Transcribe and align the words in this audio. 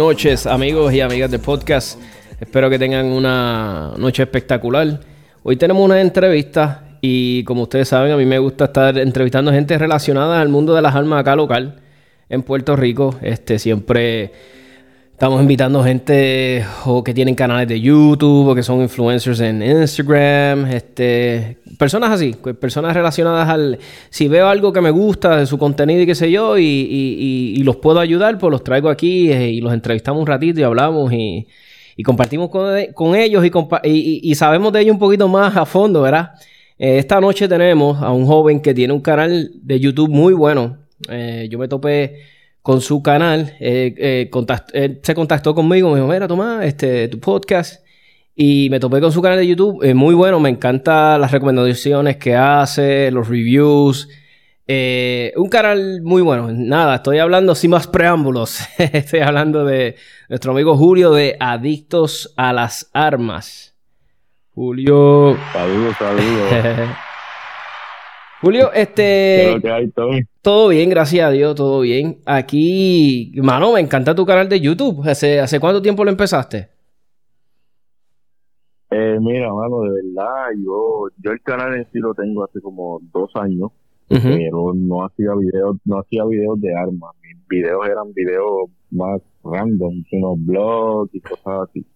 noches 0.00 0.46
amigos 0.46 0.94
y 0.94 1.02
amigas 1.02 1.30
de 1.30 1.38
podcast. 1.38 2.00
Espero 2.40 2.70
que 2.70 2.78
tengan 2.78 3.04
una 3.04 3.92
noche 3.98 4.22
espectacular. 4.22 4.98
Hoy 5.42 5.56
tenemos 5.56 5.84
una 5.84 6.00
entrevista 6.00 6.96
y 7.02 7.44
como 7.44 7.64
ustedes 7.64 7.88
saben 7.88 8.10
a 8.10 8.16
mí 8.16 8.24
me 8.24 8.38
gusta 8.38 8.64
estar 8.64 8.96
entrevistando 8.96 9.52
gente 9.52 9.76
relacionada 9.76 10.40
al 10.40 10.48
mundo 10.48 10.74
de 10.74 10.80
las 10.80 10.94
armas 10.94 11.20
acá 11.20 11.36
local 11.36 11.80
en 12.30 12.42
Puerto 12.42 12.76
Rico. 12.76 13.14
Este 13.20 13.58
siempre 13.58 14.32
Estamos 15.20 15.42
invitando 15.42 15.84
gente 15.84 16.64
o 16.86 17.04
que 17.04 17.12
tienen 17.12 17.34
canales 17.34 17.68
de 17.68 17.78
YouTube 17.78 18.48
o 18.48 18.54
que 18.54 18.62
son 18.62 18.80
influencers 18.80 19.40
en 19.40 19.62
Instagram, 19.62 20.64
este, 20.64 21.58
personas 21.78 22.12
así, 22.12 22.34
pues, 22.40 22.56
personas 22.56 22.94
relacionadas 22.94 23.46
al... 23.50 23.78
Si 24.08 24.28
veo 24.28 24.48
algo 24.48 24.72
que 24.72 24.80
me 24.80 24.90
gusta 24.90 25.36
de 25.36 25.44
su 25.44 25.58
contenido 25.58 26.00
y 26.00 26.06
qué 26.06 26.14
sé 26.14 26.30
yo 26.30 26.56
y, 26.56 27.60
los 27.64 27.76
puedo 27.76 28.00
ayudar, 28.00 28.38
pues 28.38 28.50
los 28.50 28.64
traigo 28.64 28.88
aquí 28.88 29.30
eh, 29.30 29.50
y 29.50 29.60
los 29.60 29.74
entrevistamos 29.74 30.22
un 30.22 30.26
ratito 30.26 30.60
y 30.60 30.62
hablamos 30.62 31.12
y, 31.12 31.46
compartimos 32.02 32.48
con, 32.48 33.14
ellos 33.14 33.44
y, 33.84 34.34
sabemos 34.36 34.72
de 34.72 34.80
ellos 34.80 34.94
un 34.94 35.00
poquito 35.00 35.28
más 35.28 35.54
a 35.54 35.66
fondo, 35.66 36.00
¿verdad? 36.00 36.30
Eh, 36.78 36.96
esta 36.96 37.20
noche 37.20 37.46
tenemos 37.46 38.02
a 38.02 38.10
un 38.10 38.24
joven 38.24 38.62
que 38.62 38.72
tiene 38.72 38.94
un 38.94 39.02
canal 39.02 39.50
de 39.54 39.80
YouTube 39.80 40.08
muy 40.08 40.32
bueno. 40.32 40.78
Eh, 41.10 41.46
yo 41.50 41.58
me 41.58 41.68
topé 41.68 42.39
con 42.70 42.80
su 42.80 43.02
canal. 43.02 43.56
Eh, 43.58 44.30
eh, 44.32 45.00
se 45.02 45.14
contactó 45.16 45.56
conmigo, 45.56 45.90
me 45.90 45.96
dijo, 45.96 46.06
mira, 46.06 46.28
toma 46.28 46.64
este, 46.64 47.08
tu 47.08 47.18
podcast. 47.18 47.84
Y 48.36 48.68
me 48.70 48.78
topé 48.78 49.00
con 49.00 49.10
su 49.10 49.20
canal 49.20 49.38
de 49.38 49.46
YouTube, 49.48 49.82
eh, 49.82 49.92
muy 49.92 50.14
bueno, 50.14 50.38
me 50.38 50.50
encantan 50.50 51.20
las 51.20 51.32
recomendaciones 51.32 52.16
que 52.16 52.36
hace, 52.36 53.10
los 53.10 53.28
reviews. 53.28 54.08
un 54.68 55.48
canal 55.48 56.00
muy 56.02 56.22
bueno. 56.22 56.52
Nada, 56.52 56.94
estoy 56.94 57.18
hablando 57.18 57.56
sin 57.56 57.72
más 57.72 57.88
preámbulos. 57.88 58.60
estoy 58.78 59.18
hablando 59.18 59.64
de 59.64 59.96
nuestro 60.28 60.52
amigo 60.52 60.76
Julio 60.76 61.10
de 61.10 61.36
Adictos 61.40 62.32
a 62.36 62.52
las 62.52 62.88
Armas. 62.92 63.74
Julio. 64.54 65.36
Saludos, 65.52 65.96
saludos. 65.98 66.88
Julio, 68.40 68.72
este. 68.72 69.60
todo 70.40 70.68
bien, 70.68 70.88
gracias 70.88 71.28
a 71.28 71.30
Dios, 71.30 71.54
todo 71.54 71.82
bien. 71.82 72.20
Aquí, 72.24 73.32
mano, 73.36 73.74
me 73.74 73.80
encanta 73.80 74.14
tu 74.14 74.24
canal 74.24 74.48
de 74.48 74.60
YouTube. 74.60 75.06
¿Hace, 75.06 75.40
hace 75.40 75.60
cuánto 75.60 75.82
tiempo 75.82 76.04
lo 76.04 76.10
empezaste? 76.10 76.70
Eh, 78.90 79.18
mira, 79.20 79.52
mano, 79.52 79.82
de 79.82 79.90
verdad, 79.90 80.46
yo, 80.56 81.08
yo 81.18 81.32
el 81.32 81.42
canal 81.42 81.74
en 81.74 81.84
sí 81.92 81.98
lo 81.98 82.14
tengo 82.14 82.42
hace 82.42 82.62
como 82.62 82.98
dos 83.12 83.30
años, 83.34 83.72
pero 84.08 84.72
no 84.74 85.04
hacía 85.04 85.34
videos, 85.34 85.76
no 85.84 85.98
hacía 85.98 86.24
videos 86.24 86.58
de 86.62 86.74
armas. 86.74 87.14
Mis 87.22 87.46
videos 87.46 87.86
eran 87.86 88.12
videos 88.14 88.70
más 88.90 89.20
random, 89.44 90.02
sino 90.08 90.34
blogs 90.36 91.14
y 91.14 91.20
cosas 91.20 91.68
así. 91.68 91.86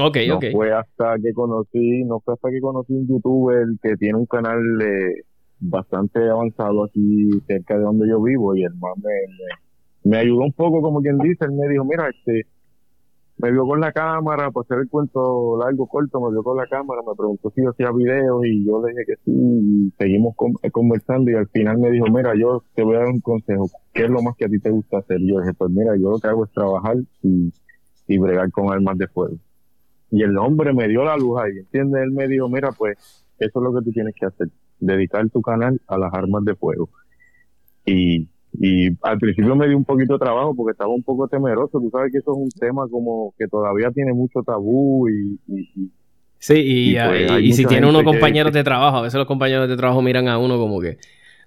Ok, 0.00 0.16
no 0.28 0.38
fue 0.52 0.72
hasta 0.72 1.16
que 1.20 1.32
conocí, 1.32 2.04
no 2.04 2.20
fue 2.20 2.34
hasta 2.34 2.50
que 2.50 2.60
conocí 2.60 2.92
un 2.92 3.08
youtuber 3.08 3.66
que 3.82 3.96
tiene 3.96 4.16
un 4.16 4.26
canal 4.26 4.60
de 4.78 5.24
bastante 5.60 6.28
avanzado 6.28 6.84
aquí 6.84 7.30
cerca 7.46 7.76
de 7.76 7.82
donde 7.82 8.08
yo 8.08 8.20
vivo 8.22 8.56
y 8.56 8.64
el 8.64 8.74
man 8.74 8.92
me, 9.02 10.10
me, 10.10 10.16
ayudó 10.18 10.40
un 10.40 10.52
poco 10.52 10.80
como 10.80 11.00
quien 11.00 11.18
dice, 11.18 11.44
él 11.44 11.52
me 11.52 11.68
dijo, 11.68 11.84
mira, 11.84 12.08
este, 12.08 12.46
me 13.36 13.52
vio 13.52 13.66
con 13.66 13.80
la 13.80 13.92
cámara, 13.92 14.50
para 14.50 14.62
hacer 14.62 14.78
el 14.78 14.88
cuento 14.88 15.58
largo, 15.58 15.86
corto, 15.86 16.20
me 16.20 16.30
vio 16.30 16.42
con 16.42 16.56
la 16.56 16.66
cámara, 16.66 17.02
me 17.06 17.14
preguntó 17.14 17.50
si 17.50 17.62
yo 17.62 17.70
hacía 17.70 17.90
videos 17.92 18.44
y 18.44 18.66
yo 18.66 18.84
le 18.84 18.92
dije 18.92 19.04
que 19.06 19.16
sí, 19.24 19.32
y 19.32 19.90
seguimos 19.98 20.34
eh, 20.62 20.70
conversando 20.70 21.30
y 21.30 21.34
al 21.34 21.48
final 21.48 21.78
me 21.78 21.90
dijo, 21.90 22.06
mira, 22.10 22.34
yo 22.34 22.62
te 22.74 22.82
voy 22.82 22.96
a 22.96 23.00
dar 23.00 23.08
un 23.08 23.20
consejo, 23.20 23.68
¿qué 23.92 24.04
es 24.04 24.10
lo 24.10 24.22
más 24.22 24.36
que 24.36 24.46
a 24.46 24.48
ti 24.48 24.58
te 24.58 24.70
gusta 24.70 24.98
hacer? 24.98 25.18
yo 25.20 25.40
dije, 25.40 25.52
pues 25.54 25.70
mira, 25.70 25.94
yo 25.96 26.10
lo 26.10 26.18
que 26.18 26.28
hago 26.28 26.44
es 26.44 26.52
trabajar 26.52 26.96
y, 27.22 27.52
y 28.08 28.18
bregar 28.18 28.50
con 28.50 28.72
armas 28.72 28.96
de 28.98 29.06
fuego. 29.08 29.36
Y 30.10 30.22
el 30.22 30.36
hombre 30.38 30.72
me 30.72 30.88
dio 30.88 31.04
la 31.04 31.16
luz 31.16 31.38
ahí, 31.40 31.58
¿entiendes? 31.58 32.02
Él 32.02 32.10
me 32.10 32.26
dijo, 32.26 32.48
mira, 32.48 32.72
pues 32.72 32.98
eso 33.38 33.58
es 33.58 33.62
lo 33.62 33.72
que 33.72 33.84
tú 33.84 33.92
tienes 33.92 34.14
que 34.14 34.26
hacer 34.26 34.48
dedicar 34.80 35.28
tu 35.30 35.42
canal 35.42 35.80
a 35.86 35.98
las 35.98 36.12
armas 36.12 36.44
de 36.44 36.54
fuego. 36.54 36.88
Y, 37.86 38.28
y 38.58 38.88
al 39.02 39.18
principio 39.18 39.54
me 39.54 39.68
dio 39.68 39.76
un 39.76 39.84
poquito 39.84 40.14
de 40.14 40.18
trabajo 40.18 40.54
porque 40.54 40.72
estaba 40.72 40.90
un 40.90 41.02
poco 41.02 41.28
temeroso. 41.28 41.78
Tú 41.80 41.90
sabes 41.90 42.12
que 42.12 42.18
eso 42.18 42.32
es 42.32 42.38
un 42.38 42.50
tema 42.50 42.86
como 42.90 43.34
que 43.38 43.46
todavía 43.46 43.90
tiene 43.90 44.12
mucho 44.12 44.42
tabú 44.42 45.08
y... 45.08 45.38
sí, 46.38 46.54
y, 46.56 46.94
pues, 46.94 47.56
si 47.56 47.64
tiene 47.66 47.88
unos 47.88 48.02
compañeros 48.02 48.52
de 48.52 48.64
trabajo, 48.64 48.98
a 48.98 49.02
veces 49.02 49.18
los 49.18 49.26
compañeros 49.26 49.68
de 49.68 49.76
trabajo 49.76 50.02
miran 50.02 50.28
a 50.28 50.38
uno 50.38 50.58
como 50.58 50.80
que... 50.80 50.98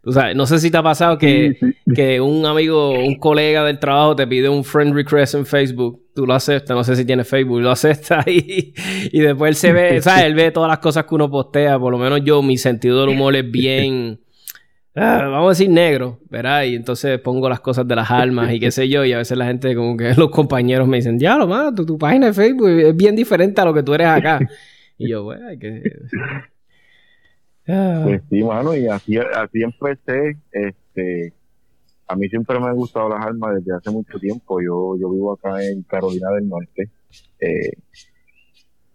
Tú 0.02 0.12
sabes, 0.12 0.36
no 0.36 0.46
sé 0.46 0.60
si 0.60 0.70
te 0.70 0.76
ha 0.76 0.84
pasado 0.84 1.18
que, 1.18 1.56
que 1.96 2.20
un 2.20 2.46
amigo, 2.46 2.92
un 2.92 3.16
colega 3.16 3.64
del 3.64 3.80
trabajo 3.80 4.18
te 4.18 4.28
pide 4.28 4.50
un 4.50 4.66
friend 4.66 4.94
request 4.94 5.36
en 5.36 5.46
Facebook, 5.46 6.03
tú 6.14 6.26
lo 6.26 6.34
aceptas, 6.34 6.76
no 6.76 6.84
sé 6.84 6.96
si 6.96 7.06
tiene 7.06 7.24
Facebook, 7.24 7.62
lo 7.62 7.72
aceptas 7.72 8.26
y, 8.28 8.74
y 9.12 9.20
después 9.20 9.50
él 9.50 9.56
se 9.56 9.74
ve, 9.74 10.02
¿sabes? 10.02 10.26
Él 10.26 10.36
ve 10.36 10.52
todas 10.52 10.70
las 10.70 10.80
cosas 10.80 11.06
que 11.06 11.16
uno 11.16 11.30
postea, 11.30 11.80
por 11.80 11.92
lo 11.92 11.98
menos 11.98 12.22
yo, 12.24 12.42
mi 12.42 12.58
sentido 12.58 13.02
del 13.02 13.10
humor 13.10 13.36
es 13.36 13.50
bien, 13.50 14.20
ah, 14.96 15.28
vamos 15.30 15.48
a 15.48 15.50
decir 15.50 15.70
negro, 15.70 16.20
¿verdad? 16.30 16.64
Y 16.64 16.76
entonces 16.76 17.20
pongo 17.20 17.50
las 17.50 17.60
cosas 17.60 17.88
de 17.88 17.96
las 17.96 18.10
almas 18.12 18.54
y 18.54 18.60
qué 18.60 18.72
sé 18.72 18.88
yo, 18.90 19.04
y 19.06 19.14
a 19.14 19.18
veces 19.18 19.38
la 19.38 19.46
gente, 19.46 19.76
como 19.76 19.98
que 19.98 20.14
los 20.18 20.30
compañeros 20.30 20.88
me 20.88 20.98
dicen, 20.98 21.20
ya, 21.20 21.38
lo 21.38 21.48
mano, 21.48 21.74
tu, 21.74 21.86
tu 21.86 21.98
página 21.98 22.28
de 22.28 22.34
Facebook 22.34 22.70
es 22.70 22.96
bien 22.96 23.16
diferente 23.16 23.62
a 23.62 23.66
lo 23.66 23.74
que 23.74 23.84
tú 23.84 23.94
eres 23.94 24.08
acá. 24.08 24.40
Y 24.98 25.10
yo, 25.10 25.24
bueno, 25.24 25.48
hay 25.48 25.58
que... 25.58 25.82
Ah. 27.68 28.02
Pues 28.04 28.22
sí, 28.30 28.44
mano, 28.44 28.76
y 28.76 28.88
así, 28.88 29.18
así 29.18 29.62
empecé. 29.62 30.38
Este, 30.52 31.34
a 32.08 32.16
mí 32.16 32.28
siempre 32.30 32.60
me 32.60 32.68
han 32.68 32.76
gustado 32.76 33.10
las 33.10 33.26
armas 33.26 33.56
desde 33.56 33.76
hace 33.76 33.92
mucho 33.92 34.20
tiempo. 34.20 34.62
Yo, 34.62 34.98
yo 34.98 35.10
vivo 35.10 35.34
acá 35.34 35.64
en 35.64 35.84
Carolina 35.84 36.30
del 36.32 36.50
Norte. 36.50 36.90
Eh, 37.40 37.74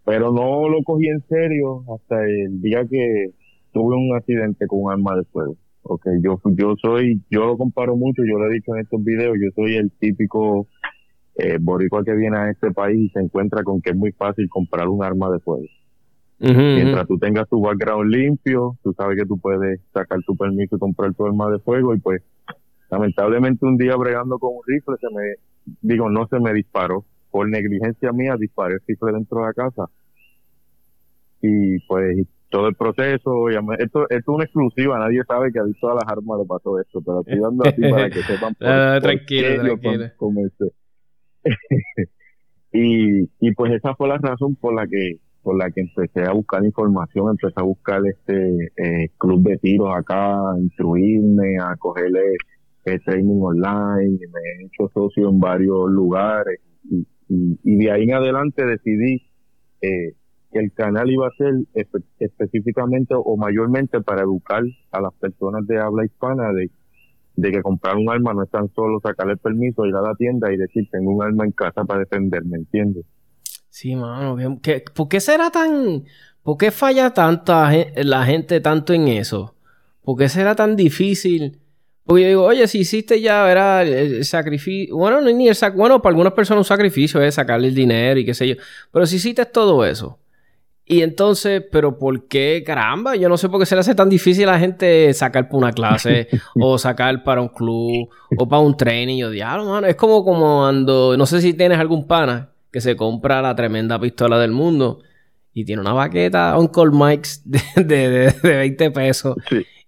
pero 0.05 0.31
no 0.31 0.69
lo 0.69 0.83
cogí 0.83 1.07
en 1.07 1.21
serio 1.27 1.83
hasta 1.93 2.23
el 2.23 2.61
día 2.61 2.85
que 2.85 3.31
tuve 3.71 3.95
un 3.95 4.15
accidente 4.15 4.67
con 4.67 4.83
un 4.83 4.91
arma 4.91 5.15
de 5.15 5.23
fuego. 5.25 5.55
Okay, 5.81 6.13
yo, 6.21 6.39
yo 6.45 6.75
soy, 6.81 7.21
yo 7.31 7.45
lo 7.45 7.57
comparo 7.57 7.95
mucho, 7.95 8.23
yo 8.23 8.37
lo 8.37 8.49
he 8.49 8.53
dicho 8.53 8.75
en 8.75 8.81
estos 8.81 9.03
videos, 9.03 9.37
yo 9.41 9.49
soy 9.55 9.75
el 9.75 9.91
típico 9.91 10.67
eh, 11.35 11.57
boricua 11.59 12.03
que 12.03 12.13
viene 12.15 12.37
a 12.37 12.49
este 12.49 12.71
país 12.71 12.99
y 12.99 13.09
se 13.09 13.19
encuentra 13.19 13.63
con 13.63 13.81
que 13.81 13.91
es 13.91 13.95
muy 13.95 14.11
fácil 14.11 14.49
comprar 14.49 14.87
un 14.87 15.03
arma 15.03 15.31
de 15.31 15.39
fuego. 15.39 15.65
Mientras 16.39 17.05
tú 17.07 17.17
tengas 17.17 17.49
tu 17.49 17.59
background 17.61 18.11
limpio, 18.11 18.77
tú 18.81 18.93
sabes 18.93 19.17
que 19.17 19.25
tú 19.25 19.37
puedes 19.37 19.81
sacar 19.93 20.19
tu 20.25 20.37
permiso 20.37 20.75
y 20.75 20.79
comprar 20.79 21.13
tu 21.13 21.25
arma 21.25 21.49
de 21.49 21.59
fuego 21.59 21.93
y 21.93 21.99
pues 21.99 22.21
lamentablemente 22.89 23.65
un 23.65 23.77
día 23.77 23.95
bregando 23.95 24.39
con 24.39 24.51
un 24.55 24.61
rifle 24.65 24.95
se 24.99 25.07
me, 25.13 25.35
digo, 25.81 26.09
no 26.09 26.27
se 26.27 26.39
me 26.39 26.53
disparó. 26.53 27.05
Por 27.31 27.47
negligencia 27.47 28.11
mía 28.11 28.35
disparé 28.39 28.75
el 28.75 28.81
rifle 28.87 29.11
dentro 29.13 29.39
de 29.39 29.45
la 29.45 29.53
casa. 29.53 29.85
Y 31.41 31.79
pues 31.87 32.27
todo 32.49 32.67
el 32.67 32.75
proceso, 32.75 33.49
esto, 33.49 33.77
esto 33.77 34.05
es 34.09 34.27
una 34.27 34.43
exclusiva, 34.43 34.97
nadie 34.97 35.21
sabe 35.27 35.51
que 35.51 35.59
todas 35.79 35.97
las 36.03 36.11
armas 36.11 36.39
le 36.39 36.45
pasó 36.45 36.79
esto, 36.79 37.01
pero 37.01 37.21
estoy 37.21 37.39
dando 37.39 37.63
así 37.63 37.81
para 37.81 38.09
que 38.09 38.23
sepan 38.23 38.55
por, 38.59 39.01
tranquilo, 39.01 39.77
tranquilo. 39.77 40.11
y, 42.73 43.29
y 43.39 43.51
pues 43.55 43.73
esa 43.73 43.95
fue 43.95 44.07
la 44.07 44.17
razón 44.17 44.55
por 44.55 44.73
la 44.73 44.87
que 44.87 45.19
por 45.41 45.57
la 45.57 45.71
que 45.71 45.81
empecé 45.81 46.23
a 46.23 46.33
buscar 46.33 46.63
información, 46.65 47.29
empecé 47.29 47.53
a 47.55 47.63
buscar 47.63 48.01
este 48.05 48.71
eh, 48.75 49.09
club 49.17 49.41
de 49.47 49.57
tiros 49.57 49.89
acá, 49.95 50.35
a 50.35 50.59
instruirme, 50.59 51.57
a 51.59 51.75
cogerle 51.77 52.35
training 52.97 53.39
online, 53.39 54.17
me 54.17 54.63
he 54.63 54.65
hecho 54.65 54.89
socio 54.91 55.29
en 55.29 55.39
varios 55.39 55.91
lugares 55.91 56.59
y, 56.89 57.05
y, 57.29 57.75
de 57.77 57.91
ahí 57.91 58.03
en 58.03 58.13
adelante 58.13 58.65
decidí 58.65 59.29
eh, 59.81 60.15
que 60.51 60.59
el 60.59 60.73
canal 60.73 61.11
iba 61.11 61.27
a 61.27 61.31
ser 61.37 61.53
específicamente 62.17 63.13
o 63.15 63.37
mayormente 63.37 64.01
para 64.01 64.23
educar 64.23 64.63
a 64.91 65.01
las 65.01 65.13
personas 65.13 65.67
de 65.67 65.79
habla 65.79 66.05
hispana 66.05 66.51
de, 66.53 66.71
de 67.35 67.51
que 67.51 67.61
comprar 67.61 67.95
un 67.97 68.09
arma 68.09 68.33
no 68.33 68.43
es 68.43 68.49
tan 68.49 68.73
solo 68.73 68.99
sacar 69.01 69.29
el 69.29 69.37
permiso, 69.37 69.85
ir 69.85 69.95
a 69.95 70.01
la 70.01 70.15
tienda 70.15 70.51
y 70.51 70.57
decir 70.57 70.87
tengo 70.91 71.11
un 71.11 71.23
arma 71.23 71.45
en 71.45 71.51
casa 71.51 71.85
para 71.85 71.99
defenderme, 71.99 72.57
¿entiendes? 72.57 73.05
Sí, 73.69 73.95
mano, 73.95 74.35
¿por 74.95 75.07
qué 75.07 75.19
será 75.19 75.51
tan, 75.51 76.03
por 76.41 76.57
qué 76.57 76.71
falla 76.71 77.13
tanta 77.13 77.69
la 77.95 78.25
gente 78.25 78.59
tanto 78.59 78.93
en 78.93 79.07
eso? 79.07 79.55
¿Por 80.03 80.17
qué 80.17 80.27
será 80.27 80.55
tan 80.55 80.75
difícil? 80.75 81.58
Porque 82.09 82.23
yo 82.23 82.27
digo, 82.29 82.43
oye, 82.43 82.67
si 82.67 82.79
hiciste 82.79 83.21
ya, 83.21 83.43
verá, 83.43 83.83
el, 83.83 84.25
sacrificio. 84.25 84.97
Bueno, 84.97 85.21
ni 85.21 85.47
el 85.47 85.53
sac 85.53 85.75
bueno, 85.75 86.01
para 86.01 86.09
algunas 86.09 86.33
personas 86.33 86.61
un 86.61 86.65
sacrificio 86.65 87.21
es 87.21 87.35
sacarle 87.35 87.67
el 87.67 87.75
dinero 87.75 88.19
y 88.19 88.25
qué 88.25 88.33
sé 88.33 88.47
yo. 88.47 88.55
Pero 88.91 89.05
si 89.05 89.17
hiciste 89.17 89.45
todo 89.45 89.85
eso. 89.85 90.17
Y 90.87 91.03
entonces, 91.03 91.63
pero 91.71 91.99
¿por 91.99 92.27
qué? 92.27 92.63
Caramba, 92.65 93.15
yo 93.15 93.29
no 93.29 93.37
sé 93.37 93.47
por 93.47 93.59
qué 93.59 93.67
se 93.67 93.75
le 93.75 93.81
hace 93.81 93.93
tan 93.93 94.09
difícil 94.09 94.49
a 94.49 94.53
la 94.53 94.59
gente 94.59 95.13
sacar 95.13 95.49
para 95.49 95.57
una 95.59 95.71
clase 95.71 96.29
o 96.55 96.79
sacar 96.79 97.23
para 97.23 97.41
un 97.41 97.49
club 97.49 98.09
o 98.35 98.49
para 98.49 98.63
un 98.63 98.75
training. 98.75 99.19
Yo 99.19 99.29
diablo, 99.29 99.65
mano, 99.65 99.85
es 99.85 99.95
como, 99.95 100.25
como 100.25 100.61
cuando, 100.61 101.15
no 101.15 101.27
sé 101.27 101.41
si 101.41 101.53
tienes 101.53 101.77
algún 101.77 102.07
pana 102.07 102.49
que 102.71 102.81
se 102.81 102.95
compra 102.95 103.39
la 103.43 103.55
tremenda 103.55 103.99
pistola 103.99 104.39
del 104.39 104.51
mundo 104.51 105.03
y 105.53 105.63
tiene 105.63 105.83
una 105.83 105.93
baqueta 105.93 106.57
Uncle 106.57 106.89
Mike's 106.91 107.43
de, 107.45 107.83
de, 107.83 108.31
de, 108.31 108.57
20 108.57 108.89
pesos. 108.89 109.35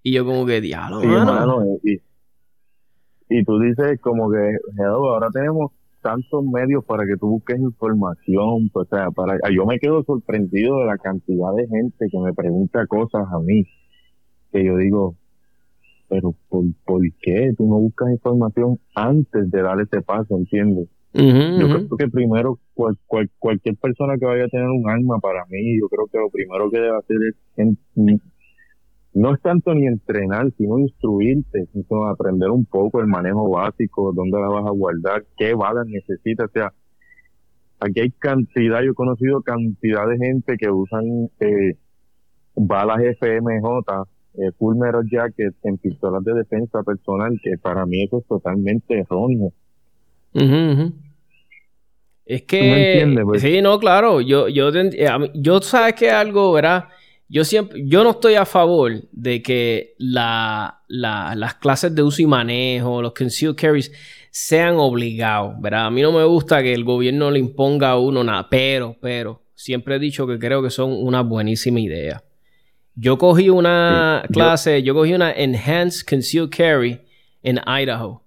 Y 0.04 0.12
yo 0.12 0.24
como 0.24 0.46
que, 0.46 0.62
diablo, 0.62 1.02
mano. 1.02 1.64
y, 1.84 2.00
y 3.34 3.46
tú 3.46 3.60
dices 3.60 3.98
como 4.02 4.30
que, 4.30 4.58
ahora 4.84 5.30
tenemos 5.32 5.72
tantos 6.02 6.44
medios 6.44 6.84
para 6.84 7.06
que 7.06 7.16
tú 7.16 7.30
busques 7.30 7.58
información, 7.60 8.70
pues, 8.74 8.88
o 8.92 8.96
sea, 8.96 9.10
para 9.12 9.38
yo 9.56 9.66
me 9.66 9.80
quedo 9.80 10.04
sorprendido 10.04 10.80
de 10.80 10.86
la 10.88 10.98
cantidad 10.98 11.54
de 11.56 11.66
gente 11.66 12.08
que 12.12 12.20
me 12.20 12.34
pregunta 12.34 12.86
cosas 12.88 13.26
a 13.32 13.40
mí, 13.40 13.64
que 14.52 14.66
yo 14.66 14.76
digo, 14.76 15.16
pero 16.10 16.36
¿por, 16.50 16.66
por 16.84 17.02
qué 17.22 17.54
tú 17.58 17.70
no 17.70 17.76
buscas 17.76 18.12
información 18.12 18.78
antes 18.96 19.50
de 19.50 19.62
dar 19.62 19.80
ese 19.80 20.02
paso, 20.02 20.36
entiendes? 20.36 20.90
yo 21.14 21.68
creo 21.68 21.98
que 21.98 22.08
primero 22.08 22.58
cual, 22.74 22.98
cualquier 23.40 23.76
persona 23.78 24.18
que 24.18 24.26
vaya 24.26 24.46
a 24.46 24.48
tener 24.48 24.68
un 24.68 24.90
arma 24.90 25.20
para 25.20 25.46
mí, 25.50 25.80
yo 25.80 25.88
creo 25.88 26.08
que 26.08 26.18
lo 26.18 26.30
primero 26.30 26.70
que 26.70 26.80
debe 26.80 26.98
hacer 26.98 27.18
es 27.30 27.78
no 29.14 29.34
es 29.34 29.42
tanto 29.42 29.74
ni 29.74 29.88
entrenar, 29.88 30.52
sino 30.58 30.80
instruirte, 30.80 31.68
sino 31.74 32.08
aprender 32.08 32.50
un 32.50 32.66
poco 32.66 33.02
el 33.02 33.08
manejo 33.08 33.50
básico, 33.50 34.14
dónde 34.14 34.40
la 34.40 34.48
vas 34.48 34.66
a 34.66 34.72
guardar, 34.72 35.26
qué 35.38 35.54
balas 35.54 35.86
necesitas. 35.88 36.50
O 36.50 36.52
sea, 36.52 36.74
aquí 37.80 38.00
hay 38.00 38.12
cantidad, 38.12 38.82
yo 38.82 38.92
he 38.92 38.96
conocido 38.96 39.42
cantidad 39.42 40.08
de 40.08 40.18
gente 40.18 40.56
que 40.58 40.70
usan 40.70 41.30
eh, 41.40 41.76
balas 42.56 43.02
FMJ, 43.02 43.90
eh, 44.36 44.52
full 44.58 44.78
metal 44.78 45.04
jacket 45.12 45.56
en 45.64 45.78
pistolas 45.78 46.24
de 46.24 46.34
defensa 46.34 46.82
personal, 46.84 47.38
que 47.44 47.58
para 47.58 47.86
mí 47.86 48.04
eso 48.04 48.20
es 48.20 48.28
totalmente 48.28 49.00
erróneo. 49.00 49.52
Es 52.26 52.44
que, 52.44 53.14
pues? 53.26 53.42
sí, 53.42 53.62
no, 53.62 53.78
claro, 53.78 54.22
yo, 54.22 54.48
yo, 54.48 54.72
yo 55.34 55.62
sabes 55.62 55.96
que 55.96 56.10
algo, 56.12 56.54
¿verdad? 56.54 56.86
Yo 57.34 57.46
siempre, 57.46 57.82
yo 57.86 58.04
no 58.04 58.10
estoy 58.10 58.36
a 58.36 58.46
favor 58.46 58.92
de 59.10 59.42
que 59.42 59.96
la, 59.98 60.84
las 60.90 61.54
clases 61.56 61.96
de 61.96 62.04
uso 62.04 62.22
y 62.22 62.26
manejo, 62.26 63.02
los 63.02 63.14
concealed 63.14 63.56
carries, 63.56 63.90
sean 64.32 64.76
obligados, 64.76 65.54
¿verdad? 65.62 65.86
A 65.86 65.92
mí 65.92 66.02
no 66.02 66.12
me 66.12 66.26
gusta 66.26 66.62
que 66.62 66.74
el 66.74 66.84
gobierno 66.84 67.32
le 67.32 67.40
imponga 67.40 67.92
a 67.92 67.98
uno 67.98 68.22
nada, 68.22 68.50
pero, 68.50 68.98
pero, 69.00 69.44
siempre 69.56 69.96
he 69.96 70.00
dicho 70.00 70.28
que 70.28 70.38
creo 70.40 70.62
que 70.62 70.70
son 70.70 70.92
una 70.92 71.22
buenísima 71.22 71.80
idea. 71.80 72.22
Yo 72.96 73.18
cogí 73.18 73.48
una 73.48 74.26
clase, 74.30 74.84
yo... 74.84 74.94
cogí 74.94 75.14
una 75.14 75.32
Enhanced 75.32 76.06
Concealed 76.06 76.50
Carry 76.50 77.00
en 77.44 77.62
Idaho. 77.66 78.26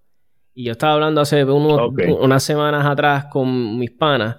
Y 0.55 0.65
yo 0.65 0.73
estaba 0.73 0.95
hablando 0.95 1.21
hace 1.21 1.45
unas 1.45 2.43
semanas 2.43 2.87
atrás 2.87 3.27
con 3.27 3.79
mis 3.79 3.91
panas. 3.91 4.37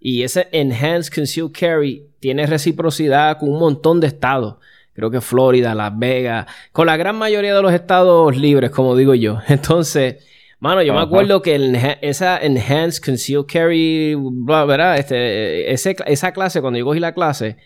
Y 0.00 0.22
ese 0.22 0.48
Enhanced 0.52 1.12
Concealed 1.12 1.52
Carry 1.52 2.06
tiene 2.20 2.46
reciprocidad 2.46 3.38
con 3.38 3.50
un 3.50 3.58
montón 3.58 4.00
de 4.00 4.06
estados. 4.08 4.56
Creo 4.92 5.10
que 5.10 5.20
Florida, 5.20 5.74
Las 5.74 5.96
Vegas, 5.96 6.46
con 6.72 6.86
la 6.86 6.96
gran 6.96 7.16
mayoría 7.16 7.54
de 7.54 7.62
los 7.62 7.72
estados 7.72 8.36
libres, 8.36 8.70
como 8.70 8.96
digo 8.96 9.14
yo. 9.14 9.38
Entonces, 9.48 10.24
mano, 10.58 10.82
yo 10.82 10.94
me 10.94 11.00
acuerdo 11.00 11.42
que 11.42 11.96
esa 12.00 12.38
Enhanced 12.38 13.04
Concealed 13.04 13.46
Carry, 13.46 14.16
¿verdad? 14.16 14.98
Este, 14.98 15.72
esa 15.72 16.32
clase, 16.32 16.60
cuando 16.60 16.78
yo 16.78 16.84
cogí 16.84 17.00
la 17.00 17.14
clase, 17.14 17.56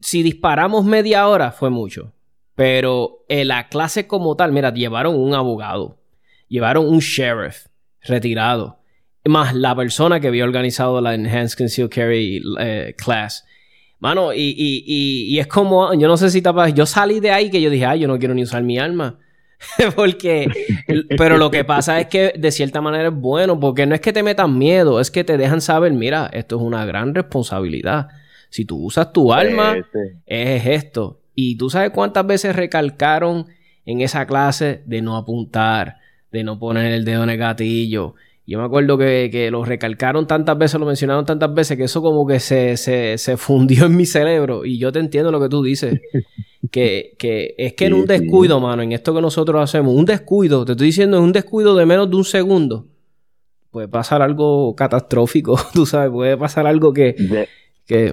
si 0.00 0.22
disparamos 0.22 0.84
media 0.84 1.26
hora 1.28 1.52
fue 1.52 1.70
mucho. 1.70 2.12
Pero 2.54 3.24
en 3.28 3.48
la 3.48 3.68
clase 3.68 4.06
como 4.06 4.36
tal, 4.36 4.52
mira, 4.52 4.74
llevaron 4.74 5.16
un 5.16 5.34
abogado, 5.34 5.98
llevaron 6.48 6.86
un 6.86 6.98
sheriff 6.98 7.66
retirado 8.02 8.81
más 9.24 9.54
la 9.54 9.74
persona 9.76 10.20
que 10.20 10.28
había 10.28 10.44
organizado 10.44 11.00
la 11.00 11.14
Enhanced 11.14 11.56
Concealed 11.56 11.90
Carry 11.90 12.42
eh, 12.58 12.94
Class. 12.96 13.44
Mano, 14.00 14.32
y, 14.32 14.54
y, 14.56 15.34
y, 15.34 15.38
es 15.38 15.46
como, 15.46 15.94
yo 15.94 16.08
no 16.08 16.16
sé 16.16 16.28
si 16.30 16.42
tapas, 16.42 16.74
yo 16.74 16.86
salí 16.86 17.20
de 17.20 17.30
ahí 17.30 17.50
que 17.50 17.62
yo 17.62 17.70
dije, 17.70 17.86
ay, 17.86 18.00
yo 18.00 18.08
no 18.08 18.18
quiero 18.18 18.34
ni 18.34 18.42
usar 18.42 18.62
mi 18.64 18.78
arma. 18.78 19.18
porque, 19.94 20.48
pero 21.16 21.38
lo 21.38 21.50
que 21.50 21.64
pasa 21.64 22.00
es 22.00 22.06
que 22.08 22.32
de 22.36 22.50
cierta 22.50 22.80
manera 22.80 23.08
es 23.08 23.14
bueno, 23.14 23.58
porque 23.60 23.86
no 23.86 23.94
es 23.94 24.00
que 24.00 24.12
te 24.12 24.22
metan 24.22 24.58
miedo, 24.58 25.00
es 25.00 25.10
que 25.10 25.24
te 25.24 25.36
dejan 25.36 25.60
saber, 25.60 25.92
mira, 25.92 26.28
esto 26.32 26.56
es 26.56 26.62
una 26.62 26.84
gran 26.84 27.14
responsabilidad. 27.14 28.08
Si 28.50 28.64
tú 28.64 28.84
usas 28.84 29.12
tu 29.12 29.32
arma, 29.32 29.76
es 30.26 30.66
esto. 30.66 31.20
Y 31.34 31.56
tú 31.56 31.70
sabes 31.70 31.90
cuántas 31.90 32.26
veces 32.26 32.54
recalcaron 32.54 33.46
en 33.86 34.00
esa 34.00 34.26
clase 34.26 34.82
de 34.84 35.00
no 35.00 35.16
apuntar, 35.16 35.98
de 36.30 36.44
no 36.44 36.58
poner 36.58 36.92
el 36.92 37.04
dedo 37.04 37.24
en 37.24 37.30
el 37.30 37.38
gatillo, 37.38 38.14
yo 38.52 38.58
me 38.58 38.66
acuerdo 38.66 38.98
que, 38.98 39.30
que, 39.32 39.50
lo 39.50 39.64
recalcaron 39.64 40.26
tantas 40.26 40.58
veces, 40.58 40.78
lo 40.78 40.84
mencionaron 40.84 41.24
tantas 41.24 41.54
veces, 41.54 41.78
que 41.78 41.84
eso 41.84 42.02
como 42.02 42.26
que 42.26 42.38
se, 42.38 42.76
se, 42.76 43.16
se 43.16 43.38
fundió 43.38 43.86
en 43.86 43.96
mi 43.96 44.04
cerebro. 44.04 44.66
Y 44.66 44.78
yo 44.78 44.92
te 44.92 44.98
entiendo 44.98 45.32
lo 45.32 45.40
que 45.40 45.48
tú 45.48 45.62
dices. 45.62 46.02
que, 46.70 47.16
que 47.18 47.54
es 47.56 47.72
que 47.72 47.86
en 47.86 47.94
un 47.94 48.04
descuido, 48.04 48.60
mano, 48.60 48.82
en 48.82 48.92
esto 48.92 49.14
que 49.14 49.22
nosotros 49.22 49.58
hacemos, 49.62 49.94
un 49.94 50.04
descuido, 50.04 50.66
te 50.66 50.72
estoy 50.72 50.88
diciendo, 50.88 51.16
en 51.16 51.22
un 51.22 51.32
descuido 51.32 51.74
de 51.74 51.86
menos 51.86 52.10
de 52.10 52.16
un 52.16 52.24
segundo, 52.24 52.88
puede 53.70 53.88
pasar 53.88 54.20
algo 54.20 54.76
catastrófico, 54.76 55.56
tú 55.72 55.86
sabes, 55.86 56.10
puede 56.10 56.36
pasar 56.36 56.66
algo 56.66 56.92
que... 56.92 57.16
que... 57.86 58.12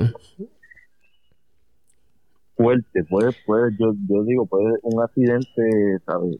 Fuerte, 2.55 3.03
puede, 3.09 3.31
puede, 3.45 3.71
yo, 3.77 3.93
yo 4.09 4.23
digo, 4.23 4.45
puede 4.45 4.73
un 4.83 5.03
accidente, 5.03 5.99
¿sabes? 6.05 6.37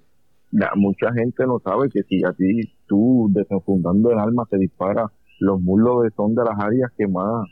mucha 0.75 1.11
gente 1.13 1.45
no 1.45 1.59
sabe 1.59 1.89
que 1.89 2.01
si 2.03 2.23
a 2.23 2.31
ti 2.31 2.61
tú 2.89 3.29
desenfundando 3.31 4.11
el 4.11 4.19
arma 4.19 4.45
te 4.49 4.57
dispara, 4.57 5.05
los 5.39 5.61
muslos 5.61 6.11
son 6.17 6.35
de 6.35 6.43
las 6.43 6.59
áreas 6.59 6.91
que 6.97 7.07
más, 7.07 7.47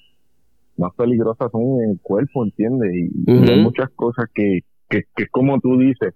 más 0.76 0.94
peligrosas 0.96 1.50
son 1.52 1.62
en 1.82 1.92
el 1.92 2.00
cuerpo, 2.02 2.44
¿entiendes? 2.44 2.92
Y, 2.94 3.32
hay 3.32 3.64
muchas 3.64 3.90
cosas 3.92 4.26
que, 4.34 4.62
que, 4.90 5.04
que 5.16 5.28
como 5.28 5.62
tú 5.62 5.78
dices, 5.78 6.14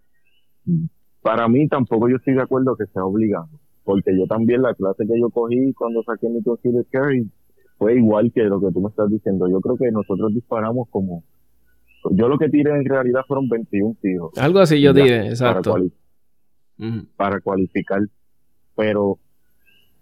para 1.22 1.48
mí 1.48 1.70
tampoco 1.70 2.10
yo 2.10 2.18
estoy 2.18 2.34
de 2.34 2.42
acuerdo 2.42 2.76
que 2.76 2.88
sea 2.88 3.06
obligado, 3.06 3.48
porque 3.86 4.12
yo 4.18 4.26
también 4.28 4.64
la 4.64 4.74
clase 4.74 5.06
que 5.08 5.18
yo 5.18 5.30
cogí 5.30 5.72
cuando 5.74 6.04
saqué 6.04 6.28
mi 6.28 6.42
de 6.42 6.86
carry 6.92 7.32
fue 7.78 7.96
igual 7.96 8.32
que 8.34 8.44
lo 8.44 8.60
que 8.60 8.72
tú 8.74 8.82
me 8.82 8.90
estás 8.90 9.10
diciendo. 9.10 9.48
Yo 9.48 9.62
creo 9.62 9.78
que 9.78 9.92
nosotros 9.92 10.34
disparamos 10.34 10.88
como, 10.90 11.24
yo 12.12 12.28
lo 12.28 12.38
que 12.38 12.50
tiré 12.50 12.72
en 12.72 12.86
realidad 12.86 13.22
fueron 13.28 13.48
21 13.48 13.96
tiros. 14.02 14.32
Algo 14.38 14.60
así 14.60 14.82
yo 14.82 14.94
tiré, 14.94 15.28
exacto 15.28 15.76
para 17.16 17.40
cualificar. 17.40 18.02
Pero 18.76 19.20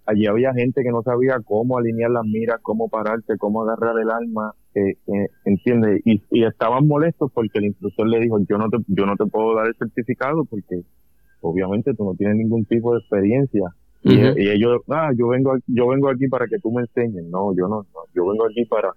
allí 0.10 0.26
había 0.26 0.54
gente 0.54 0.82
que 0.84 0.90
no 0.90 1.04
sabía 1.04 1.40
cómo 1.46 1.78
alinear 1.78 2.12
las 2.12 2.26
miras, 2.26 2.60
cómo 2.62 2.90
pararte, 2.90 3.38
cómo 3.38 3.62
agarrar 3.64 3.96
el 4.00 4.10
arma, 4.10 4.54
eh, 4.74 4.96
eh, 5.08 5.28
¿entiendes? 5.46 6.02
Y, 6.06 6.22
estaban 6.44 6.88
molestos 6.88 7.32
porque 7.34 7.60
el 7.60 7.66
instructor 7.66 8.08
le 8.08 8.20
dijo, 8.20 8.40
yo 8.50 8.58
no 8.58 8.70
te, 8.70 8.78
yo 8.88 9.06
no 9.06 9.16
te 9.16 9.26
puedo 9.26 9.56
dar 9.56 9.68
el 9.68 9.76
certificado 9.76 10.46
porque 10.46 10.82
obviamente 11.42 11.94
tú 11.94 12.06
no 12.06 12.16
tienes 12.16 12.38
ningún 12.38 12.66
tipo 12.66 12.94
de 12.94 13.00
experiencia. 13.00 13.74
y, 14.04 14.20
ellos, 14.50 14.82
ah, 14.90 15.12
yo 15.16 15.28
vengo, 15.28 15.56
yo 15.68 15.88
vengo 15.88 16.10
aquí 16.10 16.28
para 16.28 16.48
que 16.48 16.58
tú 16.60 16.72
me 16.72 16.82
enseñes. 16.82 17.26
No, 17.26 17.54
yo 17.56 17.68
no, 17.68 17.86
yo 18.16 18.28
vengo 18.28 18.46
aquí 18.46 18.66
para 18.66 18.94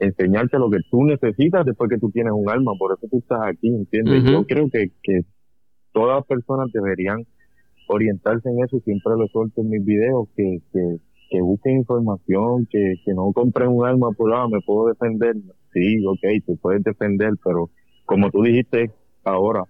enseñarte 0.00 0.58
lo 0.58 0.70
que 0.70 0.78
tú 0.90 1.04
necesitas 1.04 1.66
después 1.66 1.90
que 1.90 1.98
tú 1.98 2.10
tienes 2.10 2.32
un 2.32 2.48
arma, 2.48 2.72
por 2.78 2.96
eso 2.96 3.06
tú 3.10 3.18
estás 3.18 3.40
aquí, 3.42 3.68
¿entiendes? 3.68 4.24
Yo 4.24 4.44
creo 4.46 4.68
que, 4.70 4.90
que 5.02 5.20
todas 5.92 6.16
las 6.16 6.26
personas 6.26 6.70
deberían 6.72 7.24
orientarse 7.88 8.48
en 8.48 8.62
eso, 8.62 8.80
siempre 8.80 9.14
lo 9.16 9.26
suelto 9.28 9.60
en 9.60 9.70
mis 9.70 9.84
videos, 9.84 10.28
que, 10.36 10.60
que, 10.72 11.40
busquen 11.40 11.78
información, 11.78 12.66
que, 12.70 12.94
que 13.04 13.12
no 13.12 13.32
compren 13.32 13.68
un 13.68 13.86
arma 13.86 14.10
por, 14.12 14.32
ah, 14.34 14.48
me 14.48 14.60
puedo 14.60 14.88
defender. 14.88 15.36
Sí, 15.72 16.04
ok, 16.06 16.20
te 16.46 16.56
puedes 16.56 16.82
defender, 16.82 17.32
pero 17.44 17.70
como 18.06 18.30
tú 18.30 18.42
dijiste 18.42 18.90
ahora, 19.24 19.64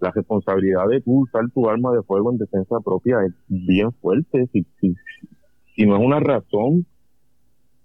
la 0.00 0.10
responsabilidad 0.10 0.88
de 0.88 1.00
tú 1.00 1.22
usar 1.22 1.48
tu 1.50 1.68
arma 1.68 1.92
de 1.92 2.02
fuego 2.02 2.32
en 2.32 2.38
defensa 2.38 2.80
propia 2.80 3.18
es 3.26 3.34
bien 3.48 3.92
fuerte. 3.92 4.48
Si, 4.52 4.66
si, 4.80 4.94
si 5.76 5.86
no 5.86 5.96
es 5.96 6.02
una 6.02 6.20
razón 6.20 6.86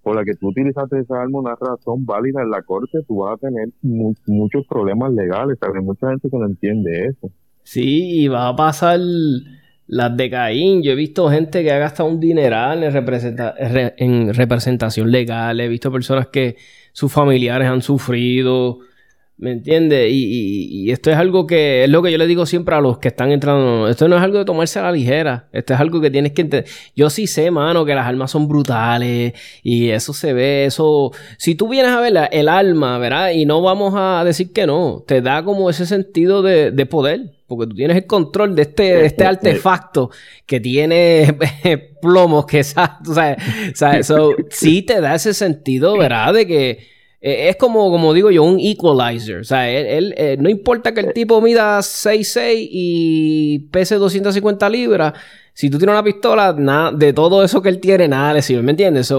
por 0.01 0.15
la 0.15 0.23
que 0.23 0.35
tú 0.35 0.49
utilizaste 0.49 0.99
esa 0.99 1.21
arma, 1.21 1.39
una 1.39 1.55
razón 1.55 2.05
válida 2.05 2.41
en 2.41 2.51
la 2.51 2.61
corte, 2.61 2.99
tú 3.07 3.17
vas 3.17 3.33
a 3.33 3.37
tener 3.37 3.69
muchos 3.81 4.65
problemas 4.67 5.11
legales. 5.13 5.57
Hay 5.61 5.81
mucha 5.81 6.09
gente 6.09 6.29
que 6.29 6.37
no 6.37 6.45
entiende 6.45 7.07
eso. 7.07 7.31
Sí, 7.63 8.21
y 8.21 8.27
va 8.27 8.49
a 8.49 8.55
pasar 8.55 8.99
las 9.87 10.15
de 10.15 10.29
Caín. 10.29 10.83
Yo 10.83 10.91
he 10.91 10.95
visto 10.95 11.29
gente 11.29 11.63
que 11.63 11.71
ha 11.71 11.77
gastado 11.77 12.09
un 12.09 12.19
dineral 12.19 12.83
en, 12.83 12.91
representa 12.91 13.55
en 13.57 14.33
representación 14.33 15.11
legal. 15.11 15.59
He 15.59 15.67
visto 15.67 15.91
personas 15.91 16.27
que 16.27 16.57
sus 16.91 17.11
familiares 17.11 17.67
han 17.67 17.81
sufrido 17.81 18.79
¿Me 19.37 19.51
entiendes? 19.51 20.09
Y, 20.13 20.89
esto 20.91 21.11
es 21.11 21.17
algo 21.17 21.45
que 21.45 21.83
es 21.83 21.89
lo 21.89 22.01
que 22.01 22.09
yo 22.09 22.17
le 22.17 22.25
digo 22.25 22.45
siempre 22.45 22.73
a 22.75 22.79
los 22.79 22.99
que 22.99 23.09
están 23.09 23.31
entrando. 23.31 23.89
Esto 23.89 24.07
no 24.07 24.15
es 24.15 24.23
algo 24.23 24.37
de 24.37 24.45
tomarse 24.45 24.79
a 24.79 24.83
la 24.83 24.91
ligera. 24.93 25.49
Esto 25.51 25.73
es 25.73 25.79
algo 25.79 25.99
que 25.99 26.09
tienes 26.09 26.31
que 26.31 26.43
entender. 26.43 26.69
Yo 26.95 27.09
sí 27.09 27.27
sé, 27.27 27.51
mano, 27.51 27.83
que 27.83 27.93
las 27.95 28.07
almas 28.07 28.31
son 28.31 28.47
brutales 28.47 29.33
y 29.61 29.89
eso 29.89 30.13
se 30.13 30.31
ve. 30.31 30.65
Eso, 30.65 31.11
si 31.37 31.55
tú 31.55 31.67
vienes 31.67 31.91
a 31.91 31.99
ver 31.99 32.13
el 32.31 32.47
alma, 32.47 32.97
¿verdad? 32.97 33.31
Y 33.31 33.45
no 33.45 33.61
vamos 33.61 33.93
a 33.97 34.23
decir 34.23 34.53
que 34.53 34.65
no, 34.65 35.03
te 35.05 35.21
da 35.21 35.43
como 35.43 35.69
ese 35.69 35.85
sentido 35.85 36.41
de, 36.41 36.85
poder. 36.85 37.31
Porque 37.47 37.67
tú 37.67 37.75
tienes 37.75 37.97
el 37.97 38.07
control 38.07 38.55
de 38.55 38.63
este, 38.63 39.05
este 39.05 39.25
artefacto 39.25 40.09
que 40.45 40.59
tiene 40.59 41.37
plomos 42.01 42.45
que, 42.45 42.63
¿sabes? 42.63 43.37
¿sabes? 43.73 44.11
sí 44.49 44.81
te 44.81 45.01
da 45.01 45.15
ese 45.15 45.33
sentido, 45.33 45.97
¿verdad? 45.97 46.33
De 46.33 46.47
que 46.47 46.94
eh, 47.21 47.49
es 47.49 47.55
como, 47.55 47.89
como 47.89 48.13
digo 48.13 48.31
yo, 48.31 48.43
un 48.43 48.59
equalizer. 48.59 49.37
O 49.37 49.43
sea, 49.43 49.69
él, 49.69 50.13
eh, 50.17 50.37
no 50.39 50.49
importa 50.49 50.93
que 50.93 51.01
el 51.01 51.13
tipo 51.13 51.41
mida 51.41 51.79
6'6 51.79 52.67
y 52.71 53.59
pese 53.71 53.95
250 53.95 54.69
libras, 54.69 55.13
si 55.53 55.69
tú 55.69 55.77
tienes 55.77 55.93
una 55.93 56.03
pistola, 56.03 56.53
nada, 56.57 56.91
de 56.91 57.13
todo 57.13 57.43
eso 57.43 57.61
que 57.61 57.69
él 57.69 57.79
tiene, 57.79 58.07
nada 58.07 58.33
le 58.33 58.41
sirve, 58.41 58.61
¿me 58.61 58.71
entiendes? 58.71 59.13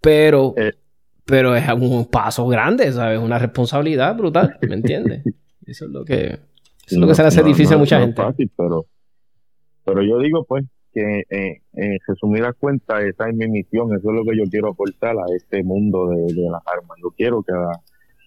pero, 0.00 0.54
eh. 0.56 0.72
pero 1.24 1.54
es 1.54 1.68
un 1.68 2.06
paso 2.06 2.46
grande, 2.48 2.90
¿sabes? 2.92 3.18
Una 3.18 3.38
responsabilidad 3.38 4.16
brutal, 4.16 4.58
¿me 4.62 4.74
entiendes? 4.74 5.22
Eso 5.66 5.84
es 5.84 5.90
lo 5.90 6.04
que, 6.04 6.24
eso 6.24 6.38
es 6.86 6.96
lo 6.96 7.06
que 7.06 7.14
se 7.14 7.22
le 7.22 7.28
hace 7.28 7.42
difícil 7.42 7.74
a 7.74 7.78
mucha 7.78 8.00
gente. 8.00 8.20
fácil, 8.20 8.50
pero, 8.56 8.86
pero 9.84 10.02
yo 10.02 10.18
digo, 10.18 10.44
pues, 10.44 10.64
que 10.92 11.22
eh, 11.30 11.62
en 11.74 11.98
resumida 12.06 12.52
cuenta 12.52 13.00
esa 13.02 13.28
es 13.28 13.36
mi 13.36 13.48
misión, 13.48 13.88
eso 13.94 14.10
es 14.10 14.16
lo 14.16 14.24
que 14.24 14.36
yo 14.36 14.44
quiero 14.50 14.70
aportar 14.70 15.16
a 15.16 15.24
este 15.36 15.62
mundo 15.62 16.08
de, 16.08 16.32
las 16.50 16.62
armas. 16.66 16.98
Yo 17.02 17.10
quiero 17.16 17.42
que 17.42 17.52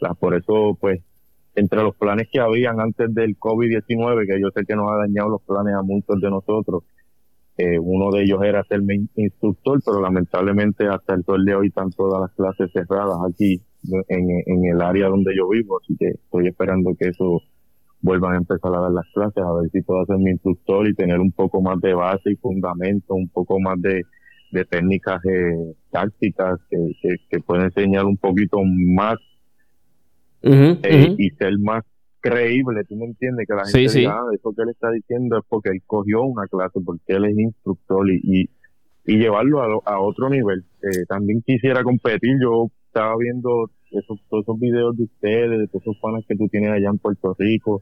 la, 0.02 0.14
por 0.14 0.36
eso 0.36 0.78
pues 0.80 1.02
entre 1.56 1.84
los 1.84 1.96
planes 1.96 2.28
que 2.32 2.40
habían 2.40 2.80
antes 2.80 3.14
del 3.14 3.38
COVID-19, 3.38 4.28
que 4.28 4.42
yo 4.42 4.50
sé 4.56 4.66
que 4.66 4.76
nos 4.76 4.92
ha 4.92 4.98
dañado 4.98 5.30
los 5.30 5.42
planes 5.44 5.76
a 5.76 5.84
muchos 5.84 6.20
de 6.20 6.30
nosotros, 6.30 6.84
eh, 7.58 7.78
uno 7.78 8.10
de 8.12 8.24
ellos 8.24 8.42
era 8.44 8.66
mi 8.82 9.08
instructor, 9.16 9.80
pero 9.86 10.02
lamentablemente 10.02 10.88
hasta 10.88 11.14
el 11.14 11.24
sol 11.24 11.46
de 11.46 11.56
hoy 11.56 11.68
están 11.68 11.92
todas 11.92 12.22
las 12.22 12.32
clases 12.32 12.72
cerradas 12.72 13.18
aquí 13.30 13.62
en 14.08 14.66
el 14.66 14.82
área 14.82 15.10
donde 15.10 15.36
yo 15.36 15.50
vivo, 15.50 15.78
así 15.84 15.96
que 15.98 16.08
estoy 16.08 16.48
esperando 16.48 16.96
que 16.98 17.10
eso 17.10 17.42
vuelvan 18.04 18.34
a 18.34 18.38
empezar 18.38 18.76
a 18.76 18.82
dar 18.82 18.92
las 18.92 19.06
clases, 19.14 19.44
a 19.44 19.54
ver 19.54 19.72
si 19.72 19.82
puedo 19.82 20.02
hacer 20.02 20.18
mi 20.18 20.32
instructor 20.32 20.88
y 20.88 20.94
tener 20.94 21.20
un 21.20 21.32
poco 21.32 21.62
más 21.62 21.80
de 21.80 21.94
base 21.94 22.32
y 22.32 22.36
fundamento, 22.36 23.16
un 23.16 23.30
poco 23.30 23.60
más 23.60 23.82
de, 23.82 24.04
técnicas 24.70 25.20
eh, 25.26 25.74
tácticas 25.90 26.60
que, 26.70 27.18
que, 27.28 27.40
pueden 27.40 27.66
enseñar 27.66 28.06
un 28.06 28.18
poquito 28.18 28.60
más 28.64 29.16
eh, 30.44 31.16
y 31.18 31.30
ser 31.32 31.58
más 31.58 31.84
creíble, 32.20 32.84
tú 32.88 32.96
me 32.96 33.06
entiendes, 33.06 33.48
que 33.48 33.56
la 33.56 33.66
gente 33.66 34.00
diga, 34.00 34.20
ah, 34.20 34.32
eso 34.34 34.54
que 34.54 34.62
él 34.62 34.70
está 34.70 34.92
diciendo 34.92 35.38
es 35.38 35.44
porque 35.50 35.70
él 35.70 35.82
cogió 35.88 36.22
una 36.24 36.46
clase, 36.48 36.80
porque 36.86 37.14
él 37.14 37.26
es 37.26 37.38
instructor 37.38 38.10
y, 38.12 38.50
y, 39.06 39.18
llevarlo 39.18 39.82
a, 39.86 40.00
otro 40.00 40.30
nivel. 40.30 40.64
Eh, 40.84 41.06
también 41.08 41.42
quisiera 41.42 41.84
competir, 41.84 42.36
yo 42.42 42.68
estaba 42.88 43.16
viendo 43.18 43.70
esos, 43.92 44.20
todos 44.30 44.44
esos 44.44 44.60
videos 44.60 44.96
de 44.98 45.04
ustedes, 45.04 45.60
de 45.60 45.68
todos 45.68 45.82
esos 45.82 46.00
fans 46.00 46.26
que 46.28 46.36
tú 46.36 46.48
tienes 46.48 46.72
allá 46.72 46.90
en 46.90 46.98
Puerto 46.98 47.36
Rico, 47.38 47.82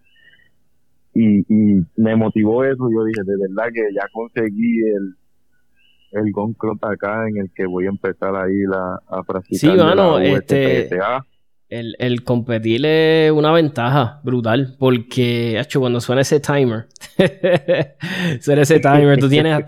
y, 1.14 1.40
y 1.40 1.86
me 1.96 2.16
motivó 2.16 2.64
eso. 2.64 2.90
Yo 2.92 3.04
dije, 3.04 3.22
de 3.24 3.38
verdad 3.38 3.72
que 3.74 3.82
ya 3.94 4.08
conseguí 4.12 4.80
el, 4.80 5.16
el 6.12 6.32
Goncrot 6.32 6.84
acá 6.84 7.28
en 7.28 7.38
el 7.38 7.52
que 7.56 7.66
voy 7.66 7.86
a 7.86 7.90
empezar 7.90 8.36
ahí 8.36 8.64
la, 8.68 9.00
a 9.08 9.24
practicar. 9.24 9.60
Sí, 9.60 9.78
mano, 9.78 10.20
este, 10.20 10.90
el, 11.70 11.96
el 12.00 12.24
competir 12.24 12.86
es 12.86 13.32
una 13.32 13.52
ventaja 13.54 14.20
brutal 14.24 14.76
porque, 14.78 15.58
hecho, 15.60 15.80
cuando 15.80 16.02
suena 16.02 16.22
ese 16.22 16.40
timer, 16.40 16.88
suena 18.42 18.64
ese 18.64 18.80
timer, 18.80 19.20
tú 19.20 19.30
tienes 19.30 19.54
a 19.54 19.66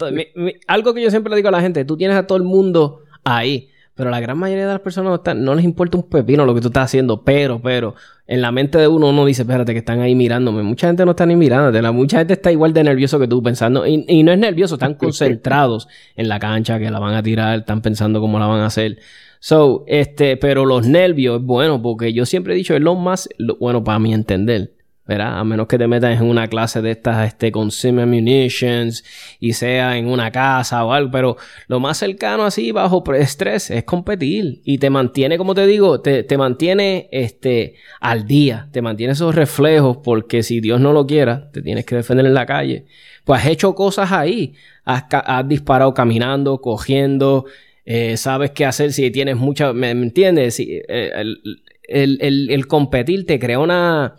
algo 0.67 0.93
que 0.93 1.01
yo 1.01 1.09
siempre 1.09 1.29
le 1.29 1.38
digo 1.38 1.47
a 1.47 1.51
la 1.51 1.62
gente, 1.62 1.85
tú 1.85 1.95
tienes 1.95 2.17
a 2.17 2.27
todo 2.27 2.38
el 2.38 2.43
mundo 2.43 3.03
ahí. 3.23 3.69
Pero 3.95 4.09
la 4.09 4.19
gran 4.19 4.38
mayoría 4.38 4.65
de 4.65 4.73
las 4.73 4.81
personas 4.81 5.19
no, 5.35 5.55
les 5.55 5.63
importa 5.63 5.97
un 5.97 6.09
pepino 6.09 6.45
lo 6.45 6.55
que 6.55 6.62
tú 6.62 6.67
estás 6.67 6.85
haciendo. 6.85 7.23
Pero, 7.23 7.62
pero, 7.62 7.93
en 8.25 8.41
la 8.41 8.51
mente 8.51 8.79
de 8.79 8.88
uno 8.88 9.09
uno 9.09 9.23
dice, 9.25 9.43
espérate, 9.43 9.73
que 9.73 9.79
están 9.79 10.00
ahí 10.00 10.15
mirándome. 10.15 10.63
Mucha 10.63 10.88
gente 10.88 11.05
no 11.05 11.12
está 11.12 11.25
ni 11.25 11.35
mirándote. 11.35 11.81
La, 11.81 11.91
mucha 11.91 12.17
gente 12.17 12.33
está 12.33 12.51
igual 12.51 12.73
de 12.73 12.83
nervioso 12.83 13.19
que 13.19 13.27
tú 13.27 13.43
pensando. 13.43 13.85
Y, 13.85 14.03
y 14.07 14.23
no 14.23 14.31
es 14.31 14.39
nervioso, 14.39 14.75
están 14.75 14.93
concentrados 14.97 15.88
en 16.15 16.27
la 16.27 16.39
cancha 16.39 16.79
que 16.79 16.89
la 16.89 17.00
van 17.00 17.13
a 17.13 17.21
tirar, 17.21 17.59
están 17.59 17.81
pensando 17.81 18.19
cómo 18.19 18.39
la 18.39 18.47
van 18.47 18.62
a 18.62 18.65
hacer. 18.65 18.97
So, 19.39 19.83
este, 19.88 20.38
pero 20.38 20.65
los 20.65 20.88
nervios 20.88 21.43
bueno 21.43 21.81
porque 21.81 22.13
yo 22.13 22.25
siempre 22.25 22.53
he 22.53 22.55
dicho, 22.55 22.75
es 22.75 22.81
lo 22.81 22.95
más, 22.95 23.27
bueno, 23.59 23.83
para 23.83 24.00
mi 24.00 24.13
entender 24.13 24.71
¿verdad? 25.05 25.38
A 25.38 25.43
menos 25.43 25.67
que 25.67 25.77
te 25.77 25.88
metas 25.88 26.19
en 26.19 26.25
una 26.25 26.48
clase 26.48 26.81
de 26.81 26.91
estas 26.91 27.27
este, 27.27 27.51
munitions 27.51 29.03
y 29.39 29.53
sea 29.53 29.98
en 29.98 30.07
una 30.07 30.31
casa 30.31 30.86
o 30.86 30.93
algo, 30.93 31.12
pero 31.12 31.38
lo 31.67 31.79
más 31.81 31.98
cercano 31.98 32.45
así 32.45 32.72
bajo 32.72 33.03
estrés 33.13 33.69
es 33.69 33.83
competir 33.83 34.62
y 34.63 34.77
te 34.77 34.89
mantiene, 34.89 35.38
como 35.38 35.55
te 35.55 35.67
digo, 35.67 36.00
te, 36.00 36.24
te 36.24 36.38
mantiene 36.38 37.10
este, 37.12 37.75
al 38.00 38.25
día, 38.25 38.69
te 38.72 38.81
mantiene 38.81 39.13
esos 39.13 39.36
reflejos 39.36 39.98
porque 39.98 40.41
si 40.41 40.62
Dios 40.62 40.79
no 40.79 40.93
lo 40.93 41.05
quiera, 41.05 41.51
te 41.51 41.62
tienes 41.62 41.86
que 41.86 41.98
defender 41.98 42.25
en 42.25 42.33
la 42.33 42.45
calle. 42.45 42.86
Pues 43.25 43.41
has 43.41 43.48
hecho 43.48 43.75
cosas 43.75 44.12
ahí, 44.13 44.53
has, 44.86 45.03
has 45.12 45.48
disparado 45.48 45.93
caminando, 45.93 46.60
cogiendo, 46.62 47.45
eh, 47.86 48.15
sabes 48.15 48.51
qué 48.51 48.65
hacer 48.65 48.93
si 48.93 49.12
tienes 49.12 49.36
mucha, 49.36 49.74
¿me, 49.74 49.91
entiendes? 49.91 50.55
Si, 50.55 50.81
eh, 50.88 51.12
el, 51.13 51.41
el, 51.89 52.17
el, 52.22 52.50
el 52.50 52.67
competir 52.67 53.25
te 53.25 53.38
crea 53.39 53.60
una 53.60 54.15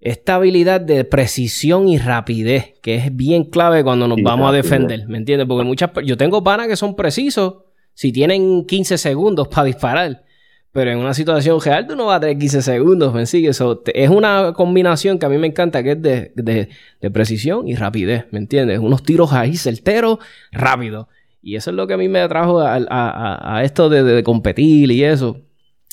esta 0.00 0.36
habilidad 0.36 0.80
de 0.80 1.04
precisión 1.04 1.88
y 1.88 1.98
rapidez, 1.98 2.74
que 2.82 2.96
es 2.96 3.16
bien 3.16 3.44
clave 3.44 3.82
cuando 3.82 4.06
nos 4.06 4.18
vamos 4.22 4.48
a 4.48 4.52
defender, 4.52 5.08
¿me 5.08 5.18
entiendes? 5.18 5.46
Porque 5.48 5.64
muchas 5.64 5.90
yo 6.04 6.16
tengo 6.16 6.44
panas 6.44 6.68
que 6.68 6.76
son 6.76 6.94
precisos 6.94 7.56
si 7.94 8.12
tienen 8.12 8.66
15 8.66 8.98
segundos 8.98 9.48
para 9.48 9.64
disparar, 9.64 10.24
pero 10.70 10.90
en 10.90 10.98
una 10.98 11.14
situación 11.14 11.58
real 11.62 11.86
tú 11.86 11.96
no 11.96 12.06
vas 12.06 12.18
a 12.18 12.20
tener 12.20 12.38
15 12.38 12.60
segundos, 12.60 13.14
¿me 13.14 13.24
sigues? 13.24 13.58
es 13.94 14.10
una 14.10 14.52
combinación 14.54 15.18
que 15.18 15.24
a 15.24 15.28
mí 15.30 15.38
me 15.38 15.46
encanta, 15.46 15.82
que 15.82 15.92
es 15.92 16.02
de, 16.02 16.68
precisión 17.10 17.66
y 17.66 17.74
rapidez, 17.74 18.26
¿me 18.30 18.38
entiendes? 18.38 18.78
Unos 18.78 19.02
tiros 19.02 19.32
ahí 19.32 19.56
certeros, 19.56 20.18
rápido. 20.52 21.08
Y 21.40 21.56
eso 21.56 21.70
es 21.70 21.76
lo 21.76 21.86
que 21.86 21.94
a 21.94 21.96
mí 21.96 22.08
me 22.08 22.20
atrajo 22.20 22.60
a, 22.60 23.60
esto 23.64 23.88
de, 23.88 24.02
de 24.02 24.22
competir 24.22 24.90
y 24.90 25.04
eso. 25.04 25.40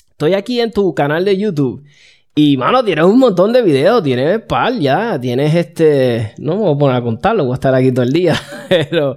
Estoy 0.10 0.33
aquí 0.33 0.60
en 0.60 0.72
tu 0.72 0.93
canal 0.93 1.24
de 1.24 1.38
YouTube 1.38 1.83
y, 2.36 2.58
mano, 2.58 2.84
tienes 2.84 3.06
un 3.06 3.20
montón 3.20 3.54
de 3.54 3.62
videos, 3.62 4.02
tienes 4.02 4.42
par 4.42 4.74
ya, 4.80 5.20
tienes 5.20 5.54
este... 5.54 6.34
No 6.40 6.56
me 6.56 6.62
voy 6.62 6.74
a 6.74 6.78
poner 6.78 6.96
a 6.98 7.02
contarlo, 7.02 7.46
voy 7.46 7.54
a 7.54 7.56
estar 7.56 7.75
aquí 7.75 7.92
todo 7.92 8.04
el 8.04 8.12
día, 8.12 8.36
pero 8.70 9.16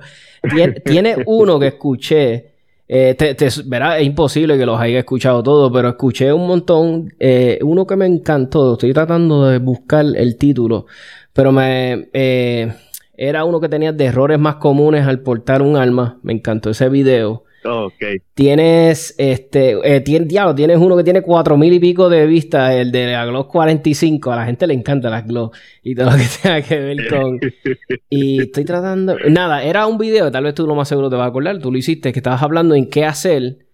tiene, 0.84 1.16
uno 1.26 1.58
que 1.58 1.68
escuché, 1.68 2.52
eh, 2.86 3.16
verá, 3.64 3.98
es 3.98 4.06
imposible 4.06 4.58
que 4.58 4.66
los 4.66 4.78
haya 4.78 4.98
escuchado 4.98 5.42
todos, 5.42 5.72
pero 5.72 5.88
escuché 5.88 6.32
un 6.32 6.46
montón, 6.46 7.14
eh, 7.18 7.58
uno 7.62 7.86
que 7.86 7.96
me 7.96 8.06
encantó, 8.06 8.74
estoy 8.74 8.92
tratando 8.92 9.46
de 9.46 9.58
buscar 9.58 10.04
el 10.14 10.36
título, 10.36 10.86
pero 11.32 11.52
me... 11.52 12.08
Eh, 12.12 12.72
era 13.18 13.44
uno 13.44 13.60
que 13.60 13.70
tenía 13.70 13.92
de 13.92 14.04
errores 14.04 14.38
más 14.38 14.56
comunes 14.56 15.06
al 15.06 15.20
portar 15.20 15.62
un 15.62 15.76
arma, 15.76 16.18
me 16.22 16.34
encantó 16.34 16.68
ese 16.68 16.90
video. 16.90 17.45
Tienes, 18.34 19.14
este, 19.18 19.78
eh, 19.82 20.00
diablo, 20.00 20.54
tienes 20.54 20.78
uno 20.78 20.96
que 20.96 21.04
tiene 21.04 21.22
cuatro 21.22 21.56
mil 21.56 21.72
y 21.72 21.78
pico 21.78 22.08
de 22.08 22.26
vistas, 22.26 22.74
el 22.74 22.92
de 22.92 23.12
la 23.12 23.26
Glock 23.26 23.50
45. 23.50 24.32
A 24.32 24.36
la 24.36 24.46
gente 24.46 24.66
le 24.66 24.74
encanta 24.74 25.10
la 25.10 25.22
Glock 25.22 25.56
y 25.82 25.94
todo 25.94 26.10
lo 26.10 26.16
que 26.16 26.24
tenga 26.42 26.62
que 26.62 26.78
ver 26.78 27.08
con. 27.08 27.40
y 28.10 28.42
estoy 28.42 28.64
tratando. 28.64 29.16
Nada, 29.28 29.62
era 29.62 29.86
un 29.86 29.98
video, 29.98 30.30
tal 30.30 30.44
vez 30.44 30.54
tú 30.54 30.66
lo 30.66 30.74
más 30.74 30.88
seguro 30.88 31.10
te 31.10 31.16
vas 31.16 31.26
a 31.26 31.28
acordar. 31.28 31.58
Tú 31.58 31.72
lo 31.72 31.78
hiciste, 31.78 32.12
que 32.12 32.18
estabas 32.18 32.42
hablando 32.42 32.74
en 32.74 32.88
qué 32.88 33.04
hacer 33.04 33.66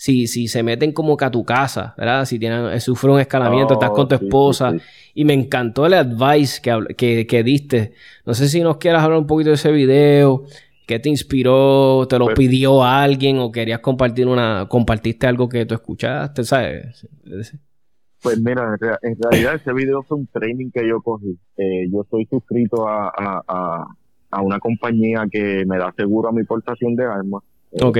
si, 0.00 0.26
si 0.28 0.48
se 0.48 0.62
meten 0.62 0.92
como 0.92 1.14
que 1.14 1.26
a 1.26 1.30
tu 1.30 1.44
casa, 1.44 1.94
¿verdad? 1.98 2.24
Si 2.24 2.38
tienen, 2.38 2.72
eh, 2.72 2.80
sufre 2.80 3.10
un 3.10 3.20
escalamiento, 3.20 3.74
estás 3.74 3.90
con 3.90 4.08
tu 4.08 4.14
oh, 4.14 4.18
esposa. 4.18 4.72
Y 5.12 5.26
me 5.26 5.34
encantó 5.34 5.84
el 5.84 5.92
advice 5.92 6.62
que, 6.62 6.94
que, 6.96 7.26
que 7.26 7.42
diste. 7.42 7.92
No 8.24 8.32
sé 8.32 8.48
si 8.48 8.62
nos 8.62 8.78
quieras 8.78 9.04
hablar 9.04 9.18
un 9.18 9.26
poquito 9.26 9.50
de 9.50 9.56
ese 9.56 9.70
video. 9.70 10.46
¿Qué 10.90 10.98
te 10.98 11.08
inspiró? 11.08 12.04
¿Te 12.08 12.18
lo 12.18 12.24
pues 12.24 12.36
pidió 12.36 12.82
alguien 12.82 13.38
o 13.38 13.52
querías 13.52 13.78
compartir 13.78 14.26
una, 14.26 14.66
compartiste 14.68 15.24
algo 15.28 15.48
que 15.48 15.64
tú 15.64 15.74
escuchaste? 15.74 16.42
¿Sabes? 16.42 17.06
Pues 18.20 18.40
mira, 18.40 18.76
en, 19.02 19.16
realidad 19.22 19.54
ese 19.54 19.72
video 19.72 20.02
fue 20.02 20.18
un 20.18 20.26
training 20.26 20.72
que 20.72 20.88
yo 20.88 21.00
cogí. 21.00 21.38
Eh, 21.56 21.88
yo 21.92 22.02
estoy 22.02 22.26
suscrito 22.26 22.88
a, 22.88 23.06
a, 23.06 23.86
a, 24.30 24.42
una 24.42 24.58
compañía 24.58 25.28
que 25.30 25.64
me 25.64 25.78
da 25.78 25.94
seguro 25.96 26.30
a 26.30 26.32
mi 26.32 26.42
portación 26.42 26.96
de 26.96 27.04
armas. 27.04 27.44
Eh, 27.70 27.84
ok. 27.84 27.98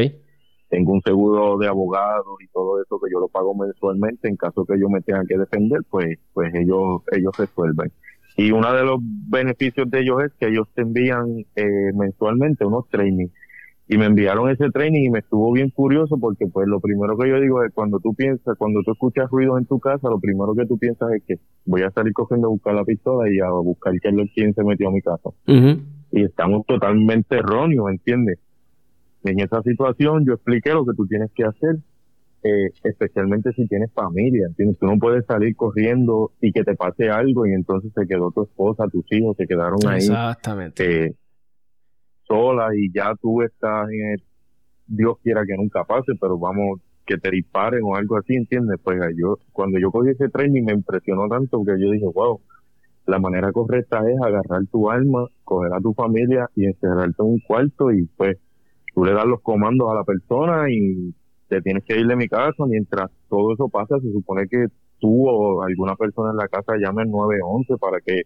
Tengo 0.68 0.92
un 0.92 1.02
seguro 1.02 1.58
de 1.58 1.68
abogado 1.68 2.38
y 2.44 2.48
todo 2.48 2.82
eso 2.82 2.98
que 2.98 3.12
yo 3.12 3.20
lo 3.20 3.28
pago 3.28 3.54
mensualmente. 3.54 4.28
En 4.28 4.34
caso 4.34 4.64
que 4.64 4.80
yo 4.80 4.88
me 4.88 5.00
tenga 5.00 5.24
que 5.28 5.38
defender, 5.38 5.82
pues, 5.88 6.18
pues 6.32 6.52
ellos, 6.56 7.02
ellos 7.12 7.36
resuelven. 7.38 7.92
Y 8.36 8.52
uno 8.52 8.72
de 8.72 8.84
los 8.84 9.00
beneficios 9.28 9.90
de 9.90 10.00
ellos 10.00 10.22
es 10.24 10.32
que 10.38 10.48
ellos 10.48 10.68
te 10.74 10.82
envían 10.82 11.44
eh, 11.56 11.92
mensualmente 11.94 12.64
unos 12.64 12.88
trainings 12.88 13.32
y 13.92 13.98
me 13.98 14.06
enviaron 14.06 14.48
ese 14.48 14.70
training 14.70 15.06
y 15.06 15.10
me 15.10 15.18
estuvo 15.18 15.50
bien 15.50 15.70
curioso 15.70 16.16
porque 16.16 16.46
pues 16.46 16.68
lo 16.68 16.78
primero 16.78 17.18
que 17.18 17.28
yo 17.28 17.40
digo 17.40 17.64
es 17.64 17.74
cuando 17.74 17.98
tú 17.98 18.14
piensas, 18.14 18.56
cuando 18.56 18.82
tú 18.84 18.92
escuchas 18.92 19.28
ruidos 19.28 19.58
en 19.58 19.66
tu 19.66 19.80
casa, 19.80 20.08
lo 20.08 20.20
primero 20.20 20.54
que 20.54 20.64
tú 20.64 20.78
piensas 20.78 21.10
es 21.10 21.24
que 21.26 21.40
voy 21.64 21.82
a 21.82 21.90
salir 21.90 22.12
cogiendo 22.12 22.46
a 22.46 22.50
buscar 22.50 22.72
la 22.72 22.84
pistola 22.84 23.28
y 23.28 23.40
a 23.40 23.50
buscar 23.50 23.92
quién 23.98 24.54
se 24.54 24.62
metió 24.62 24.90
a 24.90 24.92
mi 24.92 25.02
casa. 25.02 25.30
Y 26.12 26.22
estamos 26.22 26.64
totalmente 26.66 27.34
erróneos, 27.34 27.90
¿entiendes? 27.90 28.38
En 29.24 29.40
esa 29.40 29.60
situación 29.62 30.24
yo 30.24 30.34
expliqué 30.34 30.72
lo 30.72 30.86
que 30.86 30.94
tú 30.96 31.08
tienes 31.08 31.32
que 31.32 31.42
hacer, 31.42 31.78
eh, 32.42 32.70
especialmente 32.84 33.52
si 33.52 33.66
tienes 33.66 33.92
familia, 33.92 34.46
¿entiendes? 34.46 34.78
Tú 34.78 34.86
no 34.86 34.98
puedes 34.98 35.26
salir 35.26 35.54
corriendo 35.56 36.32
y 36.40 36.52
que 36.52 36.64
te 36.64 36.74
pase 36.74 37.10
algo 37.10 37.46
y 37.46 37.52
entonces 37.52 37.92
se 37.94 38.06
quedó 38.06 38.30
tu 38.30 38.44
esposa, 38.44 38.88
tus 38.88 39.04
hijos, 39.12 39.36
se 39.36 39.46
quedaron 39.46 39.78
ahí. 39.86 39.98
Exactamente. 39.98 41.06
Eh, 41.06 41.14
sola 42.26 42.68
y 42.74 42.90
ya 42.92 43.12
tú 43.20 43.42
estás 43.42 43.90
en 43.90 44.12
el, 44.12 44.22
Dios 44.86 45.18
quiera 45.22 45.42
que 45.46 45.56
nunca 45.56 45.84
pase, 45.84 46.12
pero 46.20 46.38
vamos, 46.38 46.80
que 47.04 47.18
te 47.18 47.30
disparen 47.30 47.82
o 47.84 47.96
algo 47.96 48.16
así, 48.16 48.34
¿entiendes? 48.34 48.78
Pues 48.82 48.98
yo, 49.16 49.38
cuando 49.52 49.78
yo 49.78 49.90
cogí 49.90 50.10
ese 50.10 50.28
training 50.28 50.64
me 50.64 50.72
impresionó 50.72 51.28
tanto 51.28 51.62
que 51.64 51.72
yo 51.72 51.90
dije, 51.90 52.06
wow, 52.06 52.40
la 53.06 53.18
manera 53.18 53.52
correcta 53.52 54.00
es 54.08 54.16
agarrar 54.22 54.66
tu 54.70 54.90
alma, 54.90 55.26
coger 55.44 55.72
a 55.74 55.80
tu 55.80 55.92
familia 55.92 56.48
y 56.54 56.66
encerrarte 56.66 57.16
en 57.18 57.26
un 57.26 57.40
cuarto 57.40 57.90
y 57.90 58.06
pues 58.16 58.38
tú 58.94 59.04
le 59.04 59.12
das 59.12 59.26
los 59.26 59.40
comandos 59.42 59.90
a 59.90 59.94
la 59.94 60.04
persona 60.04 60.70
y 60.70 61.14
te 61.50 61.60
tienes 61.60 61.84
que 61.84 61.98
ir 61.98 62.06
de 62.06 62.16
mi 62.16 62.28
casa 62.28 62.64
mientras 62.66 63.10
todo 63.28 63.52
eso 63.52 63.68
pasa, 63.68 63.98
se 63.98 64.12
supone 64.12 64.46
que 64.48 64.66
tú 65.00 65.28
o 65.28 65.62
alguna 65.62 65.96
persona 65.96 66.30
en 66.30 66.36
la 66.36 66.48
casa 66.48 66.74
llame 66.78 67.02
al 67.02 67.10
911 67.10 67.76
para 67.78 68.00
que 68.00 68.22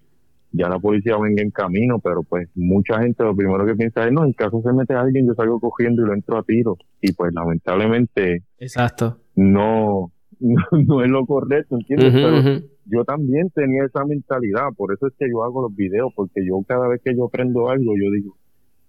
ya 0.52 0.68
la 0.68 0.78
policía 0.78 1.16
venga 1.18 1.42
en 1.42 1.50
camino, 1.50 1.98
pero 1.98 2.22
pues 2.22 2.48
mucha 2.54 3.00
gente 3.00 3.24
lo 3.24 3.34
primero 3.34 3.66
que 3.66 3.74
piensa 3.74 4.06
es, 4.06 4.12
no, 4.12 4.24
en 4.24 4.34
caso 4.34 4.62
se 4.62 4.72
mete 4.72 4.94
a 4.94 5.00
alguien, 5.00 5.26
yo 5.26 5.34
salgo 5.34 5.58
cogiendo 5.58 6.02
y 6.02 6.06
lo 6.06 6.14
entro 6.14 6.38
a 6.38 6.42
tiro. 6.44 6.76
Y 7.00 7.12
pues 7.12 7.32
lamentablemente... 7.34 8.44
Exacto. 8.58 9.18
No, 9.34 10.12
no, 10.38 11.02
es 11.02 11.10
lo 11.10 11.26
correcto, 11.26 11.76
¿entiendes? 11.76 12.12
pero 12.12 12.60
yo 12.84 13.04
también 13.04 13.50
tenía 13.50 13.84
esa 13.84 14.04
mentalidad, 14.04 14.68
por 14.76 14.92
eso 14.92 15.06
es 15.06 15.14
que 15.18 15.26
yo 15.28 15.42
hago 15.42 15.62
los 15.62 15.74
videos, 15.74 16.12
porque 16.14 16.46
yo 16.46 16.60
cada 16.68 16.86
vez 16.88 17.00
que 17.02 17.16
yo 17.16 17.24
aprendo 17.24 17.70
algo, 17.70 17.94
yo 17.96 18.10
digo, 18.12 18.36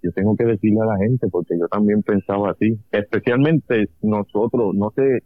yo 0.05 0.11
tengo 0.11 0.35
que 0.35 0.45
decirle 0.45 0.81
a 0.81 0.85
la 0.85 0.97
gente, 0.97 1.27
porque 1.29 1.57
yo 1.59 1.67
también 1.67 2.03
pensaba 2.03 2.51
así. 2.51 2.77
Especialmente 2.91 3.89
nosotros, 4.03 4.75
no 4.75 4.91
sé 4.95 5.23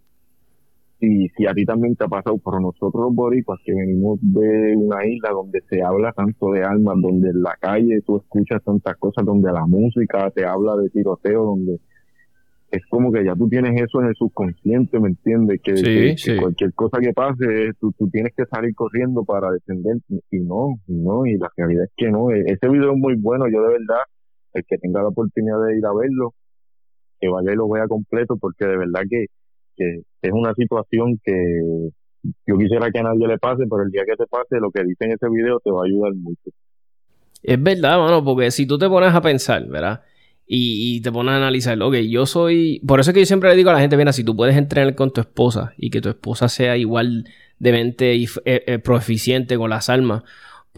si, 1.00 1.28
si 1.36 1.46
a 1.48 1.54
ti 1.54 1.66
también 1.66 1.96
te 1.96 2.06
ha 2.06 2.08
pasado, 2.08 2.38
pero 2.44 2.60
nosotros 2.62 3.04
los 3.06 3.16
boricuas 3.16 3.60
que 3.66 3.74
venimos 3.74 4.20
de 4.22 4.76
una 4.78 5.06
isla 5.06 5.32
donde 5.32 5.62
se 5.70 5.82
habla 5.82 6.14
tanto 6.14 6.52
de 6.52 6.64
armas, 6.64 6.96
donde 7.02 7.30
en 7.30 7.42
la 7.42 7.58
calle 7.60 8.02
tú 8.06 8.18
escuchas 8.18 8.64
tantas 8.64 8.96
cosas, 8.98 9.26
donde 9.26 9.52
la 9.52 9.66
música 9.66 10.32
te 10.32 10.46
habla 10.46 10.78
de 10.78 10.90
tiroteo, 10.90 11.44
donde 11.44 11.80
es 12.72 12.86
como 12.90 13.12
que 13.12 13.26
ya 13.26 13.36
tú 13.36 13.50
tienes 13.50 13.82
eso 13.82 14.02
en 14.02 14.08
el 14.08 14.16
subconsciente, 14.16 15.00
¿me 15.00 15.10
entiendes? 15.10 15.60
Que, 15.64 16.16
cualquier 16.40 16.74
cosa 16.74 17.00
que 17.00 17.14
pase, 17.14 17.72
tú, 17.80 17.92
tú, 17.98 18.10
tienes 18.10 18.34
que 18.36 18.46
salir 18.46 18.76
corriendo 18.76 19.24
para 19.24 19.50
defender, 19.52 19.98
y 20.32 20.40
no, 20.40 20.80
y 20.88 20.94
no, 20.94 21.26
y 21.26 21.38
la 21.38 21.50
realidad 21.58 21.86
es 21.86 21.92
que 21.98 22.12
no. 22.12 22.32
E, 22.32 22.42
ese 22.46 22.70
video 22.70 22.92
es 22.92 22.98
muy 22.98 23.16
bueno, 23.16 23.46
yo 23.52 23.62
de 23.64 23.70
verdad, 23.70 24.04
el 24.54 24.64
que 24.66 24.78
tenga 24.78 25.02
la 25.02 25.10
oportunidad 25.10 25.64
de 25.66 25.78
ir 25.78 25.86
a 25.86 25.94
verlo, 25.94 26.34
que 27.20 27.28
vaya 27.30 27.52
y 27.52 27.56
lo 27.56 27.70
vea 27.70 27.88
completo, 27.88 28.38
porque 28.38 28.66
de 28.66 28.78
verdad 28.78 29.02
que 29.10 29.26
es 30.22 30.32
una 30.34 30.54
situación 30.54 31.20
que 31.24 31.92
yo 32.46 32.58
quisiera 32.58 32.92
que 32.92 33.00
a 33.00 33.04
nadie 33.04 33.28
le 33.28 33.38
pase, 33.38 33.64
pero 33.70 33.84
el 33.84 33.92
día 33.92 34.04
que 34.06 34.16
te 34.16 34.28
pase, 34.28 34.60
lo 34.60 34.72
que 34.72 34.84
dice 34.84 35.06
en 35.06 35.12
ese 35.14 35.30
video 35.30 35.60
te 35.60 35.72
va 35.72 35.82
a 35.82 35.86
ayudar 35.86 36.14
mucho. 36.16 36.52
Es 37.42 37.62
verdad, 37.62 37.98
mano, 38.00 38.24
porque 38.24 38.52
si 38.52 38.66
tú 38.66 38.78
te 38.78 38.90
pones 38.90 39.14
a 39.14 39.22
pensar, 39.22 39.66
¿verdad? 39.68 40.02
Y, 40.52 41.00
te 41.02 41.12
pones 41.12 41.34
a 41.34 41.38
analizar, 41.38 41.80
ok, 41.80 41.94
yo 42.10 42.26
soy... 42.26 42.82
Por 42.86 43.00
eso 43.00 43.12
es 43.12 43.14
que 43.14 43.20
yo 43.20 43.26
siempre 43.28 43.50
le 43.50 43.56
digo 43.56 43.70
a 43.70 43.74
la 43.74 43.82
gente, 43.82 43.98
mira, 43.98 44.12
si 44.12 44.24
tú 44.24 44.36
puedes 44.36 44.58
entrenar 44.58 44.96
con 44.96 45.14
tu 45.14 45.22
esposa 45.22 45.74
y 45.78 45.92
que 45.92 46.02
tu 46.02 46.10
esposa 46.10 46.50
sea 46.50 46.76
igual 46.76 47.26
de 47.60 47.72
mente 47.72 48.16
eh, 48.16 48.28
eh, 48.46 48.80
proeficiente 48.80 49.58
con 49.58 49.70
las 49.70 49.90
armas, 49.90 50.24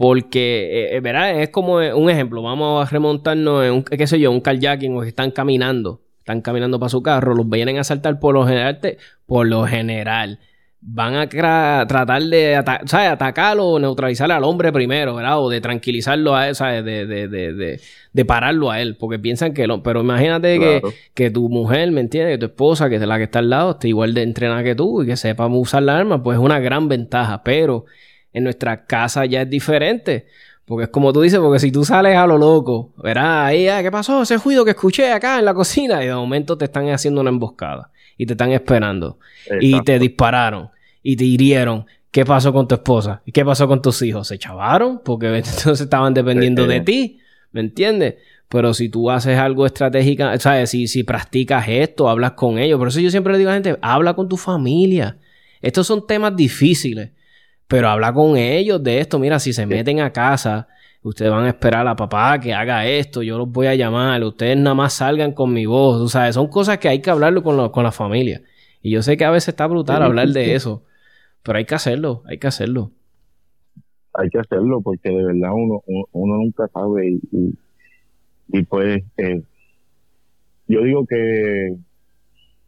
porque, 0.02 0.96
eh, 0.96 0.98
¿verdad? 0.98 1.40
Es 1.40 1.50
como 1.50 1.76
un 1.76 2.10
ejemplo, 2.10 2.42
vamos 2.42 2.84
a 2.84 2.90
remontarnos 2.90 3.64
en 3.64 3.72
un, 3.72 3.84
qué 3.84 4.08
sé 4.08 4.18
yo, 4.18 4.32
un 4.32 4.40
kayaking 4.40 4.96
o 4.96 5.02
que 5.02 5.06
están 5.06 5.30
caminando 5.30 6.00
están 6.18 6.40
caminando 6.40 6.80
para 6.80 6.88
su 6.88 7.04
carro, 7.04 7.36
los 7.36 7.48
vienen 7.48 7.78
a 7.78 7.82
asaltar 7.82 8.18
por 8.18 8.34
lo 8.34 8.44
general, 8.44 8.80
por 9.26 9.46
lo 9.46 9.64
general. 9.64 10.40
Van 10.80 11.14
a 11.14 11.28
tratar 11.28 12.20
de 12.20 12.56
atacarlo 12.56 13.66
o 13.66 13.78
neutralizar 13.78 14.32
al 14.32 14.42
hombre 14.42 14.72
primero, 14.72 15.14
¿verdad? 15.14 15.40
O 15.40 15.48
de 15.48 15.60
tranquilizarlo 15.60 16.34
a 16.34 16.48
él, 16.48 16.56
¿sabes? 16.56 16.84
De, 16.84 17.06
de, 17.06 17.28
de, 17.28 17.80
de, 18.12 18.24
pararlo 18.24 18.72
a 18.72 18.80
él, 18.80 18.96
porque 18.96 19.20
piensan 19.20 19.54
que 19.54 19.68
lo... 19.68 19.84
Pero 19.84 20.00
imagínate 20.00 20.58
que, 20.58 20.82
que, 21.14 21.30
tu 21.30 21.48
mujer, 21.48 21.92
¿me 21.92 22.00
entiendes? 22.00 22.34
Que 22.34 22.38
tu 22.38 22.46
esposa, 22.46 22.88
que 22.88 22.96
es 22.96 23.02
la 23.02 23.18
que 23.18 23.24
está 23.24 23.38
al 23.38 23.50
lado, 23.50 23.72
esté 23.72 23.86
igual 23.88 24.14
de 24.14 24.22
entrenada 24.22 24.64
que 24.64 24.74
tú 24.74 25.02
y 25.02 25.06
que 25.06 25.16
sepa 25.16 25.46
usar 25.46 25.84
la 25.84 25.96
arma, 25.96 26.24
pues 26.24 26.38
es 26.38 26.44
una 26.44 26.58
gran 26.58 26.88
ventaja. 26.88 27.44
Pero 27.44 27.84
en 28.32 28.44
nuestra 28.44 28.86
casa 28.86 29.26
ya 29.26 29.42
es 29.42 29.50
diferente. 29.50 30.26
Porque 30.64 30.84
es 30.84 30.90
como 30.90 31.12
tú 31.12 31.20
dices, 31.22 31.40
porque 31.40 31.58
si 31.58 31.72
tú 31.72 31.84
sales 31.84 32.16
a 32.16 32.26
lo 32.26 32.38
loco, 32.38 32.92
verás 33.02 33.46
ahí, 33.48 33.68
ah, 33.68 33.82
¿qué 33.82 33.90
pasó? 33.90 34.22
Ese 34.22 34.38
ruido 34.38 34.64
que 34.64 34.70
escuché 34.70 35.12
acá 35.12 35.38
en 35.38 35.44
la 35.44 35.54
cocina 35.54 36.02
y 36.02 36.06
de 36.06 36.14
momento 36.14 36.56
te 36.56 36.66
están 36.66 36.88
haciendo 36.88 37.20
una 37.20 37.30
emboscada 37.30 37.90
y 38.16 38.26
te 38.26 38.34
están 38.34 38.52
esperando 38.52 39.18
y 39.60 39.80
te 39.82 39.98
dispararon 39.98 40.70
y 41.02 41.16
te 41.16 41.24
hirieron. 41.24 41.86
¿Qué 42.12 42.24
pasó 42.24 42.52
con 42.52 42.68
tu 42.68 42.74
esposa? 42.74 43.22
¿Y 43.24 43.32
qué 43.32 43.44
pasó 43.44 43.66
con 43.66 43.80
tus 43.80 44.02
hijos? 44.02 44.28
¿Se 44.28 44.38
chavaron? 44.38 45.00
Porque 45.02 45.26
entonces 45.36 45.80
estaban 45.80 46.14
dependiendo 46.14 46.66
de 46.66 46.80
ti, 46.80 47.18
¿me 47.50 47.60
entiendes? 47.60 48.16
Pero 48.48 48.74
si 48.74 48.90
tú 48.90 49.10
haces 49.10 49.38
algo 49.38 49.64
estratégico, 49.64 50.24
¿sabes? 50.38 50.70
Si, 50.70 50.86
si 50.86 51.04
practicas 51.04 51.64
esto, 51.68 52.10
hablas 52.10 52.32
con 52.32 52.58
ellos. 52.58 52.78
Por 52.78 52.88
eso 52.88 53.00
yo 53.00 53.10
siempre 53.10 53.32
le 53.32 53.38
digo 53.38 53.50
a 53.50 53.54
la 53.54 53.62
gente, 53.62 53.78
habla 53.80 54.12
con 54.12 54.28
tu 54.28 54.36
familia. 54.36 55.16
Estos 55.62 55.86
son 55.86 56.06
temas 56.06 56.36
difíciles. 56.36 57.12
Pero 57.72 57.88
habla 57.88 58.12
con 58.12 58.36
ellos 58.36 58.82
de 58.82 59.00
esto. 59.00 59.18
Mira, 59.18 59.38
si 59.38 59.54
se 59.54 59.64
meten 59.64 60.00
a 60.00 60.12
casa, 60.12 60.68
ustedes 61.02 61.30
van 61.30 61.46
a 61.46 61.48
esperar 61.48 61.88
a 61.88 61.96
papá 61.96 62.38
que 62.38 62.52
haga 62.52 62.86
esto, 62.86 63.22
yo 63.22 63.38
los 63.38 63.50
voy 63.50 63.66
a 63.66 63.74
llamar, 63.74 64.22
ustedes 64.24 64.58
nada 64.58 64.74
más 64.74 64.92
salgan 64.92 65.32
con 65.32 65.54
mi 65.54 65.64
voz. 65.64 66.02
O 66.02 66.08
sea, 66.08 66.30
son 66.34 66.48
cosas 66.48 66.76
que 66.76 66.90
hay 66.90 67.00
que 67.00 67.08
hablarlo 67.08 67.42
con, 67.42 67.70
con 67.70 67.82
la 67.82 67.90
familia. 67.90 68.42
Y 68.82 68.90
yo 68.90 69.00
sé 69.00 69.16
que 69.16 69.24
a 69.24 69.30
veces 69.30 69.48
está 69.48 69.66
brutal 69.68 70.02
hablar 70.02 70.28
de 70.28 70.54
eso, 70.54 70.82
pero 71.42 71.56
hay 71.56 71.64
que 71.64 71.74
hacerlo, 71.74 72.22
hay 72.26 72.36
que 72.36 72.46
hacerlo. 72.46 72.90
Hay 74.12 74.28
que 74.28 74.40
hacerlo 74.40 74.82
porque 74.82 75.08
de 75.08 75.24
verdad 75.24 75.52
uno, 75.54 75.82
uno, 75.86 76.36
nunca 76.36 76.68
sabe 76.74 77.08
y, 77.08 77.54
y, 78.48 78.62
pues 78.64 79.02
eh, 79.16 79.42
yo 80.68 80.82
digo 80.82 81.06
que 81.06 81.74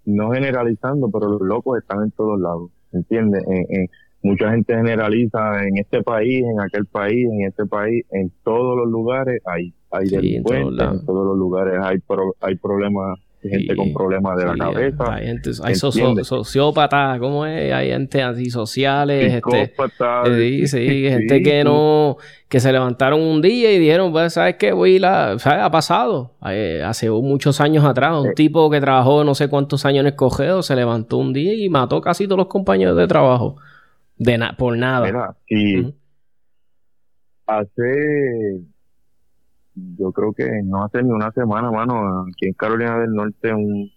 no 0.07 0.31
generalizando, 0.31 1.11
pero 1.11 1.29
los 1.29 1.43
locos 1.43 1.77
están 1.77 2.05
en 2.05 2.11
todos 2.12 2.40
lados, 2.40 2.71
¿entiendes? 2.90 3.45
Mucha 4.25 4.51
gente 4.51 4.75
generaliza 4.75 5.65
en 5.65 5.77
este 5.77 6.03
país, 6.03 6.43
en 6.43 6.59
aquel 6.59 6.87
país, 6.87 7.29
en 7.31 7.47
este 7.47 7.67
país, 7.67 8.05
en 8.11 8.33
todos 8.43 8.77
los 8.77 8.89
lugares 8.89 9.41
hay, 9.45 9.73
hay 9.91 10.09
delincuentes, 10.09 10.87
en 10.93 11.07
todos, 11.07 11.27
los 11.27 11.39
lugares 11.39 11.75
hay, 11.81 11.99
hay 12.41 12.57
problemas 12.57 13.19
gente 13.49 13.77
con 13.77 13.93
problemas 13.93 14.39
de 14.39 14.47
la 14.47 14.57
cabeza. 14.57 15.13
Hay, 15.13 15.27
gente, 15.27 15.51
hay 15.63 15.75
sociópatas, 15.75 17.19
¿cómo 17.19 17.45
es? 17.45 17.73
Hay 17.73 17.91
gente 17.91 18.23
antisociales, 18.23 19.35
este, 19.35 19.75
eh, 20.27 20.67
sí, 20.67 21.09
gente 21.09 21.43
que 21.43 21.63
no, 21.63 22.17
que 22.49 22.61
se 22.61 22.73
levantaron 22.73 23.21
un 23.21 23.43
día 23.43 23.73
y 23.73 23.79
dijeron, 23.79 24.13
pues, 24.13 24.33
¿sabes 24.33 24.57
qué? 24.59 24.73
Voy 24.73 24.99
la, 24.99 25.39
¿sabes? 25.39 25.63
Ha 25.63 25.71
pasado. 25.71 26.33
Eh, 26.49 26.83
hace 26.83 27.11
muchos 27.11 27.61
años 27.61 27.85
atrás, 27.85 28.17
un 28.19 28.33
tipo 28.33 28.71
que 28.71 28.81
trabajó 28.81 29.23
no 29.25 29.35
sé 29.35 29.49
cuántos 29.49 29.85
años 29.85 30.01
en 30.01 30.07
escogedo 30.07 30.63
se 30.63 30.75
levantó 30.75 31.19
un 31.19 31.33
día 31.33 31.53
y 31.55 31.69
mató 31.69 32.01
casi 32.01 32.25
todos 32.25 32.39
los 32.39 32.49
compañeros 32.49 32.97
de 32.97 33.07
trabajo. 33.07 33.57
De 34.16 34.38
por 34.57 34.77
nada. 34.77 35.37
y 35.48 35.94
hace, 37.46 38.61
yo 39.74 40.12
creo 40.12 40.33
que 40.33 40.48
no 40.64 40.85
hace 40.85 41.03
ni 41.03 41.11
una 41.11 41.31
semana, 41.33 41.70
mano, 41.70 42.22
aquí 42.22 42.46
en 42.46 42.55
Carolina 42.55 42.98
del 42.98 43.12
Norte 43.12 43.53
un, 43.53 43.90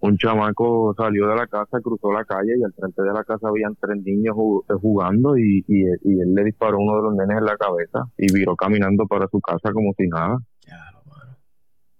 un 0.00 0.16
chamaco 0.16 0.94
salió 0.96 1.28
de 1.28 1.36
la 1.36 1.46
casa, 1.46 1.80
cruzó 1.80 2.12
la 2.12 2.24
calle 2.24 2.54
y 2.58 2.62
al 2.62 2.72
frente 2.72 3.02
de 3.02 3.12
la 3.12 3.24
casa 3.24 3.48
habían 3.48 3.76
tres 3.76 4.02
niños 4.02 4.34
eh, 4.68 4.74
jugando 4.80 5.36
y, 5.36 5.64
y, 5.68 5.82
él 5.84 6.34
le 6.34 6.44
disparó 6.44 6.76
a 6.76 6.80
uno 6.80 6.96
de 6.96 7.02
los 7.02 7.14
nenes 7.14 7.38
en 7.38 7.44
la 7.44 7.56
cabeza 7.56 8.10
y 8.16 8.32
viró 8.32 8.56
caminando 8.56 9.06
para 9.06 9.26
su 9.28 9.40
casa 9.40 9.72
como 9.72 9.92
si 9.94 10.08
nada. 10.08 10.38
Claro, 10.64 10.98
mano. 11.06 11.36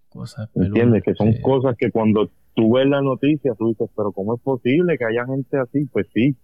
Cosas 0.09 0.49
¿Entiendes? 0.55 1.03
Que 1.03 1.15
son 1.15 1.35
cosas 1.43 1.77
que 1.77 1.91
cuando 1.91 2.31
tú 2.55 2.75
ves 2.75 2.87
la 2.87 3.03
noticia, 3.03 3.55
tú 3.59 3.69
dices, 3.69 3.91
pero 3.95 4.13
¿cómo 4.13 4.35
es 4.35 4.41
posible 4.41 4.97
que 4.97 5.05
haya 5.05 5.27
gente 5.27 5.59
así? 5.59 5.87
Pues 5.93 6.07
sí, 6.15 6.37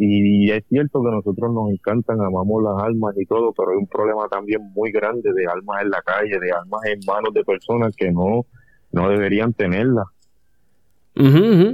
Y 0.00 0.48
es 0.52 0.64
cierto 0.68 1.02
que 1.02 1.10
nosotros 1.10 1.52
nos 1.52 1.70
encantan, 1.70 2.20
amamos 2.20 2.62
las 2.62 2.82
armas 2.84 3.16
y 3.18 3.26
todo, 3.26 3.52
pero 3.52 3.72
hay 3.72 3.78
un 3.78 3.88
problema 3.88 4.28
también 4.28 4.60
muy 4.72 4.92
grande 4.92 5.32
de 5.32 5.46
armas 5.46 5.82
en 5.82 5.90
la 5.90 6.00
calle, 6.02 6.38
de 6.38 6.52
armas 6.52 6.80
en 6.84 7.00
manos 7.04 7.34
de 7.34 7.42
personas 7.42 7.96
que 7.96 8.12
no, 8.12 8.46
no 8.92 9.08
deberían 9.08 9.52
tenerlas. 9.52 10.06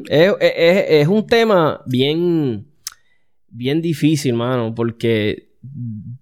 Es, 0.09 1.07
un 1.07 1.27
tema 1.27 1.83
bien, 1.85 2.67
bien 3.51 3.83
difícil, 3.83 4.33
mano, 4.33 4.75
porque, 4.75 5.51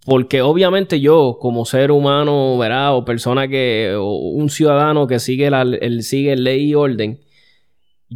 porque 0.04 0.42
obviamente 0.42 1.00
yo, 1.00 1.38
como 1.40 1.64
ser 1.64 1.92
humano, 1.92 2.58
¿verdad? 2.58 2.96
O 2.96 3.04
persona 3.04 3.46
que, 3.46 3.94
o 3.96 4.32
un 4.32 4.50
ciudadano 4.50 5.06
que 5.06 5.20
sigue, 5.20 5.50
la, 5.50 5.62
el, 5.62 6.02
sigue 6.02 6.34
ley 6.34 6.70
y 6.70 6.74
orden, 6.74 7.20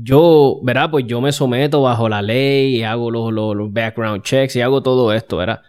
yo, 0.02 0.60
¿verdad? 0.62 0.90
Pues 0.90 1.06
yo 1.06 1.20
me 1.20 1.32
someto 1.32 1.82
bajo 1.82 2.08
la 2.08 2.22
ley 2.22 2.76
y 2.76 2.82
hago 2.82 3.10
los, 3.10 3.32
los, 3.32 3.72
background 3.72 4.22
checks 4.22 4.56
y 4.56 4.60
hago 4.60 4.82
todo 4.82 5.12
esto, 5.12 5.36
¿verdad? 5.36 5.62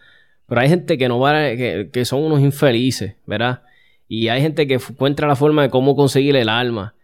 Pero 0.47 0.61
hay 0.61 0.69
gente 0.69 0.97
que 0.97 1.07
no 1.07 1.19
va, 1.19 1.33
que, 1.33 1.89
que 1.91 2.05
son 2.05 2.23
unos 2.23 2.39
infelices, 2.39 3.15
¿verdad? 3.25 3.63
Y 4.07 4.29
hay 4.29 4.41
gente 4.41 4.67
que 4.67 4.75
encuentra 4.75 5.27
la 5.27 5.35
forma 5.35 5.63
de 5.63 5.69
cómo 5.69 5.95
conseguir 5.95 6.35
el 6.35 6.49
alma. 6.49 6.95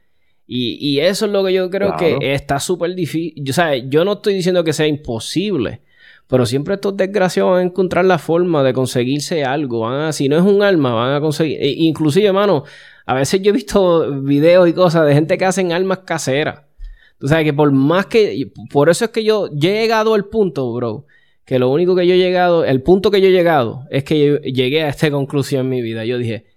Y, 0.45 0.77
y 0.79 0.99
eso 0.99 1.25
es 1.25 1.31
lo 1.31 1.43
que 1.43 1.53
yo 1.53 1.69
creo 1.69 1.95
que 1.97 2.17
está 2.33 2.59
súper 2.59 2.95
difícil. 2.95 3.43
O 3.49 3.53
sea, 3.53 3.75
yo 3.75 4.05
no 4.05 4.13
estoy 4.13 4.33
diciendo 4.33 4.63
que 4.63 4.73
sea 4.73 4.87
imposible, 4.87 5.81
pero 6.27 6.45
siempre 6.45 6.75
estos 6.75 6.95
desgraciados 6.95 7.51
van 7.51 7.59
a 7.61 7.63
encontrar 7.63 8.05
la 8.05 8.17
forma 8.17 8.63
de 8.63 8.73
conseguirse 8.73 9.43
algo. 9.43 9.81
Van 9.81 10.01
a, 10.01 10.13
si 10.13 10.29
no 10.29 10.37
es 10.37 10.43
un 10.43 10.63
alma, 10.63 10.93
van 10.93 11.13
a 11.13 11.21
conseguir. 11.21 11.57
E, 11.61 11.69
inclusive, 11.69 12.27
hermano, 12.27 12.63
a 13.05 13.13
veces 13.15 13.41
yo 13.41 13.49
he 13.49 13.53
visto 13.53 14.21
videos 14.21 14.67
y 14.69 14.73
cosas 14.73 15.05
de 15.05 15.13
gente 15.13 15.37
que 15.37 15.45
hacen 15.45 15.71
armas 15.71 15.99
caseras. 15.99 16.61
Tú 17.23 17.29
sabes 17.29 17.45
que 17.45 17.53
por 17.53 17.71
más 17.71 18.07
que. 18.07 18.51
Por 18.69 18.89
eso 18.89 19.05
es 19.05 19.11
que 19.11 19.23
yo, 19.23 19.47
he 19.47 19.57
llegado 19.57 20.13
al 20.13 20.25
punto, 20.25 20.73
bro. 20.73 21.05
Que 21.45 21.57
lo 21.57 21.69
único 21.71 21.95
que 21.95 22.05
yo 22.05 22.15
he 22.15 22.17
llegado. 22.17 22.65
El 22.65 22.81
punto 22.81 23.11
que 23.11 23.21
yo 23.21 23.29
he 23.29 23.31
llegado 23.31 23.85
es 23.89 24.03
que 24.03 24.19
yo 24.19 24.37
llegué 24.39 24.83
a 24.83 24.89
esta 24.89 25.09
conclusión 25.09 25.61
en 25.61 25.69
mi 25.69 25.81
vida. 25.81 26.03
Yo 26.03 26.17
dije. 26.17 26.47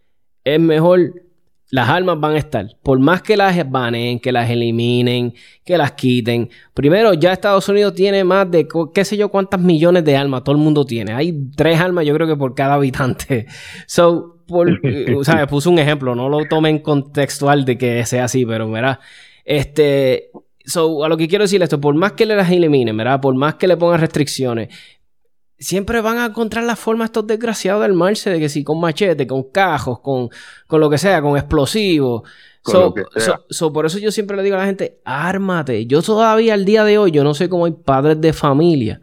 Es 0.42 0.58
mejor. 0.58 1.22
Las 1.70 1.88
armas 1.88 2.18
van 2.18 2.32
a 2.32 2.38
estar. 2.38 2.66
Por 2.82 2.98
más 2.98 3.22
que 3.22 3.36
las 3.36 3.70
banen, 3.70 4.18
que 4.18 4.32
las 4.32 4.50
eliminen, 4.50 5.34
que 5.64 5.78
las 5.78 5.92
quiten. 5.92 6.50
Primero, 6.74 7.14
ya 7.14 7.32
Estados 7.32 7.68
Unidos 7.68 7.94
tiene 7.94 8.24
más 8.24 8.50
de 8.50 8.66
qué 8.92 9.04
sé 9.04 9.16
yo 9.16 9.28
cuántas 9.28 9.60
millones 9.60 10.04
de 10.04 10.16
armas. 10.16 10.42
Todo 10.42 10.56
el 10.56 10.62
mundo 10.62 10.84
tiene. 10.84 11.12
Hay 11.12 11.32
tres 11.54 11.78
armas, 11.78 12.04
yo 12.04 12.12
creo 12.12 12.26
que 12.26 12.34
por 12.34 12.56
cada 12.56 12.74
habitante. 12.74 13.46
So, 13.86 14.42
por, 14.48 14.68
o 15.16 15.22
sea, 15.22 15.46
puse 15.48 15.68
un 15.68 15.78
ejemplo. 15.78 16.16
No 16.16 16.28
lo 16.28 16.44
tomen 16.46 16.80
contextual 16.80 17.64
de 17.64 17.78
que 17.78 18.04
sea 18.04 18.24
así, 18.24 18.44
pero 18.44 18.66
mira. 18.66 18.98
Este, 19.44 20.32
So, 20.66 21.04
a 21.04 21.08
lo 21.08 21.16
que 21.16 21.28
quiero 21.28 21.44
decir 21.44 21.62
esto, 21.62 21.80
por 21.80 21.94
más 21.94 22.12
que 22.12 22.26
le 22.26 22.34
las 22.34 22.50
eliminen, 22.50 22.96
¿verdad? 22.96 23.20
Por 23.20 23.34
más 23.36 23.54
que 23.54 23.68
le 23.68 23.76
pongan 23.76 24.00
restricciones, 24.00 24.68
siempre 25.58 26.00
van 26.00 26.18
a 26.18 26.26
encontrar 26.26 26.64
la 26.64 26.74
forma 26.74 27.04
estos 27.04 27.26
desgraciados 27.26 27.80
de 27.80 27.86
armarse, 27.86 28.30
de 28.30 28.40
que 28.40 28.48
si 28.48 28.64
con 28.64 28.80
machete, 28.80 29.28
con 29.28 29.44
cajos, 29.50 30.00
con, 30.00 30.28
con 30.66 30.80
lo 30.80 30.90
que 30.90 30.98
sea, 30.98 31.22
con 31.22 31.36
explosivos. 31.36 32.22
So, 32.62 33.72
por 33.72 33.86
eso 33.86 33.98
yo 33.98 34.10
siempre 34.10 34.36
le 34.36 34.42
digo 34.42 34.56
a 34.56 34.58
la 34.58 34.66
gente, 34.66 35.00
ármate. 35.04 35.86
Yo 35.86 36.02
todavía 36.02 36.54
al 36.54 36.64
día 36.64 36.82
de 36.82 36.98
hoy, 36.98 37.12
yo 37.12 37.22
no 37.22 37.32
sé 37.32 37.48
cómo 37.48 37.66
hay 37.66 37.72
padres 37.72 38.20
de 38.20 38.32
familia 38.32 39.00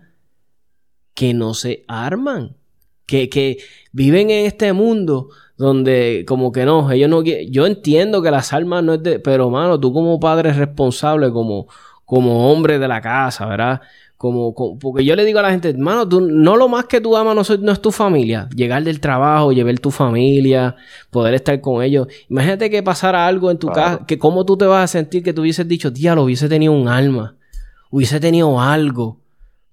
que 1.13 1.33
no 1.33 1.53
se 1.53 1.85
arman, 1.87 2.57
que, 3.05 3.29
que 3.29 3.59
viven 3.93 4.31
en 4.31 4.45
este 4.45 4.73
mundo 4.73 5.29
donde 5.57 6.25
como 6.27 6.51
que 6.51 6.65
no, 6.65 6.91
ellos 6.91 7.09
no 7.09 7.21
yo 7.23 7.65
entiendo 7.65 8.21
que 8.21 8.31
las 8.31 8.53
armas 8.53 8.83
no 8.83 8.95
es 8.95 9.03
de, 9.03 9.19
pero 9.19 9.49
mano, 9.49 9.79
tú 9.79 9.93
como 9.93 10.19
padre 10.19 10.53
responsable, 10.53 11.31
como, 11.31 11.67
como 12.05 12.51
hombre 12.51 12.79
de 12.79 12.87
la 12.87 13.01
casa, 13.01 13.45
¿verdad? 13.45 13.81
Como, 14.23 14.53
porque 14.79 15.03
yo 15.03 15.17
le 15.17 15.25
digo 15.25 15.39
a 15.39 15.41
la 15.41 15.51
gente, 15.51 15.71
hermano, 15.71 16.07
tú, 16.07 16.21
no 16.21 16.55
lo 16.55 16.69
más 16.69 16.85
que 16.85 17.01
tú 17.01 17.17
amas 17.17 17.35
no, 17.35 17.57
no, 17.57 17.71
es 17.73 17.81
tu 17.81 17.91
familia. 17.91 18.47
Llegar 18.55 18.81
del 18.81 19.01
trabajo, 19.01 19.51
llevar 19.51 19.77
tu 19.79 19.91
familia, 19.91 20.77
poder 21.11 21.33
estar 21.33 21.59
con 21.59 21.83
ellos. 21.83 22.07
Imagínate 22.29 22.69
que 22.69 22.81
pasara 22.81 23.27
algo 23.27 23.51
en 23.51 23.57
tu 23.57 23.67
casa, 23.67 24.05
que 24.07 24.17
cómo 24.17 24.45
tú 24.45 24.55
te 24.55 24.63
vas 24.63 24.85
a 24.85 24.87
sentir 24.87 25.23
que 25.23 25.33
tú 25.33 25.41
hubieses 25.41 25.67
dicho, 25.67 25.91
lo 26.15 26.23
hubiese 26.23 26.47
tenido 26.47 26.71
un 26.71 26.87
alma, 26.87 27.35
hubiese 27.91 28.21
tenido 28.21 28.61
algo. 28.61 29.19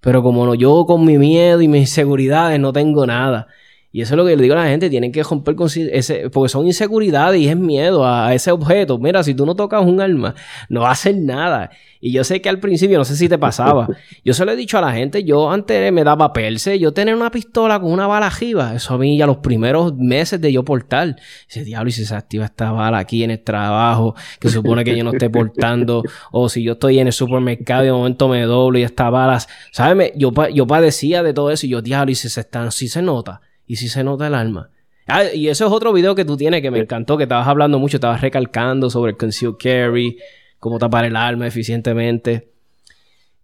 Pero 0.01 0.21
como 0.21 0.45
no, 0.45 0.53
yo 0.53 0.85
con 0.85 1.05
mi 1.05 1.17
miedo 1.17 1.61
y 1.61 1.69
mis 1.69 1.83
inseguridades 1.83 2.59
no 2.59 2.73
tengo 2.73 3.07
nada. 3.07 3.47
Y 3.93 4.01
eso 4.01 4.13
es 4.13 4.17
lo 4.17 4.25
que 4.25 4.37
le 4.37 4.41
digo 4.41 4.55
a 4.55 4.63
la 4.63 4.69
gente, 4.69 4.89
tienen 4.89 5.11
que 5.11 5.21
romper 5.21 5.55
con 5.55 5.67
ese, 5.67 6.29
porque 6.29 6.47
son 6.47 6.65
inseguridades 6.65 7.41
y 7.41 7.49
es 7.49 7.57
miedo 7.57 8.07
a, 8.07 8.33
ese 8.33 8.51
objeto. 8.51 8.97
Mira, 8.97 9.21
si 9.21 9.35
tú 9.35 9.45
no 9.45 9.53
tocas 9.53 9.85
un 9.85 9.99
arma, 9.99 10.33
no 10.69 10.85
hacen 10.85 11.25
nada. 11.25 11.71
Y 11.99 12.13
yo 12.13 12.23
sé 12.23 12.41
que 12.41 12.47
al 12.47 12.59
principio, 12.59 12.97
no 12.97 13.03
sé 13.03 13.17
si 13.17 13.27
te 13.27 13.37
pasaba, 13.37 13.89
yo 14.23 14.33
se 14.33 14.45
lo 14.45 14.53
he 14.53 14.55
dicho 14.55 14.77
a 14.77 14.81
la 14.81 14.93
gente, 14.93 15.25
yo 15.25 15.51
antes 15.51 15.91
me 15.91 16.05
daba 16.05 16.31
perse, 16.31 16.79
yo 16.79 16.93
tenía 16.93 17.15
una 17.15 17.31
pistola 17.31 17.81
con 17.81 17.91
una 17.91 18.07
bala 18.07 18.31
jiba, 18.31 18.75
eso 18.75 18.93
a 18.93 18.97
mí 18.97 19.17
ya 19.17 19.27
los 19.27 19.37
primeros 19.37 19.93
meses 19.97 20.39
de 20.39 20.53
yo 20.53 20.63
portar. 20.63 21.17
Ese 21.49 21.65
diablo, 21.65 21.89
y 21.89 21.91
si 21.91 22.05
se 22.05 22.15
activa 22.15 22.45
esta 22.45 22.71
bala 22.71 22.97
aquí 22.97 23.25
en 23.25 23.31
el 23.31 23.43
trabajo, 23.43 24.15
que 24.39 24.47
supone 24.47 24.85
que 24.85 24.95
yo 24.95 25.03
no 25.03 25.11
esté 25.11 25.29
portando, 25.29 26.01
o 26.31 26.47
si 26.47 26.63
yo 26.63 26.73
estoy 26.73 26.99
en 26.99 27.07
el 27.07 27.13
supermercado 27.13 27.83
y 27.83 27.87
de 27.87 27.91
momento 27.91 28.29
me 28.29 28.41
doblo 28.43 28.79
y 28.79 28.83
esta 28.83 29.09
bala, 29.09 29.39
¿sabes? 29.71 30.13
Yo, 30.15 30.31
yo 30.53 30.65
padecía 30.65 31.23
de 31.23 31.33
todo 31.33 31.51
eso 31.51 31.65
y 31.65 31.69
yo, 31.69 31.81
diablo, 31.81 32.13
y 32.13 32.15
si 32.15 32.29
se 32.29 32.39
están, 32.39 32.71
si 32.71 32.87
se 32.87 33.01
nota 33.01 33.41
y 33.71 33.77
si 33.77 33.87
se 33.87 34.03
nota 34.03 34.27
el 34.27 34.35
alma. 34.35 34.69
Ah, 35.07 35.23
y 35.33 35.47
eso 35.47 35.65
es 35.65 35.71
otro 35.71 35.93
video 35.93 36.13
que 36.13 36.25
tú 36.25 36.35
tienes 36.35 36.61
que 36.61 36.69
me 36.69 36.79
encantó, 36.79 37.15
que 37.15 37.23
estabas 37.23 37.47
hablando 37.47 37.79
mucho, 37.79 37.95
estabas 37.95 38.19
recalcando 38.19 38.89
sobre 38.89 39.11
el 39.11 39.17
concealed 39.17 39.55
carry, 39.57 40.17
cómo 40.59 40.77
tapar 40.77 41.05
el 41.05 41.15
alma 41.15 41.47
eficientemente. 41.47 42.49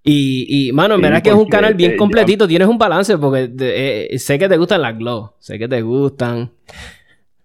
Y, 0.03 0.67
y 0.67 0.73
mano, 0.73 0.95
en 0.95 1.01
verdad 1.01 1.21
que 1.23 1.29
es 1.29 1.35
un 1.35 1.47
canal 1.47 1.75
bien 1.75 1.93
eh, 1.93 1.95
completito, 1.95 2.45
tienes 2.45 2.67
un 2.67 2.77
balance, 2.77 3.17
porque 3.17 3.49
eh, 3.57 4.19
sé 4.19 4.37
que 4.37 4.49
te 4.49 4.57
gustan 4.57 4.81
las 4.81 4.97
glow, 4.97 5.31
sé 5.39 5.57
que 5.57 5.69
te 5.69 5.81
gustan. 5.81 6.51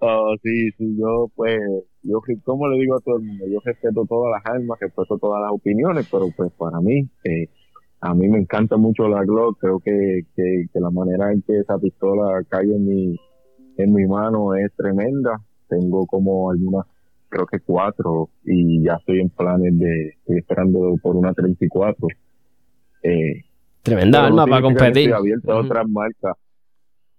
Oh, 0.00 0.34
sí, 0.42 0.72
sí, 0.76 0.96
yo 0.98 1.30
pues, 1.36 1.60
yo 2.02 2.20
como 2.42 2.66
le 2.66 2.80
digo 2.80 2.96
a 2.96 3.00
todo 3.00 3.18
el 3.18 3.22
mundo, 3.22 3.44
yo 3.48 3.60
respeto 3.64 4.04
todas 4.08 4.32
las 4.32 4.52
almas, 4.52 4.76
respeto 4.80 5.18
todas 5.18 5.40
las 5.40 5.52
opiniones, 5.52 6.08
pero 6.10 6.30
pues 6.36 6.50
para 6.58 6.80
mí, 6.80 7.06
eh, 7.22 7.48
a 8.02 8.14
mí 8.14 8.28
me 8.28 8.38
encanta 8.38 8.76
mucho 8.76 9.08
la 9.08 9.24
Glock, 9.24 9.58
creo 9.60 9.78
que, 9.78 10.22
que, 10.34 10.66
la 10.80 10.90
manera 10.90 11.32
en 11.32 11.40
que 11.42 11.56
esa 11.58 11.78
pistola 11.78 12.42
cae 12.48 12.64
en 12.64 12.84
mi, 12.84 13.16
en 13.76 13.92
mi 13.92 14.06
mano 14.06 14.56
es 14.56 14.72
tremenda. 14.74 15.40
Tengo 15.68 16.04
como 16.06 16.50
algunas, 16.50 16.84
creo 17.28 17.46
que 17.46 17.60
cuatro, 17.60 18.28
y 18.44 18.82
ya 18.82 18.94
estoy 18.94 19.20
en 19.20 19.30
planes 19.30 19.78
de, 19.78 20.08
estoy 20.18 20.38
esperando 20.38 20.96
por 21.00 21.14
una 21.14 21.32
34. 21.32 22.08
Eh, 23.04 23.42
Tremenda 23.82 24.26
arma 24.26 24.46
para 24.46 24.62
competir. 24.62 25.10
Estoy 25.10 25.12
abierto 25.12 25.52
a 25.52 25.60
otras 25.60 25.88
marcas. 25.88 26.36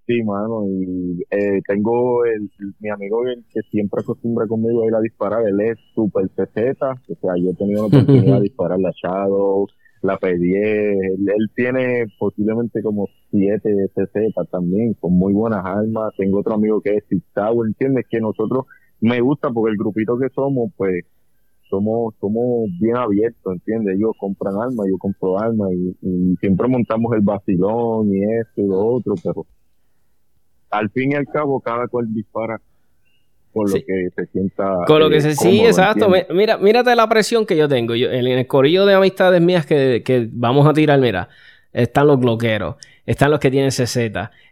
Sí, 0.06 0.22
mano, 0.22 0.65
y 0.67 1.24
eh, 1.32 1.62
tengo 1.65 2.26
el, 2.26 2.50
mi 2.82 2.89
amigo 2.89 3.22
que 3.54 3.62
siempre 3.72 4.02
acostumbra 4.02 4.46
conmigo 4.48 4.84
a 4.84 4.88
ir 4.88 4.96
a 4.96 5.00
disparar, 5.00 5.48
él 5.48 5.62
es 5.62 5.78
super 5.96 6.28
CZ, 6.28 6.82
o 6.82 7.15
sea, 7.22 7.38
yo 7.38 7.52
he 7.52 7.56
tenido 7.56 7.84
la 7.84 7.88
oportunidad 8.00 8.36
de 8.36 8.41
disparar 8.41 8.80
la 8.82 8.91
Shadow, 8.91 9.65
la 10.04 10.18
pedí, 10.18 10.54
él, 10.54 11.50
tiene 11.56 12.06
posiblemente 12.20 12.84
como 12.84 13.08
siete 13.32 13.70
CZ 13.96 14.34
también, 14.52 14.94
con 14.96 15.13
muy 15.13 15.32
buenas 15.34 15.66
armas. 15.66 16.13
Tengo 16.18 16.39
otro 16.39 16.56
amigo 16.56 16.82
que 16.82 16.98
es 16.98 17.04
Tower, 17.34 17.68
¿entiendes? 17.68 18.06
Que 18.10 18.20
nosotros 18.20 18.66
me 19.00 19.22
gusta 19.22 19.50
porque 19.50 19.72
el 19.72 19.78
grupito 19.78 20.18
que 20.18 20.28
somos, 20.36 20.72
pues 20.76 21.06
somos 21.70 22.13
somos 22.20 22.70
bien 22.82 22.98
abiertos, 22.98 23.54
¿entiendes? 23.54 23.96
Ellos 23.96 24.12
compran 24.20 24.56
armas, 24.56 24.86
yo 24.89 24.98
compro 24.98 25.39
armas 25.39 25.72
y, 25.72 26.36
siempre 26.42 26.68
montamos 26.68 27.13
el 27.13 27.22
vacilón 27.22 28.13
y 28.13 28.24
esto 28.24 28.62
y 28.62 28.68
lo 28.68 28.86
otro, 28.86 29.16
pero 29.24 29.46
al 30.70 30.89
fin 30.89 31.13
y 31.13 31.16
al 31.16 31.28
cabo 31.28 31.62
cada 31.62 31.88
cual 31.88 32.13
dispara 32.13 32.60
con 33.54 33.70
lo 33.70 33.74
que 33.74 34.10
se 34.16 34.26
sienta. 34.32 34.78
Con 34.88 35.00
lo 35.00 35.10
que 35.10 35.22
se. 35.22 35.36
sí, 35.36 35.62
exacto. 35.62 36.12
Mira, 36.30 36.58
mírate 36.58 36.96
la 36.96 37.08
presión 37.08 37.46
que 37.46 37.56
yo 37.56 37.68
tengo. 37.68 37.96
Yo, 37.96 38.10
en 38.12 38.26
el 38.26 38.48
corillo 38.48 38.86
de 38.86 38.96
amistades 38.96 39.42
mías 39.42 39.66
que, 39.66 40.02
que 40.04 40.28
vamos 40.32 40.68
a 40.68 40.74
tirar, 40.74 41.00
mira. 41.00 41.30
Están 41.72 42.06
los 42.06 42.20
bloqueros, 42.20 42.76
están 43.04 43.32
los 43.32 43.39
que 43.39 43.50
tienen 43.50 43.72
CZ, 43.72 43.98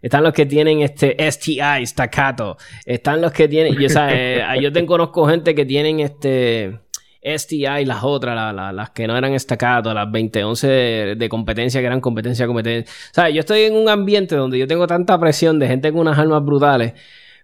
están 0.02 0.24
los 0.24 0.34
que 0.34 0.48
tienen 0.48 0.82
este 0.82 1.16
STI, 1.32 1.86
staccato, 1.86 2.58
están 2.84 3.22
los 3.22 3.32
que 3.32 3.48
tienen, 3.48 3.76
yo, 3.76 3.88
eh, 4.10 4.44
yo 4.60 4.72
te 4.72 4.84
conozco 4.88 5.28
gente 5.28 5.54
que 5.54 5.64
tienen 5.64 6.00
este 6.00 6.80
STI, 7.24 7.86
las 7.86 8.04
otras, 8.04 8.56
las 8.74 8.90
que 8.90 9.06
no 9.06 9.16
eran 9.16 9.40
staccato, 9.40 9.94
las 9.94 10.12
2011 10.12 10.68
de, 10.68 11.16
de, 11.16 11.30
competencia 11.30 11.80
que 11.80 11.86
eran 11.86 12.02
competencia, 12.02 12.48
competencia. 12.48 12.92
O 12.92 13.14
sea, 13.14 13.30
yo 13.30 13.42
estoy 13.42 13.62
en 13.62 13.76
un 13.76 13.88
ambiente 13.88 14.36
donde 14.36 14.58
yo 14.58 14.66
tengo 14.66 14.88
tanta 14.88 15.20
presión 15.20 15.60
de 15.60 15.68
gente 15.68 15.92
con 15.92 16.02
unas 16.02 16.18
armas 16.18 16.44
brutales 16.44 16.94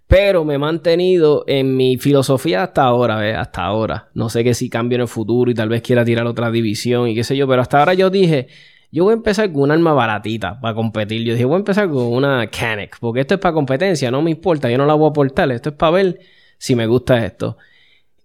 pero 0.07 0.45
me 0.45 0.55
he 0.55 0.57
mantenido 0.57 1.43
en 1.47 1.75
mi 1.75 1.97
filosofía 1.97 2.63
hasta 2.63 2.83
ahora, 2.83 3.17
¿ves? 3.17 3.35
Hasta 3.37 3.63
ahora. 3.63 4.07
No 4.13 4.29
sé 4.29 4.43
que 4.43 4.53
si 4.53 4.69
cambio 4.69 4.95
en 4.95 5.01
el 5.01 5.07
futuro 5.07 5.51
y 5.51 5.53
tal 5.53 5.67
vez 5.67 5.81
quiera 5.81 6.05
tirar 6.05 6.25
otra 6.25 6.49
división 6.49 7.09
y 7.09 7.15
qué 7.15 7.25
sé 7.25 7.35
yo, 7.35 7.45
pero 7.47 7.61
hasta 7.61 7.79
ahora 7.79 7.93
yo 7.93 8.09
dije, 8.09 8.47
yo 8.89 9.03
voy 9.03 9.11
a 9.11 9.17
empezar 9.17 9.51
con 9.51 9.63
un 9.63 9.71
arma 9.71 9.93
baratita 9.93 10.59
para 10.61 10.73
competir. 10.73 11.23
Yo 11.23 11.33
dije, 11.33 11.43
voy 11.43 11.55
a 11.55 11.59
empezar 11.59 11.89
con 11.89 12.05
una 12.13 12.47
Canek, 12.47 12.97
porque 12.99 13.19
esto 13.21 13.33
es 13.33 13.41
para 13.41 13.53
competencia, 13.53 14.09
no 14.09 14.21
me 14.21 14.31
importa, 14.31 14.69
yo 14.69 14.77
no 14.77 14.85
la 14.85 14.93
voy 14.93 15.07
a 15.07 15.09
aportar, 15.09 15.51
esto 15.51 15.69
es 15.69 15.75
para 15.75 15.91
ver 15.91 16.19
si 16.57 16.73
me 16.73 16.87
gusta 16.87 17.25
esto. 17.25 17.57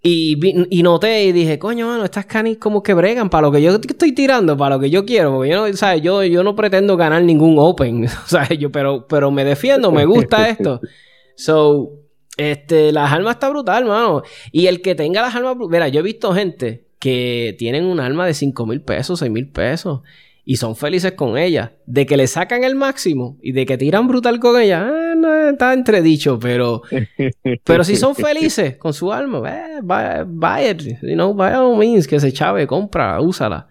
Y, 0.05 0.39
y 0.71 0.83
noté 0.83 1.25
y 1.25 1.33
dije, 1.33 1.59
coño, 1.59 1.87
mano, 1.89 2.05
estas 2.05 2.27
canis 2.27 2.59
como 2.59 2.83
que 2.83 2.95
bregan 2.95 3.29
para 3.31 3.47
lo 3.47 3.53
que 3.53 3.63
yo 3.63 3.73
estoy 3.77 4.13
tirando, 4.13 4.57
para 4.57 4.77
lo 4.77 4.81
que 4.81 4.91
yo 4.91 5.05
quiero. 5.05 5.33
Porque 5.33 5.51
yo 5.51 5.69
no, 5.69 5.77
¿sabes? 5.77 6.03
Yo, 6.03 6.25
yo 6.25 6.43
no 6.43 6.57
pretendo 6.57 6.97
ganar 6.97 7.23
ningún 7.23 7.57
Open, 7.57 8.09
¿sabes? 8.27 8.59
Yo, 8.59 8.73
pero, 8.73 9.07
pero 9.07 9.31
me 9.31 9.45
defiendo, 9.45 9.93
me 9.93 10.05
gusta 10.05 10.49
esto. 10.49 10.81
So, 11.35 11.91
este, 12.37 12.93
las 12.93 13.13
armas 13.13 13.35
está 13.35 13.49
brutal, 13.49 13.85
mano. 13.85 14.23
Y 14.51 14.67
el 14.67 14.83
que 14.83 14.95
tenga 14.95 15.23
las 15.23 15.35
armas, 15.35 15.57
mira, 15.69 15.89
yo 15.89 16.01
he 16.01 16.03
visto 16.03 16.33
gente 16.33 16.87
que 16.99 17.55
tienen 17.59 17.85
un 17.85 18.01
arma 18.01 18.27
de 18.27 18.35
5 18.35 18.67
mil 18.67 18.81
pesos, 18.81 19.19
6 19.19 19.31
mil 19.31 19.49
pesos 19.49 20.03
y 20.45 20.57
son 20.57 20.77
felices 20.77 21.13
con 21.13 21.39
ella. 21.39 21.73
De 21.87 22.07
que 22.07 22.17
le 22.17 22.27
sacan 22.27 22.65
el 22.65 22.75
máximo 22.75 23.39
y 23.43 23.53
de 23.53 23.67
que 23.67 23.79
tiran 23.79 24.09
brutal 24.09 24.41
con 24.41 24.61
ella, 24.61 24.89
eh, 24.89 25.15
no 25.17 25.49
está 25.49 25.73
entredicho, 25.73 26.39
pero, 26.39 26.83
pero 27.65 27.85
si 27.85 27.97
son 27.97 28.15
felices 28.15 28.77
con 28.77 28.93
su 28.93 29.13
alma, 29.13 29.43
eh, 29.49 29.81
buy, 30.25 30.71
it, 30.71 30.83
you 31.03 31.15
know, 31.15 31.35
by 31.35 31.55
all 31.55 31.77
means, 31.77 32.07
que 32.07 32.19
se 32.19 32.33
chave, 32.33 32.67
compra, 32.67 33.21
úsala. 33.21 33.69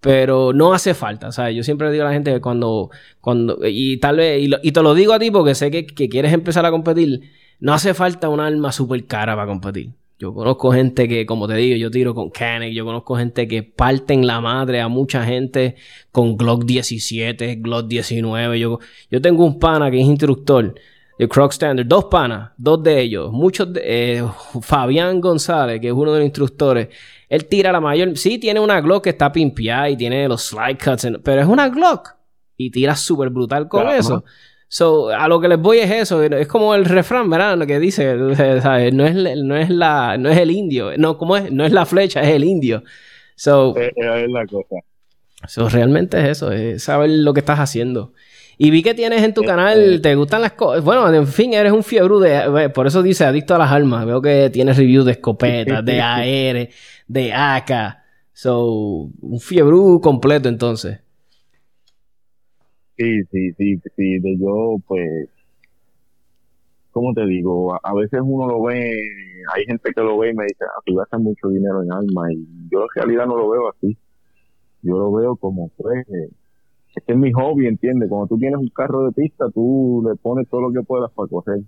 Pero 0.00 0.52
no 0.52 0.72
hace 0.72 0.94
falta, 0.94 1.32
sea, 1.32 1.50
yo 1.50 1.62
siempre 1.62 1.90
digo 1.90 2.04
a 2.04 2.08
la 2.08 2.12
gente 2.12 2.32
que 2.32 2.40
cuando, 2.40 2.90
cuando, 3.20 3.58
y 3.64 3.96
tal 3.96 4.18
vez, 4.18 4.48
y, 4.62 4.72
te 4.72 4.82
lo 4.82 4.94
digo 4.94 5.12
a 5.12 5.18
ti 5.18 5.30
porque 5.30 5.54
sé 5.54 5.70
que, 5.70 5.86
que 5.86 6.08
quieres 6.08 6.32
empezar 6.32 6.64
a 6.66 6.70
competir, 6.70 7.22
no 7.60 7.72
hace 7.72 7.94
falta 7.94 8.28
un 8.28 8.40
arma 8.40 8.72
súper 8.72 9.06
cara 9.06 9.34
para 9.34 9.48
competir. 9.48 9.90
Yo 10.18 10.32
conozco 10.32 10.72
gente 10.72 11.08
que, 11.08 11.26
como 11.26 11.46
te 11.46 11.54
digo, 11.56 11.76
yo 11.76 11.90
tiro 11.90 12.14
con 12.14 12.30
Canek. 12.30 12.72
Yo 12.72 12.86
conozco 12.86 13.16
gente 13.16 13.46
que 13.46 13.62
parten 13.62 14.26
la 14.26 14.40
madre 14.40 14.80
a 14.80 14.88
mucha 14.88 15.24
gente 15.24 15.76
con 16.10 16.38
Glock 16.38 16.64
17, 16.64 17.56
Glock 17.56 17.86
19. 17.86 18.58
Yo, 18.58 18.78
yo 19.10 19.20
tengo 19.20 19.44
un 19.44 19.58
pana 19.58 19.90
que 19.90 20.00
es 20.00 20.06
instructor 20.06 20.74
de 21.18 21.28
Croc 21.28 21.52
Standard. 21.52 21.86
Dos 21.86 22.06
panas, 22.06 22.52
dos 22.56 22.82
de 22.82 22.98
ellos. 22.98 23.30
Muchos 23.30 23.70
de, 23.74 23.82
eh, 23.84 24.24
Fabián 24.62 25.20
González, 25.20 25.82
que 25.82 25.88
es 25.88 25.92
uno 25.92 26.12
de 26.12 26.20
los 26.20 26.26
instructores. 26.26 26.88
Él 27.28 27.46
tira 27.46 27.72
la 27.72 27.80
mayor. 27.80 28.16
Sí, 28.16 28.38
tiene 28.38 28.60
una 28.60 28.80
Glock 28.80 29.04
que 29.04 29.10
está 29.10 29.32
pimpeada 29.32 29.90
y 29.90 29.96
tiene 29.96 30.28
los 30.28 30.42
slide 30.42 30.78
cuts, 30.78 31.08
pero 31.22 31.40
es 31.40 31.46
una 31.46 31.68
Glock. 31.68 32.10
Y 32.56 32.70
tira 32.70 32.96
súper 32.96 33.30
brutal 33.30 33.68
con 33.68 33.88
eso. 33.88 34.24
So, 34.68 35.10
a 35.10 35.28
lo 35.28 35.40
que 35.40 35.48
les 35.48 35.60
voy 35.60 35.78
es 35.78 35.90
eso, 35.90 36.22
es 36.22 36.48
como 36.48 36.74
el 36.74 36.84
refrán, 36.84 37.30
¿verdad? 37.30 37.56
Lo 37.56 37.66
que 37.66 37.78
dice, 37.78 38.16
¿sabes? 38.60 38.92
No 38.92 39.06
es, 39.06 39.14
no 39.14 39.56
es 39.56 39.70
la, 39.70 40.18
no 40.18 40.28
es 40.28 40.38
el 40.38 40.50
indio, 40.50 40.96
no, 40.98 41.16
¿cómo 41.18 41.36
es? 41.36 41.52
No 41.52 41.64
es 41.64 41.72
la 41.72 41.86
flecha, 41.86 42.20
es 42.22 42.30
el 42.30 42.42
indio. 42.42 42.82
So, 43.36 43.76
es, 43.76 43.92
la 43.96 44.44
cosa. 44.46 44.76
So, 45.46 45.68
realmente 45.68 46.18
es 46.18 46.30
eso, 46.30 46.50
es 46.50 46.82
saber 46.82 47.10
lo 47.10 47.32
que 47.32 47.40
estás 47.40 47.60
haciendo. 47.60 48.12
Y 48.58 48.70
vi 48.70 48.82
que 48.82 48.94
tienes 48.94 49.22
en 49.22 49.34
tu 49.34 49.42
eh, 49.42 49.46
canal, 49.46 49.94
eh. 49.94 50.00
te 50.00 50.14
gustan 50.14 50.40
las 50.40 50.52
cosas. 50.52 50.82
Bueno, 50.82 51.12
en 51.12 51.26
fin, 51.26 51.52
eres 51.52 51.72
un 51.72 51.82
fiebre 51.82 52.14
de. 52.20 52.64
Eh, 52.64 52.68
por 52.70 52.86
eso 52.86 53.02
dice 53.02 53.24
adicto 53.24 53.54
a 53.54 53.58
las 53.58 53.70
armas. 53.70 54.06
Veo 54.06 54.22
que 54.22 54.50
tienes 54.50 54.76
reviews 54.76 55.04
de 55.04 55.12
escopetas, 55.12 55.84
de 55.84 56.00
AR, 56.02 56.68
de 57.06 57.32
AK. 57.32 57.98
So, 58.32 59.10
un 59.20 59.40
fiebre 59.40 59.76
completo 60.00 60.48
entonces. 60.48 61.00
Sí, 62.96 63.22
sí, 63.30 63.52
sí, 63.52 63.78
sí, 63.94 64.18
de 64.20 64.38
yo, 64.38 64.76
pues, 64.86 65.28
¿cómo 66.92 67.12
te 67.12 67.26
digo? 67.26 67.74
A, 67.74 67.94
veces 67.94 68.20
uno 68.24 68.46
lo 68.46 68.62
ve, 68.62 68.98
hay 69.54 69.64
gente 69.66 69.90
que 69.94 70.00
lo 70.00 70.16
ve 70.16 70.30
y 70.30 70.34
me 70.34 70.44
dice, 70.44 70.64
ah, 70.64 70.80
tú 70.84 70.94
gastas 70.94 71.20
mucho 71.20 71.48
dinero 71.48 71.82
en 71.82 71.92
alma, 71.92 72.32
y 72.32 72.46
yo 72.70 72.80
en 72.80 72.88
realidad 72.94 73.26
no 73.26 73.36
lo 73.36 73.50
veo 73.50 73.68
así. 73.68 73.98
Yo 74.80 74.96
lo 74.96 75.12
veo 75.12 75.36
como, 75.36 75.68
pues, 75.76 76.06
este 76.96 77.12
es 77.12 77.18
mi 77.18 77.30
hobby, 77.30 77.66
¿entiendes? 77.66 78.08
Cuando 78.08 78.26
tú 78.26 78.38
tienes 78.38 78.58
un 78.58 78.68
carro 78.70 79.04
de 79.04 79.12
pista, 79.12 79.44
tú 79.52 80.02
le 80.08 80.16
pones 80.16 80.48
todo 80.48 80.62
lo 80.62 80.72
que 80.72 80.84
puedas 80.84 81.10
para 81.12 81.28
correr. 81.28 81.60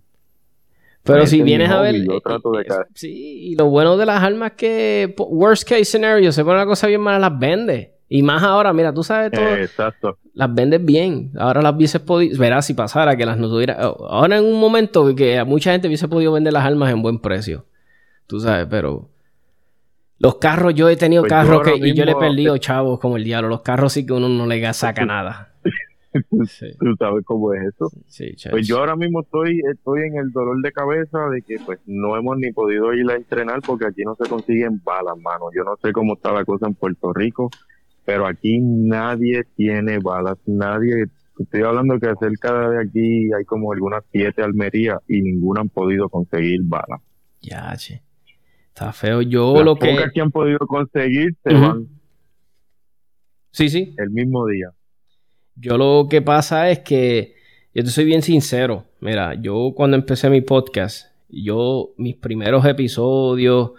Pero 1.04 1.26
si 1.26 1.42
vienes 1.42 1.70
a 1.70 1.80
ver. 1.80 2.02
Yo 2.04 2.20
trato 2.20 2.50
de 2.52 2.64
caer. 2.64 2.86
Sí, 2.94 3.50
y 3.50 3.56
lo 3.56 3.66
bueno 3.66 3.96
de 3.96 4.06
las 4.06 4.22
armas 4.22 4.52
es 4.52 4.56
que, 4.56 5.14
worst 5.18 5.68
case 5.68 5.84
scenario, 5.84 6.32
se 6.32 6.44
pone 6.44 6.58
la 6.58 6.66
cosa 6.66 6.86
bien 6.86 7.00
mala, 7.00 7.18
las 7.18 7.38
vende. 7.38 7.94
Y 8.08 8.22
más 8.22 8.42
ahora, 8.42 8.72
mira, 8.72 8.92
tú 8.92 9.02
sabes 9.02 9.30
todo. 9.30 9.54
exacto. 9.54 10.16
Las 10.32 10.54
vendes 10.54 10.82
bien. 10.82 11.32
Ahora 11.36 11.60
las 11.60 11.74
hubiese 11.74 12.00
podido. 12.00 12.38
Verás 12.38 12.64
si 12.66 12.72
pasara 12.72 13.16
que 13.16 13.26
las 13.26 13.36
no 13.36 13.50
tuviera. 13.50 13.74
Ahora 13.74 14.38
en 14.38 14.44
un 14.44 14.58
momento 14.58 15.14
que 15.14 15.42
mucha 15.44 15.72
gente 15.72 15.88
hubiese 15.88 16.08
podido 16.08 16.32
vender 16.32 16.54
las 16.54 16.64
armas 16.64 16.90
en 16.90 17.02
buen 17.02 17.18
precio. 17.18 17.66
Tú 18.26 18.40
sabes, 18.40 18.66
pero. 18.70 19.10
Los 20.18 20.36
carros, 20.36 20.74
yo 20.74 20.88
he 20.88 20.96
tenido 20.96 21.22
pues 21.22 21.30
carros 21.30 21.62
que. 21.62 21.76
y 21.76 21.94
yo 21.94 22.04
le 22.04 22.12
he 22.12 22.16
perdido 22.16 22.58
chavos 22.58 22.98
como 22.98 23.16
el 23.16 23.24
diablo. 23.24 23.48
Los 23.48 23.62
carros 23.62 23.92
sí 23.92 24.04
que 24.04 24.12
uno 24.12 24.28
no 24.28 24.46
le 24.46 24.72
saca 24.72 25.04
nada. 25.06 25.54
Tú 26.30 26.96
sabes 26.98 27.24
cómo 27.24 27.52
es 27.54 27.74
eso. 27.74 27.90
Sí, 28.06 28.34
pues 28.50 28.66
yo 28.66 28.78
ahora 28.78 28.96
mismo 28.96 29.20
estoy, 29.20 29.60
estoy 29.70 30.08
en 30.08 30.16
el 30.16 30.32
dolor 30.32 30.60
de 30.62 30.72
cabeza 30.72 31.28
de 31.28 31.42
que 31.42 31.56
pues 31.64 31.78
no 31.86 32.16
hemos 32.16 32.36
ni 32.38 32.50
podido 32.50 32.92
ir 32.94 33.08
a 33.10 33.14
entrenar 33.14 33.60
porque 33.64 33.86
aquí 33.86 34.02
no 34.02 34.16
se 34.16 34.28
consiguen 34.28 34.82
balas, 34.82 35.16
mano. 35.18 35.50
Yo 35.54 35.62
no 35.64 35.76
sé 35.82 35.92
cómo 35.92 36.14
está 36.14 36.32
la 36.32 36.44
cosa 36.44 36.66
en 36.66 36.74
Puerto 36.74 37.12
Rico 37.12 37.50
pero 38.08 38.26
aquí 38.26 38.58
nadie 38.58 39.44
tiene 39.54 39.98
balas, 39.98 40.38
nadie, 40.46 41.04
estoy 41.38 41.60
hablando 41.60 42.00
que 42.00 42.10
cerca 42.18 42.70
de 42.70 42.80
aquí 42.80 43.30
hay 43.34 43.44
como 43.44 43.70
algunas 43.70 44.02
siete 44.10 44.42
Almería 44.42 44.98
y 45.06 45.20
ninguna 45.20 45.60
han 45.60 45.68
podido 45.68 46.08
conseguir 46.08 46.62
balas. 46.62 47.02
Ya, 47.42 47.76
che. 47.76 48.00
Está 48.78 48.92
feo. 48.92 49.22
Yo 49.22 49.64
lo 49.64 49.74
que... 49.74 49.96
que 50.14 50.20
han 50.20 50.30
podido 50.30 50.60
conseguir 50.60 51.34
se 51.42 51.52
van. 51.52 51.88
Sí, 53.50 53.70
sí. 53.70 53.92
El 53.98 54.10
mismo 54.10 54.46
día. 54.46 54.70
Yo 55.56 55.76
lo 55.76 56.06
que 56.08 56.22
pasa 56.22 56.70
es 56.70 56.78
que, 56.78 57.34
yo 57.74 57.82
te 57.82 57.90
soy 57.90 58.04
bien 58.04 58.22
sincero, 58.22 58.84
mira, 59.00 59.34
yo 59.34 59.72
cuando 59.74 59.96
empecé 59.96 60.30
mi 60.30 60.42
podcast, 60.42 61.08
yo, 61.28 61.90
mis 61.96 62.14
primeros 62.14 62.64
episodios, 62.66 63.72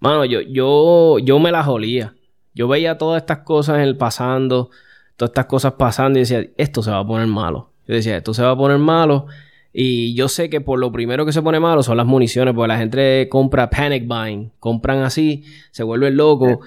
mano, 0.00 0.26
yo, 0.26 0.42
yo, 0.42 1.18
yo 1.18 1.38
me 1.38 1.50
las 1.50 1.66
olía. 1.66 2.14
Yo 2.52 2.68
veía 2.68 2.98
todas 2.98 3.22
estas 3.22 3.38
cosas 3.38 3.76
en 3.76 3.84
el 3.84 3.96
pasando, 3.96 4.68
todas 5.16 5.30
estas 5.30 5.46
cosas 5.46 5.72
pasando 5.78 6.18
y 6.18 6.22
decía, 6.22 6.46
esto 6.58 6.82
se 6.82 6.90
va 6.90 6.98
a 6.98 7.06
poner 7.06 7.26
malo. 7.26 7.70
Yo 7.88 7.94
decía, 7.94 8.18
esto 8.18 8.34
se 8.34 8.42
va 8.42 8.50
a 8.50 8.56
poner 8.56 8.76
malo. 8.76 9.28
Y 9.78 10.14
yo 10.14 10.30
sé 10.30 10.48
que 10.48 10.62
por 10.62 10.78
lo 10.78 10.90
primero 10.90 11.26
que 11.26 11.32
se 11.32 11.42
pone 11.42 11.60
malo 11.60 11.82
son 11.82 11.98
las 11.98 12.06
municiones, 12.06 12.54
porque 12.54 12.68
la 12.68 12.78
gente 12.78 13.28
compra 13.28 13.68
panic 13.68 14.06
buying, 14.06 14.50
compran 14.58 15.02
así, 15.02 15.44
se 15.70 15.82
vuelven 15.82 16.16
locos. 16.16 16.60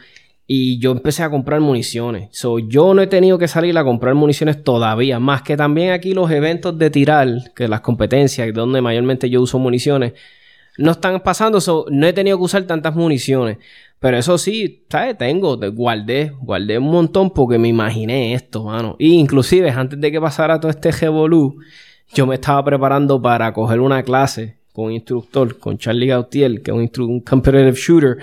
Y 0.46 0.78
yo 0.78 0.92
empecé 0.92 1.24
a 1.24 1.32
comprar 1.32 1.60
municiones. 1.60 2.30
So, 2.32 2.60
yo 2.60 2.94
no 2.94 3.02
he 3.02 3.08
tenido 3.08 3.40
que 3.40 3.48
salir 3.48 3.76
a 3.80 3.84
comprar 3.84 4.14
municiones 4.14 4.64
todavía. 4.64 5.20
Más 5.20 5.42
que 5.42 5.58
también 5.58 5.90
aquí 5.90 6.14
los 6.14 6.30
eventos 6.30 6.78
de 6.78 6.92
tirar, 6.92 7.28
que 7.56 7.68
las 7.68 7.82
competencias, 7.82 8.54
donde 8.54 8.80
mayormente 8.80 9.28
yo 9.28 9.42
uso 9.42 9.58
municiones, 9.58 10.14
no 10.78 10.92
están 10.92 11.20
pasando. 11.22 11.62
So, 11.62 11.88
no 11.90 12.06
he 12.06 12.14
tenido 12.14 12.38
que 12.38 12.44
usar 12.44 12.62
tantas 12.66 12.94
municiones. 12.94 13.58
Pero 14.00 14.18
eso 14.18 14.38
sí, 14.38 14.86
¿sabes? 14.88 15.18
Tengo, 15.18 15.58
guardé, 15.72 16.32
guardé 16.42 16.78
un 16.78 16.92
montón 16.92 17.32
porque 17.32 17.58
me 17.58 17.70
imaginé 17.70 18.36
esto, 18.36 18.66
mano. 18.66 18.96
Y 19.00 19.16
inclusive 19.16 19.72
antes 19.72 20.00
de 20.00 20.12
que 20.12 20.22
pasara 20.22 20.60
todo 20.60 20.70
este 20.70 20.92
revolú, 20.92 21.58
yo 22.14 22.26
me 22.26 22.36
estaba 22.36 22.64
preparando 22.64 23.22
para 23.22 23.54
coger 23.54 23.80
una 23.80 24.04
clase 24.04 24.58
con 24.74 24.86
un 24.86 24.92
instructor, 24.94 25.58
con 25.60 25.78
Charlie 25.78 26.08
Gautier, 26.08 26.62
que 26.62 26.72
es 26.72 26.78
un, 26.78 26.90
un 27.06 27.20
competitive 27.22 27.74
shooter. 27.74 28.18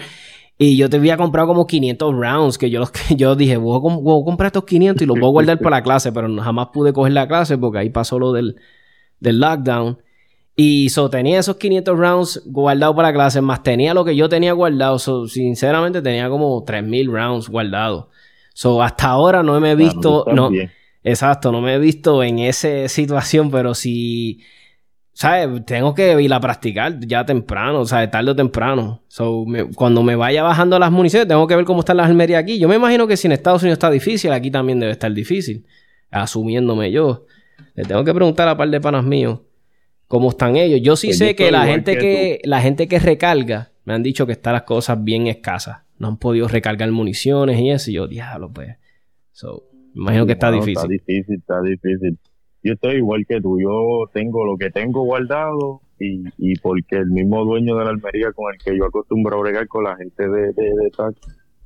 Y 0.58 0.76
yo 0.76 0.88
te 0.88 0.96
había 0.96 1.18
comprado 1.18 1.48
como 1.48 1.66
500 1.66 2.14
rounds, 2.14 2.58
que 2.58 2.70
yo, 2.70 2.80
los, 2.80 2.90
yo 3.16 3.36
dije, 3.36 3.56
voy 3.56 3.76
a, 3.76 4.24
comprar 4.24 4.46
estos 4.46 4.64
500 4.64 5.02
y 5.02 5.06
los 5.06 5.18
voy 5.18 5.28
a 5.28 5.32
guardar 5.32 5.58
para 5.58 5.76
la 5.76 5.82
clase, 5.82 6.12
pero 6.12 6.34
jamás 6.40 6.68
pude 6.72 6.92
coger 6.92 7.12
la 7.12 7.28
clase 7.28 7.58
porque 7.58 7.78
ahí 7.78 7.90
pasó 7.90 8.18
lo 8.18 8.32
del, 8.32 8.56
del 9.20 9.38
lockdown. 9.38 9.98
Y 10.58 10.88
so, 10.88 11.10
tenía 11.10 11.38
esos 11.38 11.56
500 11.56 11.98
rounds 11.98 12.42
guardados 12.46 12.96
para 12.96 13.08
la 13.08 13.14
clase, 13.14 13.42
más 13.42 13.62
tenía 13.62 13.92
lo 13.92 14.06
que 14.06 14.16
yo 14.16 14.30
tenía 14.30 14.54
guardado. 14.54 14.98
So, 14.98 15.28
sinceramente, 15.28 16.00
tenía 16.00 16.30
como 16.30 16.64
3000 16.64 17.12
rounds 17.12 17.48
guardados. 17.50 18.06
So, 18.54 18.82
hasta 18.82 19.08
ahora 19.08 19.42
no 19.42 19.60
me 19.60 19.72
he 19.72 19.74
visto. 19.74 20.24
no, 20.32 20.48
exacto, 21.06 21.52
no 21.52 21.60
me 21.60 21.74
he 21.74 21.78
visto 21.78 22.22
en 22.22 22.38
esa 22.40 22.88
situación, 22.88 23.50
pero 23.50 23.74
si. 23.74 24.40
¿Sabes? 25.12 25.64
Tengo 25.64 25.94
que 25.94 26.20
ir 26.20 26.34
a 26.34 26.40
practicar 26.40 27.00
ya 27.00 27.24
temprano, 27.24 27.80
o 27.80 27.86
sea, 27.86 28.10
tarde 28.10 28.32
o 28.32 28.36
temprano. 28.36 29.02
So, 29.08 29.46
cuando 29.74 30.02
me 30.02 30.14
vaya 30.14 30.42
bajando 30.42 30.78
las 30.78 30.92
municiones, 30.92 31.26
tengo 31.26 31.46
que 31.46 31.56
ver 31.56 31.64
cómo 31.64 31.80
están 31.80 31.96
las 31.96 32.08
almerías 32.08 32.42
aquí. 32.42 32.58
Yo 32.58 32.68
me 32.68 32.76
imagino 32.76 33.06
que 33.06 33.16
si 33.16 33.26
en 33.26 33.32
Estados 33.32 33.62
Unidos 33.62 33.76
está 33.76 33.90
difícil, 33.90 34.30
aquí 34.32 34.50
también 34.50 34.78
debe 34.78 34.92
estar 34.92 35.10
difícil. 35.10 35.64
Asumiéndome 36.10 36.92
yo. 36.92 37.24
Le 37.74 37.84
tengo 37.84 38.04
que 38.04 38.12
preguntar 38.12 38.46
a 38.48 38.58
par 38.58 38.68
de 38.68 38.78
panas 38.78 39.04
míos 39.04 39.40
cómo 40.06 40.28
están 40.28 40.56
ellos. 40.56 40.80
Yo 40.82 40.96
sí 40.96 41.08
pues 41.08 41.18
sé 41.18 41.34
que 41.34 41.50
la 41.50 41.64
gente 41.64 41.96
que, 41.96 42.40
la 42.44 42.60
gente 42.60 42.86
que 42.86 42.98
recarga 42.98 43.70
me 43.84 43.94
han 43.94 44.02
dicho 44.02 44.26
que 44.26 44.32
están 44.32 44.52
las 44.52 44.62
cosas 44.62 45.02
bien 45.02 45.28
escasas. 45.28 45.78
No 45.98 46.08
han 46.08 46.18
podido 46.18 46.46
recargar 46.46 46.90
municiones 46.90 47.58
y 47.58 47.70
eso. 47.70 47.90
Y 47.90 47.94
yo, 47.94 48.06
diablo, 48.06 48.50
pues. 48.52 48.76
So, 49.32 49.64
imagino 49.96 50.26
que 50.26 50.32
está 50.32 50.50
difícil. 50.50 50.76
Está 50.76 50.88
difícil, 50.88 51.34
está 51.36 51.62
difícil. 51.62 52.18
Yo 52.62 52.72
estoy 52.74 52.96
igual 52.96 53.24
que 53.26 53.40
tú. 53.40 53.60
Yo 53.60 54.10
tengo 54.12 54.44
lo 54.44 54.56
que 54.56 54.70
tengo 54.70 55.04
guardado 55.04 55.80
y, 55.98 56.24
y 56.38 56.54
porque 56.56 56.96
el 56.96 57.10
mismo 57.10 57.44
dueño 57.44 57.76
de 57.76 57.84
la 57.84 57.90
almería 57.90 58.32
con 58.32 58.52
el 58.52 58.58
que 58.62 58.76
yo 58.76 58.86
acostumbro 58.86 59.36
a 59.36 59.40
bregar 59.40 59.66
con 59.68 59.84
la 59.84 59.96
gente 59.96 60.28
de, 60.28 60.52
de, 60.52 60.62
de 60.62 60.90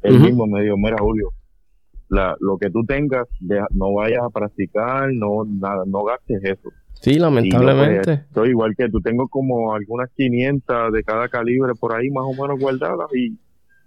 el 0.02 0.18
mismo 0.18 0.46
me 0.46 0.62
dijo, 0.62 0.76
mira 0.78 0.96
Julio, 0.98 1.30
la, 2.08 2.36
lo 2.40 2.58
que 2.58 2.70
tú 2.70 2.84
tengas, 2.84 3.28
no 3.70 3.92
vayas 3.94 4.22
a 4.24 4.30
practicar, 4.30 5.12
no 5.12 5.44
nada, 5.44 5.84
no 5.86 6.04
gastes 6.04 6.42
eso. 6.42 6.70
Sí, 6.94 7.18
lamentablemente. 7.18 8.02
Pues, 8.04 8.18
estoy 8.20 8.48
igual 8.50 8.74
que 8.76 8.88
tú, 8.88 9.00
tengo 9.00 9.28
como 9.28 9.74
algunas 9.74 10.10
500 10.16 10.92
de 10.92 11.04
cada 11.04 11.28
calibre 11.28 11.74
por 11.78 11.94
ahí 11.94 12.10
más 12.10 12.24
o 12.24 12.32
menos 12.32 12.58
guardadas 12.58 13.08
y, 13.14 13.38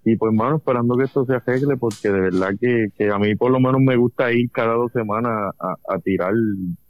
y 0.06 0.16
pues 0.18 0.34
mano, 0.34 0.58
esperando 0.58 0.98
que 0.98 1.06
esto 1.06 1.26
se 1.26 1.36
arregle 1.36 1.78
porque 1.78 2.10
de 2.10 2.20
verdad 2.20 2.50
que, 2.60 2.88
que 2.98 3.10
a 3.10 3.18
mí 3.18 3.36
por 3.36 3.52
lo 3.52 3.60
menos 3.60 3.80
me 3.82 3.96
gusta 3.96 4.32
ir 4.32 4.52
cada 4.52 4.74
dos 4.74 4.92
semanas 4.92 5.54
a, 5.60 5.76
a 5.88 6.00
tirar 6.00 6.34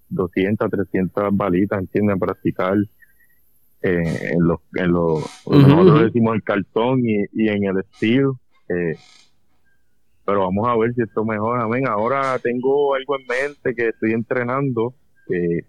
200, 0.09 0.69
300 0.69 1.35
balitas, 1.35 1.79
¿entiendes? 1.79 2.15
A 2.15 2.19
practicar 2.19 2.75
eh, 3.81 4.31
en 4.31 4.47
los, 4.47 4.59
en 4.75 4.91
los, 4.91 5.45
nosotros 5.45 6.03
decimos 6.03 6.35
el 6.35 6.43
cartón 6.43 7.01
y, 7.03 7.25
y 7.33 7.49
en 7.49 7.65
el 7.65 7.79
estilo. 7.79 8.39
Eh, 8.69 8.95
pero 10.25 10.39
vamos 10.39 10.67
a 10.67 10.77
ver 10.77 10.93
si 10.93 11.01
esto 11.01 11.25
mejora. 11.25 11.63
Amén. 11.63 11.87
Ahora 11.87 12.39
tengo 12.39 12.95
algo 12.95 13.17
en 13.19 13.27
mente 13.27 13.75
que 13.75 13.89
estoy 13.89 14.13
entrenando. 14.13 14.93
que 15.27 15.65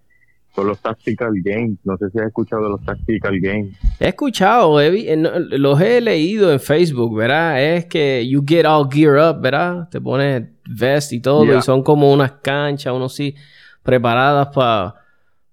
son 0.55 0.69
los 0.69 0.79
Tactical 0.79 1.33
Games. 1.43 1.79
No 1.85 1.97
sé 1.97 2.11
si 2.11 2.19
has 2.19 2.27
escuchado 2.27 2.65
de 2.65 2.69
los 2.71 2.85
Tactical 2.85 3.39
Games. 3.41 3.77
He 3.99 4.09
escuchado, 4.09 4.81
eh, 4.81 5.17
los 5.17 5.81
he 5.81 6.01
leído 6.01 6.53
en 6.53 6.61
Facebook, 6.61 7.17
¿verdad? 7.17 7.63
Es 7.63 7.87
que 7.87 8.27
you 8.29 8.45
get 8.47 8.65
all 8.67 8.89
gear 8.91 9.17
up, 9.17 9.41
¿verdad? 9.41 9.89
Te 9.91 10.01
pones 10.01 10.45
vest 10.69 11.13
y 11.13 11.21
todo, 11.21 11.45
y 11.45 11.61
son 11.63 11.83
como 11.83 12.13
unas 12.13 12.33
canchas, 12.33 12.93
unos 12.93 13.15
sí, 13.15 13.35
preparadas 13.83 14.49
para 14.49 14.95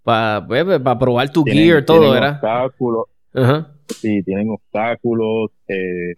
para 0.03 0.45
pues, 0.47 0.65
probar 0.99 1.31
tu 1.31 1.43
gear, 1.43 1.85
todo, 1.85 2.11
¿verdad? 2.11 2.33
Obstáculos. 2.33 3.05
Sí, 3.87 4.23
tienen 4.23 4.49
obstáculos, 4.49 5.51
eh, 5.67 6.15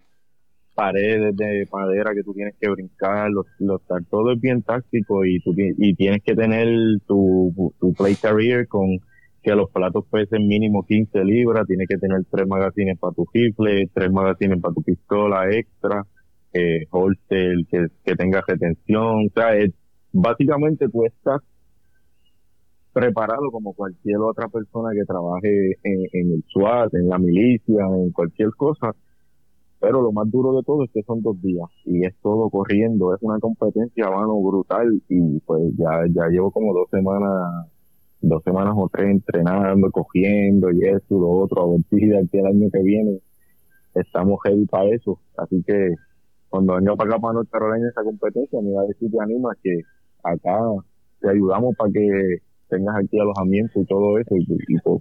paredes 0.74 1.36
de 1.36 1.68
madera 1.72 2.12
que 2.14 2.22
tú 2.22 2.34
tienes 2.34 2.54
que 2.60 2.68
brincar, 2.68 3.30
los, 3.30 3.46
los, 3.58 3.80
todo 4.10 4.32
es 4.32 4.40
bien 4.40 4.62
táctico 4.62 5.24
y, 5.24 5.40
tú, 5.40 5.54
y 5.56 5.94
tienes 5.94 6.22
que 6.22 6.34
tener 6.34 6.68
tu, 7.06 7.72
tu 7.80 7.92
play 7.94 8.16
career 8.16 8.66
con 8.68 8.98
que 9.42 9.54
los 9.54 9.70
platos 9.70 10.04
pesen 10.10 10.48
mínimo 10.48 10.84
15 10.84 11.22
libras, 11.24 11.66
tienes 11.66 11.86
que 11.86 11.98
tener 11.98 12.24
tres 12.30 12.46
magazines 12.46 12.98
para 12.98 13.14
tu 13.14 13.26
rifle, 13.32 13.88
tres 13.92 14.10
magazines 14.10 14.60
para 14.60 14.74
tu 14.74 14.82
pistola 14.82 15.50
extra, 15.50 16.02
eh, 16.52 16.86
holster 16.90 17.56
que, 17.70 17.86
que 18.04 18.16
tenga 18.16 18.42
retención, 18.46 19.26
o 19.26 19.30
sea, 19.34 19.50
básicamente 20.12 20.88
tú 20.88 21.04
estás 21.04 21.40
preparado 22.92 23.50
como 23.50 23.74
cualquier 23.74 24.18
otra 24.18 24.48
persona 24.48 24.90
que 24.94 25.04
trabaje 25.04 25.78
en 25.82 26.32
el 26.32 26.44
SWAT, 26.52 26.94
en 26.94 27.08
la 27.08 27.18
milicia, 27.18 27.84
en 27.84 28.12
cualquier 28.12 28.50
cosa, 28.56 28.94
pero 29.84 30.00
lo 30.00 30.12
más 30.12 30.30
duro 30.30 30.56
de 30.56 30.62
todo 30.62 30.84
es 30.84 30.90
que 30.92 31.02
son 31.02 31.20
dos 31.20 31.38
días 31.42 31.68
y 31.84 32.06
es 32.06 32.14
todo 32.22 32.48
corriendo, 32.48 33.14
es 33.14 33.20
una 33.20 33.38
competencia, 33.38 34.08
mano, 34.08 34.40
brutal 34.40 35.02
y 35.10 35.40
pues 35.40 35.60
ya, 35.76 35.90
ya 36.08 36.26
llevo 36.28 36.50
como 36.50 36.72
dos 36.72 36.88
semanas, 36.90 37.66
dos 38.22 38.42
semanas 38.44 38.72
o 38.78 38.88
tres 38.90 39.10
entrenando, 39.10 39.90
cogiendo 39.90 40.70
y 40.72 40.84
eso 40.86 41.04
y 41.10 41.20
lo 41.20 41.28
otro, 41.28 41.64
a 41.64 41.70
ver 41.72 41.80
si 41.90 42.06
de 42.06 42.18
aquí 42.18 42.38
el 42.38 42.46
año 42.46 42.70
que 42.72 42.82
viene 42.82 43.18
estamos 43.94 44.40
heavy 44.44 44.64
para 44.64 44.88
eso, 44.88 45.20
así 45.36 45.62
que 45.66 45.94
cuando 46.48 46.76
venga 46.76 46.96
para 46.96 47.16
acá 47.16 47.20
para 47.20 47.76
esa 47.76 48.02
competencia 48.02 48.62
me 48.62 48.72
va 48.72 48.82
a 48.84 48.86
decir 48.86 49.10
te 49.10 49.20
anima 49.20 49.50
que 49.62 49.82
acá 50.22 50.60
te 51.20 51.28
ayudamos 51.28 51.76
para 51.76 51.92
que 51.92 52.38
tengas 52.68 52.96
aquí 52.96 53.18
alojamiento 53.18 53.80
y 53.80 53.84
todo 53.86 54.18
eso 54.18 54.34
y, 54.36 54.46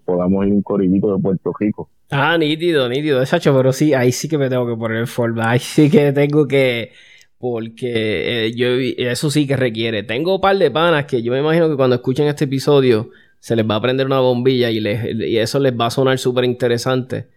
podamos 0.06 0.46
ir 0.46 0.54
un 0.54 0.62
corillito 0.62 1.16
de 1.16 1.22
Puerto 1.22 1.52
Rico. 1.60 1.90
Ah, 2.10 2.38
nítido, 2.38 2.88
nítido, 2.90 3.26
Sacho, 3.26 3.56
pero 3.56 3.74
sí, 3.74 3.94
ahí 3.94 4.12
sí 4.12 4.28
que 4.28 4.38
me 4.38 4.50
tengo 4.50 4.68
que 4.68 4.76
poner 4.76 5.08
forma, 5.08 5.52
ahí 5.52 5.60
sí 5.60 5.90
que 5.90 6.12
tengo 6.12 6.48
que, 6.48 6.92
porque 7.38 8.46
eh, 8.46 8.56
yo, 8.56 8.68
eso 8.98 9.30
sí 9.30 9.46
que 9.46 9.58
requiere. 9.58 10.04
Tengo 10.04 10.36
un 10.36 10.42
par 10.42 10.58
de 10.58 10.72
panas 10.72 11.06
que 11.06 11.22
yo 11.22 11.34
me 11.34 11.40
imagino 11.40 11.70
que 11.70 11.76
cuando 11.76 11.96
escuchen 11.98 12.28
este 12.28 12.46
episodio 12.46 13.10
se 13.40 13.58
les 13.58 13.70
va 13.70 13.76
a 13.76 13.82
prender 13.82 14.06
una 14.06 14.22
bombilla 14.22 14.70
y, 14.70 14.80
les, 14.80 15.04
y 15.14 15.38
eso 15.38 15.60
les 15.60 15.78
va 15.78 15.88
a 15.88 15.90
sonar 15.90 16.18
súper 16.18 16.46
interesante. 16.46 17.28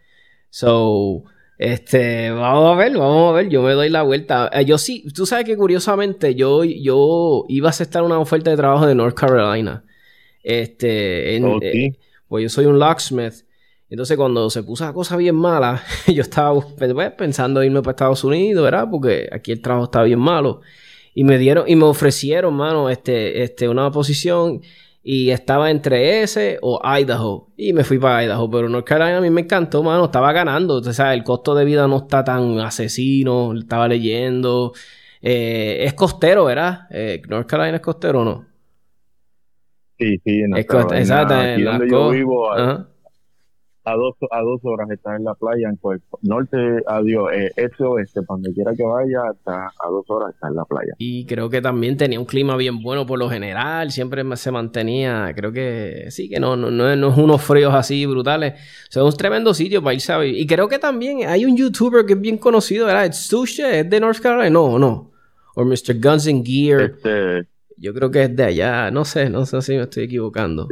So, 0.50 1.24
este, 1.58 2.30
vamos 2.30 2.74
a 2.74 2.78
ver, 2.78 2.96
vamos 2.96 3.32
a 3.32 3.36
ver, 3.36 3.48
yo 3.48 3.62
me 3.62 3.72
doy 3.72 3.88
la 3.88 4.02
vuelta. 4.02 4.48
Eh, 4.52 4.64
yo 4.64 4.78
sí, 4.78 5.04
tú 5.14 5.26
sabes 5.26 5.44
que 5.44 5.56
curiosamente 5.56 6.34
yo, 6.34 6.62
yo 6.62 7.44
iba 7.48 7.68
a 7.68 7.70
aceptar 7.70 8.02
una 8.02 8.18
oferta 8.18 8.50
de 8.50 8.56
trabajo 8.56 8.86
de 8.86 8.94
North 8.94 9.16
Carolina. 9.16 9.82
Este, 10.46 11.34
en, 11.34 11.58
eh, 11.60 11.98
pues 12.28 12.44
yo 12.44 12.48
soy 12.48 12.66
un 12.66 12.78
locksmith. 12.78 13.44
Entonces, 13.90 14.16
cuando 14.16 14.48
se 14.48 14.62
puso 14.62 14.84
la 14.84 14.92
cosa 14.92 15.16
bien 15.16 15.34
mala, 15.34 15.82
yo 16.06 16.22
estaba 16.22 16.54
pues, 16.60 16.92
pues, 16.94 17.12
pensando 17.12 17.64
irme 17.64 17.82
para 17.82 17.90
Estados 17.90 18.22
Unidos, 18.22 18.62
¿verdad? 18.62 18.86
Porque 18.88 19.28
aquí 19.32 19.50
el 19.50 19.60
trabajo 19.60 19.86
está 19.86 20.04
bien 20.04 20.20
malo. 20.20 20.60
Y 21.14 21.24
me 21.24 21.38
dieron, 21.38 21.68
y 21.68 21.74
me 21.74 21.84
ofrecieron, 21.84 22.54
mano, 22.54 22.90
este, 22.90 23.42
este, 23.42 23.68
una 23.68 23.90
posición. 23.90 24.62
Y 25.02 25.30
estaba 25.30 25.70
entre 25.70 26.22
ese 26.22 26.58
o 26.62 26.80
Idaho. 26.84 27.48
Y 27.56 27.72
me 27.72 27.82
fui 27.82 27.98
para 27.98 28.24
Idaho. 28.24 28.48
Pero 28.48 28.68
North 28.68 28.86
Carolina 28.86 29.18
a 29.18 29.20
mí 29.20 29.30
me 29.30 29.42
encantó, 29.42 29.82
mano. 29.82 30.06
Estaba 30.06 30.32
ganando. 30.32 30.76
O 30.76 30.92
sea, 30.92 31.14
el 31.14 31.24
costo 31.24 31.54
de 31.54 31.64
vida 31.64 31.86
no 31.88 31.98
está 31.98 32.24
tan 32.24 32.58
asesino. 32.60 33.52
Estaba 33.56 33.86
leyendo. 33.88 34.72
Eh, 35.22 35.84
es 35.84 35.94
costero, 35.94 36.44
¿verdad? 36.44 36.86
Eh, 36.90 37.22
North 37.28 37.48
Carolina 37.48 37.76
es 37.76 37.82
costero 37.82 38.22
o 38.22 38.24
no? 38.24 38.55
Sí, 39.98 40.18
sí, 40.24 40.40
en 40.40 40.56
Exacto, 40.56 40.94
aquí 41.34 41.62
donde 41.62 41.88
yo 41.88 42.10
vivo, 42.10 42.52
a, 42.52 42.86
dos, 43.94 44.14
a 44.30 44.40
dos 44.40 44.60
horas 44.64 44.90
está 44.90 45.16
en 45.16 45.24
la 45.24 45.34
playa, 45.34 45.68
en 45.70 45.76
Puerto 45.76 46.18
Norte, 46.22 46.58
adiós, 46.86 47.30
eh, 47.32 47.52
este 47.56 47.84
oeste, 47.84 48.20
donde 48.28 48.52
quiera 48.52 48.74
que 48.74 48.82
vaya, 48.82 49.20
está 49.32 49.66
a 49.66 49.88
dos 49.88 50.04
horas 50.10 50.34
está 50.34 50.48
en 50.48 50.56
la 50.56 50.64
playa. 50.64 50.92
Y 50.98 51.24
creo 51.24 51.48
que 51.48 51.62
también 51.62 51.96
tenía 51.96 52.20
un 52.20 52.26
clima 52.26 52.56
bien 52.56 52.82
bueno 52.82 53.06
por 53.06 53.18
lo 53.18 53.30
general, 53.30 53.90
siempre 53.90 54.22
se 54.36 54.50
mantenía, 54.50 55.32
creo 55.34 55.52
que 55.52 56.06
sí, 56.10 56.28
que 56.28 56.40
no, 56.40 56.56
no, 56.56 56.70
no, 56.70 56.90
es 56.90 57.16
unos 57.16 57.42
fríos 57.42 57.72
así 57.72 58.04
brutales, 58.04 58.54
o 58.54 58.92
sea, 58.92 59.02
es 59.02 59.14
un 59.14 59.16
tremendo 59.16 59.54
sitio 59.54 59.82
para 59.82 59.94
irse 59.94 60.12
a 60.12 60.18
vivir. 60.18 60.38
Y 60.40 60.46
creo 60.46 60.68
que 60.68 60.78
también 60.78 61.26
hay 61.26 61.46
un 61.46 61.56
youtuber 61.56 62.04
que 62.04 62.14
es 62.14 62.20
bien 62.20 62.36
conocido, 62.36 62.86
¿verdad? 62.86 63.12
Sushi, 63.12 63.62
es 63.62 63.88
de 63.88 64.00
North 64.00 64.18
Carolina, 64.18 64.50
no, 64.50 64.78
no. 64.78 65.12
O 65.54 65.64
Mr. 65.64 65.98
Guns 65.98 66.26
and 66.28 66.44
Gear. 66.44 66.82
Este, 66.82 67.48
yo 67.76 67.94
creo 67.94 68.10
que 68.10 68.24
es 68.24 68.36
de 68.36 68.44
allá. 68.44 68.90
No 68.90 69.04
sé, 69.04 69.30
no 69.30 69.46
sé 69.46 69.62
si 69.62 69.76
me 69.76 69.82
estoy 69.82 70.04
equivocando. 70.04 70.68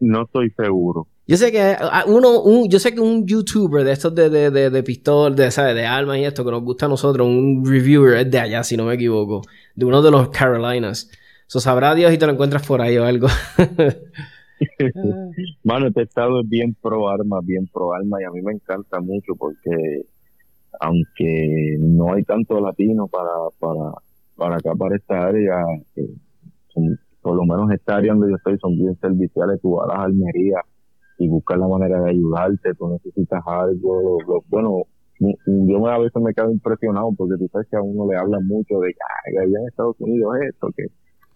No 0.00 0.24
estoy 0.24 0.50
seguro. 0.50 1.06
Yo 1.26 1.36
sé 1.36 1.52
que 1.52 1.60
ah, 1.60 2.04
uno, 2.08 2.40
un, 2.40 2.68
yo 2.68 2.80
sé 2.80 2.92
que 2.92 3.00
un 3.00 3.26
youtuber 3.26 3.84
de 3.84 3.92
estos 3.92 4.14
de, 4.14 4.28
de, 4.28 4.50
de, 4.50 4.70
de 4.70 4.82
pistol, 4.82 5.36
de, 5.36 5.50
¿sabes? 5.50 5.76
de 5.76 5.86
almas 5.86 6.18
y 6.18 6.24
esto 6.24 6.44
que 6.44 6.50
nos 6.50 6.62
gusta 6.62 6.86
a 6.86 6.88
nosotros, 6.88 7.26
un 7.26 7.64
reviewer 7.64 8.18
es 8.18 8.30
de 8.30 8.40
allá, 8.40 8.64
si 8.64 8.76
no 8.76 8.84
me 8.84 8.94
equivoco. 8.94 9.42
De 9.74 9.84
uno 9.84 10.02
de 10.02 10.10
los 10.10 10.30
Carolinas. 10.30 11.10
Eso 11.46 11.60
sabrá 11.60 11.94
Dios 11.94 12.12
y 12.12 12.18
te 12.18 12.26
lo 12.26 12.32
encuentras 12.32 12.66
por 12.66 12.80
ahí 12.80 12.98
o 12.98 13.04
algo. 13.04 13.28
Mano, 15.64 15.88
este 15.88 16.02
estado 16.02 16.40
es 16.40 16.48
bien 16.48 16.76
pro 16.80 17.08
arma, 17.08 17.40
bien 17.42 17.68
pro 17.72 17.94
alma 17.94 18.18
y 18.20 18.24
a 18.24 18.30
mí 18.30 18.42
me 18.42 18.52
encanta 18.52 19.00
mucho 19.00 19.34
porque 19.38 20.06
aunque 20.80 21.76
no 21.78 22.14
hay 22.14 22.24
tanto 22.24 22.60
latino 22.60 23.06
para, 23.06 23.30
para 23.58 23.92
para 24.36 24.56
acá, 24.56 24.74
para 24.74 24.96
esta 24.96 25.26
área, 25.26 25.64
por 27.20 27.36
lo 27.36 27.44
menos 27.44 27.70
esta 27.70 27.96
área 27.96 28.12
donde 28.12 28.30
yo 28.30 28.36
estoy, 28.36 28.58
son 28.58 28.76
bien 28.76 28.96
serviciales. 29.00 29.60
Tú 29.60 29.76
vas 29.76 29.88
a 29.88 29.94
las 29.94 30.04
Almerías 30.06 30.62
y 31.18 31.28
buscas 31.28 31.58
la 31.58 31.68
manera 31.68 32.00
de 32.02 32.10
ayudarte, 32.10 32.74
tú 32.74 32.88
necesitas 32.88 33.42
algo. 33.46 34.18
bueno, 34.48 34.84
yo 35.46 35.86
a 35.86 35.98
veces 35.98 36.22
me 36.22 36.34
quedo 36.34 36.50
impresionado 36.50 37.12
porque 37.16 37.36
tú 37.38 37.48
sabes 37.52 37.68
que 37.70 37.76
a 37.76 37.82
uno 37.82 38.10
le 38.10 38.18
hablan 38.18 38.44
mucho 38.46 38.80
de 38.80 38.92
que 38.92 39.40
allá 39.40 39.60
en 39.60 39.68
Estados 39.68 39.96
Unidos 40.00 40.34
esto, 40.48 40.68
que, 40.76 40.86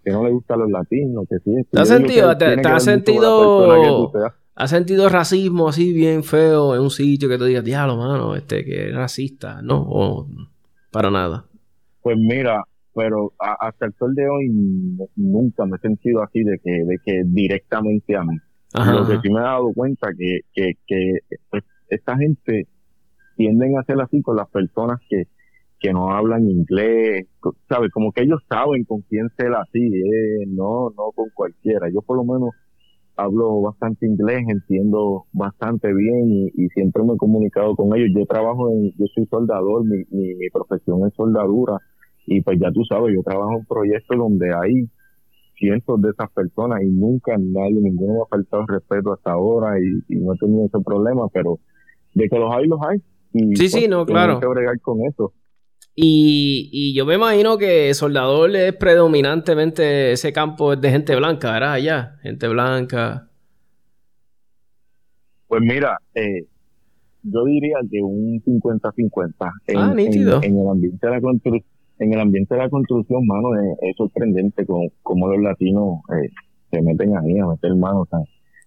que 0.05 0.11
no 0.11 0.25
le 0.25 0.31
gustan 0.31 0.61
los 0.61 0.71
latinos, 0.71 1.27
que 1.29 1.39
sí. 1.39 1.55
¿Te 1.71 1.81
has 1.81 1.89
sentido, 1.89 2.37
te, 2.37 2.47
has 2.47 2.85
sentido, 2.85 4.13
has 4.55 4.71
sentido 4.71 5.09
racismo 5.09 5.69
así 5.69 5.93
bien 5.93 6.25
feo 6.25 6.75
en 6.75 6.81
un 6.81 6.91
sitio 6.91 7.29
que 7.29 7.39
tú 7.39 7.45
digas, 7.45 7.65
diablo, 7.65 7.97
mano, 7.97 8.35
este, 8.35 8.65
que 8.65 8.89
es 8.89 8.95
racista? 8.95 9.63
No, 9.63 9.85
o 9.89 10.27
para 10.91 11.11
nada. 11.11 11.45
Pues 12.03 12.17
mira, 12.19 12.65
pero 12.97 13.35
hasta 13.39 13.85
el 13.85 13.93
sol 13.99 14.15
de 14.15 14.27
hoy 14.27 14.49
nunca 15.17 15.67
me 15.67 15.77
he 15.77 15.81
sentido 15.81 16.23
así 16.23 16.43
de 16.43 16.59
que, 16.65 16.71
de 16.71 16.99
que 17.05 17.23
directamente 17.27 18.17
a 18.17 18.25
mí. 18.25 18.39
Lo 18.75 19.07
que 19.07 19.21
sí 19.21 19.31
me 19.31 19.39
he 19.39 19.43
dado 19.43 19.71
cuenta 19.75 20.09
que, 20.19 20.41
que, 20.55 20.73
que 20.87 21.19
pues, 21.51 21.63
esta 21.91 22.17
gente 22.17 22.67
tienden 23.37 23.79
a 23.79 23.85
ser 23.85 24.01
así 24.01 24.23
con 24.23 24.37
las 24.37 24.49
personas 24.49 24.99
que, 25.11 25.25
que 25.79 25.93
no 25.93 26.11
hablan 26.11 26.49
inglés, 26.49 27.27
¿sabes? 27.69 27.91
Como 27.93 28.13
que 28.13 28.23
ellos 28.23 28.41
saben 28.49 28.85
con 28.85 29.03
quién 29.03 29.29
ser 29.37 29.53
así, 29.55 29.85
eh, 29.85 30.47
no, 30.49 30.89
no 30.97 31.13
con 31.15 31.29
cualquiera. 31.35 31.91
Yo 31.93 32.01
por 32.01 32.17
lo 32.17 32.25
menos 32.25 32.51
hablo 33.15 33.61
bastante 33.61 34.07
inglés, 34.07 34.41
entiendo 34.49 35.27
bastante 35.33 35.93
bien 35.93 36.31
y, 36.31 36.47
y, 36.55 36.69
siempre 36.71 37.03
me 37.03 37.13
he 37.13 37.19
comunicado 37.19 37.77
con 37.77 37.95
ellos. 37.95 38.09
Yo 38.17 38.25
trabajo 38.25 38.71
en, 38.71 38.91
yo 38.93 39.05
soy 39.15 39.27
soldador, 39.27 39.85
mi, 39.85 39.99
mi, 40.11 40.35
mi 40.35 40.49
profesión 40.51 41.07
es 41.07 41.15
soldadura 41.15 41.79
y 42.27 42.43
pues 42.43 42.59
ya 42.61 42.71
tú 42.73 42.85
sabes, 42.85 43.15
yo 43.15 43.23
trabajo 43.23 43.53
en 43.53 43.59
un 43.59 43.67
proyecto 43.67 44.17
donde 44.17 44.53
hay 44.55 44.89
cientos 45.59 46.01
de 46.03 46.11
esas 46.11 46.31
personas 46.33 46.83
y 46.83 46.87
nunca 46.87 47.37
nadie, 47.39 47.81
ninguno 47.81 48.15
me 48.15 48.21
ha 48.23 48.27
faltado 48.27 48.67
respeto 48.67 49.13
hasta 49.13 49.33
ahora 49.33 49.79
y, 49.81 50.15
no 50.17 50.35
he 50.35 50.39
tenido 50.39 50.67
ese 50.67 50.79
problema, 50.85 51.29
pero 51.33 51.59
de 52.15 52.29
que 52.29 52.39
los 52.39 52.53
hay, 52.53 52.67
los 52.67 52.81
hay. 52.83 52.99
Y, 53.33 53.57
sí, 53.57 53.69
sí, 53.69 53.79
pues, 53.81 53.91
no, 53.91 54.07
claro. 54.07 54.41
que 54.41 54.47
bregar 54.47 54.81
con 54.81 54.99
eso. 55.05 55.33
Y, 55.95 56.69
y, 56.73 56.95
yo 56.95 57.07
me 57.07 57.15
imagino 57.15 57.57
que 57.57 57.95
soldador 57.95 58.55
es 58.55 58.75
predominantemente 58.75 60.13
ese 60.13 60.33
campo 60.33 60.75
es 60.75 60.81
de 60.81 60.91
gente 60.91 61.17
blanca, 61.17 61.53
¿verdad? 61.53 61.73
Allá, 61.73 62.17
gente 62.23 62.49
blanca. 62.49 63.31
Pues 65.49 65.63
mira, 65.63 65.99
eh, 66.15 66.45
yo 67.23 67.45
diría 67.45 67.77
que 67.91 68.03
un 68.03 68.43
50-50. 68.43 69.53
En, 69.67 69.77
ah, 69.79 69.95
nítido. 69.95 70.41
En, 70.43 70.59
el 70.59 70.69
ambiente 70.69 71.07
de 71.07 71.13
la 71.13 71.21
construcción, 71.21 71.76
en 71.99 72.13
el 72.13 72.21
ambiente 72.21 72.55
de 72.55 72.61
la 72.61 72.71
construcción, 72.71 73.27
mano, 73.27 73.55
es, 73.55 73.97
sorprendente 73.97 74.67
cómo, 75.03 75.29
los 75.29 75.43
latinos 75.43 76.01
eh, 76.11 76.31
se 76.71 76.83
meten 76.83 77.17
ahí 77.17 77.39
a 77.39 77.47
meter 77.47 77.75
manos. 77.77 78.09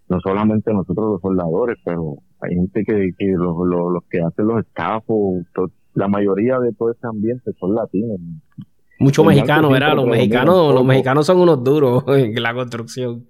no 0.07 0.19
solamente 0.21 0.73
nosotros 0.73 1.13
los 1.13 1.21
soldadores, 1.21 1.77
pero 1.85 2.15
hay 2.41 2.55
gente 2.55 2.83
que, 2.83 3.11
que 3.17 3.27
los, 3.33 3.55
los, 3.65 4.03
que 4.09 4.21
hacen 4.21 4.47
los 4.47 4.65
escafos, 4.65 5.45
la 5.93 6.07
mayoría 6.07 6.59
de 6.59 6.73
todo 6.73 6.91
ese 6.91 7.05
ambiente 7.07 7.51
son 7.59 7.75
latinos. 7.75 8.19
Muchos 8.99 9.25
mexicanos, 9.25 9.71
¿verdad? 9.71 9.95
Los 9.95 10.07
mexicanos, 10.07 10.73
los 10.73 10.85
mexicanos 10.85 11.25
son 11.25 11.39
unos 11.39 11.63
duros 11.63 12.03
en 12.07 12.41
la 12.41 12.53
construcción. 12.53 13.25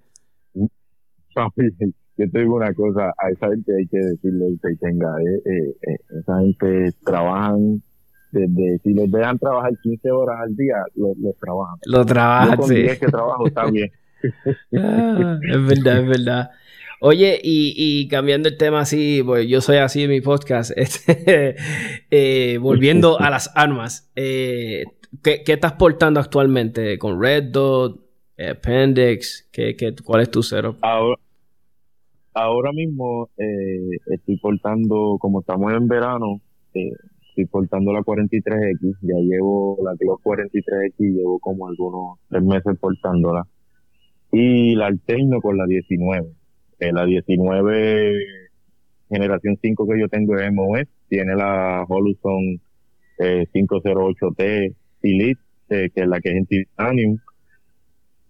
Yo 2.20 2.30
te 2.30 2.38
digo 2.40 2.56
una 2.56 2.74
cosa, 2.74 3.14
a 3.16 3.30
esa 3.30 3.48
gente 3.48 3.72
hay 3.78 3.86
que 3.86 3.96
decirle 3.96 4.58
que 4.62 4.76
tenga, 4.76 5.08
eh, 5.22 5.42
eh, 5.46 5.76
eh, 5.88 5.96
esa 6.20 6.40
gente 6.40 6.92
trabajan 7.02 7.82
desde, 8.32 8.78
si 8.82 8.94
les 8.94 9.10
dejan 9.10 9.38
trabajar 9.38 9.72
15 9.82 10.10
horas 10.10 10.40
al 10.42 10.56
día, 10.56 10.76
los 10.94 11.16
lo 11.18 11.32
trabajan. 11.40 11.78
Lo 11.86 12.04
trabajan, 12.04 12.62
sí. 12.64 12.86
que 12.98 13.06
trabajo 13.06 13.46
está 13.46 13.70
bien. 13.70 13.90
Ah, 14.76 15.38
es 15.42 15.66
verdad, 15.66 16.00
es 16.00 16.06
verdad. 16.06 16.50
Oye, 17.02 17.40
y, 17.42 18.06
cambiando 18.08 18.50
el 18.50 18.58
tema 18.58 18.80
así, 18.80 19.22
pues 19.24 19.48
yo 19.48 19.62
soy 19.62 19.78
así 19.78 20.02
en 20.02 20.10
mi 20.10 20.20
podcast, 20.20 20.72
este, 20.76 21.56
eh, 22.10 22.58
volviendo 22.58 23.18
a 23.18 23.30
las 23.30 23.50
armas, 23.56 24.12
eh, 24.16 24.84
¿qué, 25.22 25.42
estás 25.46 25.72
portando 25.72 26.20
actualmente 26.20 26.98
con 26.98 27.18
Red 27.18 27.44
Dot, 27.44 27.98
Appendix? 28.38 29.48
¿qué, 29.50 29.74
qué, 29.76 29.94
cuál 30.04 30.20
es 30.20 30.30
tu 30.30 30.42
cero? 30.42 30.76
Ahora, 30.82 31.18
ahora 32.34 32.72
mismo 32.72 33.30
eh, 33.38 33.96
estoy 34.06 34.36
portando, 34.36 35.16
como 35.18 35.40
estamos 35.40 35.72
en 35.72 35.88
verano, 35.88 36.42
estoy 37.30 37.46
portando 37.46 37.92
la 37.92 38.00
43X, 38.00 38.98
ya 39.02 39.16
llevo 39.16 39.78
la 39.82 39.92
43X, 39.92 40.94
llevo 40.98 41.38
como 41.38 41.68
algunos 41.68 42.18
tres 42.28 42.42
meses 42.42 42.78
portándola, 42.78 43.46
y 44.32 44.74
la 44.76 44.86
alterno 44.86 45.40
con 45.40 45.56
la 45.56 45.66
19 45.66 46.34
la 46.80 47.04
19 47.04 48.14
generación 49.10 49.58
5 49.60 49.86
que 49.86 50.00
yo 50.00 50.08
tengo 50.08 50.36
es 50.36 50.52
MOS, 50.52 50.84
tiene 51.08 51.34
la 51.34 51.84
Holuson 51.86 52.60
508T 53.18 54.74
Elite, 55.02 55.40
eh, 55.68 55.90
que 55.94 56.00
es 56.02 56.08
la 56.08 56.20
que 56.20 56.30
es 56.30 56.36
en 56.36 56.46
titanium. 56.46 57.18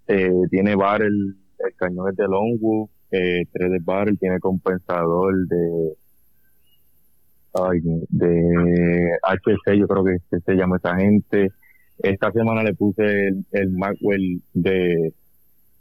Eh, 0.09 0.33
tiene 0.51 0.75
barrel, 0.75 1.37
el 1.59 1.75
cañón 1.77 2.09
es 2.11 2.17
de 2.17 2.25
Longwood, 2.25 2.89
eh, 3.13 3.45
3 3.53 3.71
de 3.71 3.79
barrel, 3.81 4.19
tiene 4.19 4.41
compensador 4.41 5.47
de 5.47 5.95
ay, 7.55 7.81
de 8.09 9.11
HC, 9.23 9.79
yo 9.79 9.87
creo 9.89 10.05
que 10.05 10.39
se 10.41 10.55
llama 10.55 10.77
esa 10.77 10.97
gente. 10.97 11.51
Esta 12.03 12.33
semana 12.33 12.63
le 12.63 12.75
puse 12.75 13.03
el, 13.03 13.45
el 13.53 13.71
Maxwell 13.71 14.41
de 14.55 15.13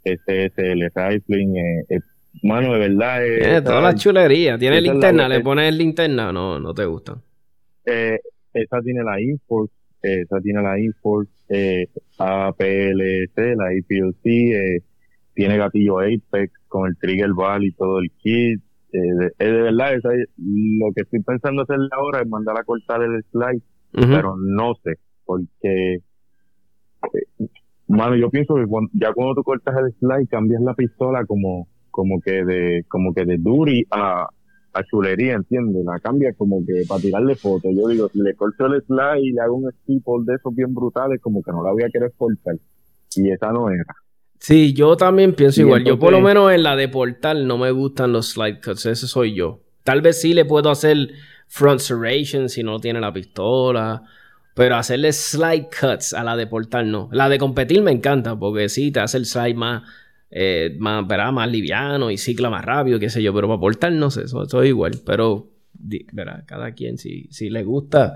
SSL 0.04 0.90
Rifling, 0.94 1.56
eh, 1.88 2.00
Mano, 2.42 2.72
de 2.72 2.78
verdad. 2.78 3.26
Eh, 3.26 3.38
Tiene 3.40 3.62
toda 3.62 3.80
la 3.80 3.94
chulería. 3.94 4.56
Tiene 4.56 4.80
linterna, 4.80 5.28
le 5.28 5.40
pones 5.40 5.74
linterna, 5.74 6.32
no, 6.32 6.60
no 6.60 6.72
te 6.72 6.84
gusta. 6.84 7.20
Eh, 7.84 8.18
esa 8.52 8.80
tiene 8.82 9.02
la 9.02 9.20
Inforce, 9.20 9.74
esa 10.02 10.40
tiene 10.40 10.62
la 10.62 10.78
Inforce, 10.78 11.30
eh, 11.48 11.88
APLC, 12.18 13.36
la 13.56 13.66
APLC, 13.66 14.26
eh, 14.26 14.82
tiene 15.34 15.56
gatillo 15.56 16.00
Apex 16.00 16.52
con 16.68 16.88
el 16.88 16.96
trigger 16.96 17.32
ball 17.32 17.64
y 17.64 17.72
todo 17.72 17.98
el 17.98 18.10
kit. 18.12 18.60
Eh, 18.92 18.98
de, 19.38 19.46
de, 19.46 19.62
verdad, 19.62 19.94
esa, 19.94 20.08
lo 20.36 20.92
que 20.94 21.02
estoy 21.02 21.22
pensando 21.22 21.62
hacer 21.62 21.78
ahora 21.92 22.22
es 22.22 22.28
mandar 22.28 22.58
a 22.58 22.64
cortar 22.64 23.02
el 23.02 23.22
slide, 23.30 23.62
pero 23.92 24.36
no 24.36 24.74
sé, 24.82 24.98
porque 25.24 26.02
eh, 27.14 27.46
mano, 27.88 28.16
yo 28.16 28.30
pienso 28.30 28.54
que 28.54 28.64
ya 28.92 29.12
cuando 29.12 29.34
tú 29.34 29.42
cortas 29.42 29.74
el 29.76 29.92
slide 29.98 30.28
cambias 30.28 30.62
la 30.62 30.74
pistola 30.74 31.24
como 31.24 31.68
como 31.90 32.20
que 32.20 32.44
de 32.44 32.84
como 32.88 33.12
que 33.12 33.24
de 33.24 33.36
duri 33.38 33.84
a, 33.90 34.28
a 34.72 34.82
chulería, 34.84 35.34
¿entiendes? 35.34 35.84
La 35.84 35.98
cambia 35.98 36.32
como 36.34 36.64
que 36.64 36.84
para 36.88 37.00
tirarle 37.00 37.34
fotos. 37.34 37.72
Yo 37.76 37.88
digo, 37.88 38.08
si 38.08 38.20
le 38.20 38.34
corto 38.34 38.66
el 38.66 38.82
slide 38.82 39.22
y 39.22 39.32
le 39.32 39.40
hago 39.40 39.56
un 39.56 39.70
steeple 39.72 40.24
de 40.24 40.36
esos 40.36 40.54
bien 40.54 40.72
brutales, 40.72 41.20
como 41.20 41.42
que 41.42 41.50
no 41.50 41.64
la 41.64 41.72
voy 41.72 41.82
a 41.82 41.90
querer 41.90 42.12
portar. 42.16 42.56
Y 43.16 43.30
esa 43.30 43.52
no 43.52 43.68
era. 43.70 43.84
Sí, 44.40 44.72
yo 44.72 44.96
también 44.96 45.34
pienso 45.34 45.60
igual. 45.60 45.84
yo 45.84 45.98
por 45.98 46.12
lo 46.12 46.20
menos 46.20 46.50
en 46.50 46.62
la 46.62 46.74
de 46.74 46.88
portal 46.88 47.46
no 47.46 47.58
me 47.58 47.70
gustan 47.70 48.12
los 48.12 48.30
slide 48.30 48.60
cuts. 48.60 48.86
Ese 48.86 49.06
soy 49.06 49.34
yo. 49.34 49.60
Tal 49.84 50.00
vez 50.00 50.20
sí 50.20 50.32
le 50.32 50.46
puedo 50.46 50.70
hacer 50.70 51.10
front 51.46 51.80
serration 51.80 52.48
si 52.48 52.62
no 52.62 52.80
tiene 52.80 53.00
la 53.00 53.12
pistola. 53.12 54.02
Pero 54.54 54.76
hacerle 54.76 55.12
slide 55.12 55.68
cuts 55.68 56.14
a 56.14 56.24
la 56.24 56.36
de 56.36 56.46
portal 56.46 56.90
no. 56.90 57.10
La 57.12 57.28
de 57.28 57.38
competir 57.38 57.82
me 57.82 57.92
encanta 57.92 58.36
porque 58.38 58.70
sí, 58.70 58.90
te 58.90 59.00
hace 59.00 59.18
el 59.18 59.26
slide 59.26 59.54
más 59.54 59.82
eh, 60.30 60.76
más, 60.78 61.06
más 61.32 61.50
liviano 61.50 62.10
y 62.10 62.16
cicla 62.16 62.50
más 62.50 62.64
rápido, 62.64 63.00
qué 63.00 63.10
sé 63.10 63.20
yo, 63.20 63.34
pero 63.34 63.48
para 63.48 63.58
portar 63.58 63.92
no 63.92 64.10
sé, 64.12 64.22
eso, 64.22 64.44
es 64.44 64.68
igual, 64.68 65.00
pero 65.04 65.50
verá, 66.12 66.44
cada 66.46 66.72
quien 66.72 66.98
si, 66.98 67.24
si 67.30 67.50
le 67.50 67.64
gusta 67.64 68.14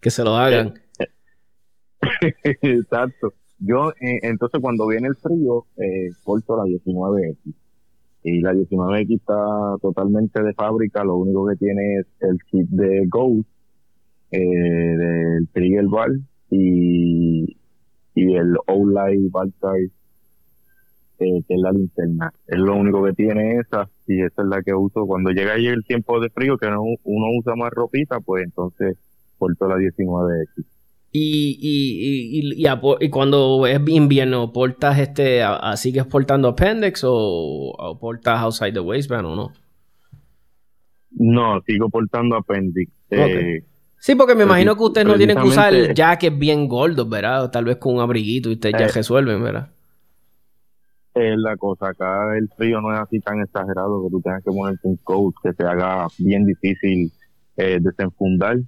que 0.00 0.10
se 0.10 0.24
lo 0.24 0.36
hagan. 0.36 0.80
Exacto. 2.62 3.34
Yo, 3.60 3.90
eh, 4.00 4.20
entonces, 4.22 4.60
cuando 4.60 4.86
viene 4.86 5.08
el 5.08 5.16
frío, 5.16 5.66
eh, 5.76 6.10
porto 6.24 6.56
la 6.56 6.64
19X. 6.64 7.54
Y 8.22 8.40
la 8.40 8.52
19X 8.52 9.16
está 9.16 9.76
totalmente 9.80 10.42
de 10.42 10.52
fábrica, 10.54 11.04
lo 11.04 11.16
único 11.16 11.46
que 11.46 11.56
tiene 11.56 12.00
es 12.00 12.06
el 12.20 12.38
kit 12.50 12.68
de 12.68 13.06
Ghost, 13.06 13.48
eh, 14.30 14.38
del 14.38 15.48
Trigger 15.52 15.86
Bar 15.86 16.10
y, 16.50 17.56
y 18.14 18.34
el 18.34 18.56
O-Light 18.66 19.32
que 21.18 21.36
es 21.48 21.60
la 21.60 21.72
linterna. 21.72 22.32
Es 22.46 22.58
lo 22.58 22.76
único 22.76 23.04
que 23.04 23.12
tiene 23.12 23.58
esa 23.58 23.88
y 24.06 24.22
esa 24.22 24.42
es 24.42 24.48
la 24.48 24.62
que 24.62 24.72
uso. 24.74 25.06
Cuando 25.06 25.30
llega 25.30 25.52
ahí 25.52 25.66
el 25.66 25.84
tiempo 25.84 26.18
de 26.18 26.30
frío, 26.30 26.56
que 26.56 26.66
uno 26.66 27.26
usa 27.38 27.54
más 27.56 27.70
ropita, 27.70 28.20
pues 28.20 28.44
entonces 28.44 28.96
porto 29.38 29.68
la 29.68 29.76
19X. 29.76 30.64
Y, 31.12 31.58
y, 31.60 32.62
y, 32.62 32.66
y, 33.00 33.10
cuando 33.10 33.66
es 33.66 33.80
invierno, 33.88 34.52
¿portas 34.52 34.98
este, 34.98 35.42
sigues 35.74 36.06
portando 36.06 36.48
appendix 36.48 37.02
o, 37.04 37.98
portas 38.00 38.40
outside 38.40 38.72
the 38.72 38.80
waistband 38.80 39.26
o 39.26 39.34
no? 39.34 39.52
No, 41.10 41.60
sigo 41.66 41.88
portando 41.88 42.36
appendix. 42.36 42.92
Eh, 43.10 43.64
sí, 43.98 44.14
porque 44.14 44.36
me 44.36 44.44
imagino 44.44 44.76
que 44.76 44.84
ustedes 44.84 45.06
no 45.06 45.16
tienen 45.16 45.36
que 45.36 45.48
usar 45.48 45.74
el 45.74 45.94
jacket 45.94 46.38
bien 46.38 46.68
gordo, 46.68 47.08
¿verdad? 47.08 47.44
O 47.44 47.50
tal 47.50 47.64
vez 47.64 47.78
con 47.78 47.96
un 47.96 48.00
abriguito 48.00 48.48
y 48.48 48.52
ustedes 48.52 48.76
ya 48.78 48.86
eh, 48.86 48.92
resuelven, 48.92 49.42
¿verdad? 49.42 49.70
es 51.14 51.36
la 51.38 51.56
cosa. 51.56 51.88
Acá 51.88 52.36
el 52.36 52.48
frío 52.56 52.80
no 52.80 52.92
es 52.94 53.00
así 53.00 53.20
tan 53.20 53.40
exagerado 53.40 54.04
que 54.04 54.10
tú 54.10 54.20
tengas 54.20 54.44
que 54.44 54.50
ponerte 54.50 54.88
un 54.88 54.96
coat 54.98 55.34
que 55.42 55.52
te 55.52 55.64
haga 55.64 56.06
bien 56.18 56.44
difícil 56.46 57.12
eh, 57.56 57.78
desenfundar. 57.80 58.58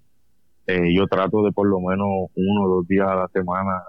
Eh, 0.72 0.94
yo 0.96 1.06
trato 1.06 1.42
de 1.42 1.52
por 1.52 1.68
lo 1.68 1.80
menos 1.80 2.30
uno 2.34 2.64
o 2.64 2.76
dos 2.76 2.88
días 2.88 3.06
a 3.06 3.14
la 3.14 3.28
semana 3.28 3.82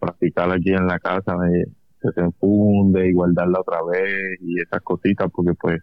practicar 0.00 0.50
aquí 0.50 0.70
en 0.70 0.86
la 0.86 0.98
casa, 0.98 1.36
de 1.36 1.66
desenfunde 2.02 3.08
y 3.08 3.12
guardarla 3.12 3.60
otra 3.60 3.78
vez 3.84 4.38
y 4.40 4.60
esas 4.60 4.80
cositas, 4.82 5.28
porque 5.32 5.52
pues 5.54 5.80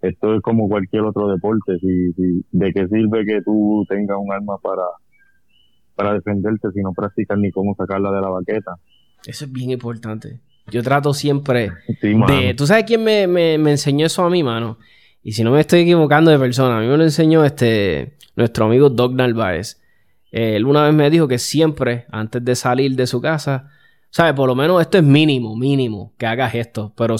esto 0.00 0.36
es 0.36 0.42
como 0.42 0.68
cualquier 0.68 1.02
otro 1.02 1.28
deporte. 1.28 1.78
Si, 1.80 2.12
si, 2.12 2.44
¿De 2.52 2.72
qué 2.72 2.86
sirve 2.86 3.24
que 3.24 3.42
tú 3.42 3.84
tengas 3.88 4.16
un 4.20 4.32
arma 4.32 4.58
para, 4.58 4.82
para 5.96 6.14
defenderte 6.14 6.68
si 6.72 6.80
no 6.80 6.92
practicas 6.92 7.38
ni 7.38 7.50
cómo 7.50 7.74
sacarla 7.76 8.12
de 8.12 8.20
la 8.20 8.28
baqueta? 8.28 8.76
Eso 9.26 9.44
es 9.44 9.52
bien 9.52 9.70
importante. 9.70 10.40
Yo 10.70 10.82
trato 10.82 11.12
siempre 11.14 11.72
de... 12.02 12.54
¿Tú 12.56 12.66
sabes 12.66 12.84
quién 12.84 13.02
me, 13.02 13.26
me, 13.26 13.70
enseñó 13.70 14.06
eso 14.06 14.24
a 14.24 14.30
mí, 14.30 14.44
mano? 14.44 14.78
Y 15.22 15.32
si 15.32 15.42
no 15.42 15.50
me 15.50 15.60
estoy 15.60 15.80
equivocando 15.80 16.30
de 16.30 16.38
persona, 16.38 16.78
a 16.78 16.80
mí 16.80 16.86
me 16.86 16.96
lo 16.96 17.02
enseñó 17.02 17.44
este, 17.44 18.14
nuestro 18.36 18.66
amigo 18.66 18.90
Doc 18.90 19.12
Narváez. 19.12 19.80
él 20.30 20.66
una 20.66 20.84
vez 20.84 20.94
me 20.94 21.10
dijo 21.10 21.28
que 21.28 21.38
siempre, 21.38 22.06
antes 22.10 22.44
de 22.44 22.54
salir 22.54 22.96
de 22.96 23.06
su 23.06 23.20
casa, 23.20 23.70
¿sabes? 24.14 24.34
Por 24.34 24.48
lo 24.48 24.54
menos 24.54 24.80
esto 24.80 24.98
es 24.98 25.04
mínimo, 25.04 25.56
mínimo, 25.56 26.12
que 26.16 26.26
hagas 26.26 26.54
esto. 26.54 26.92
Pero 26.96 27.16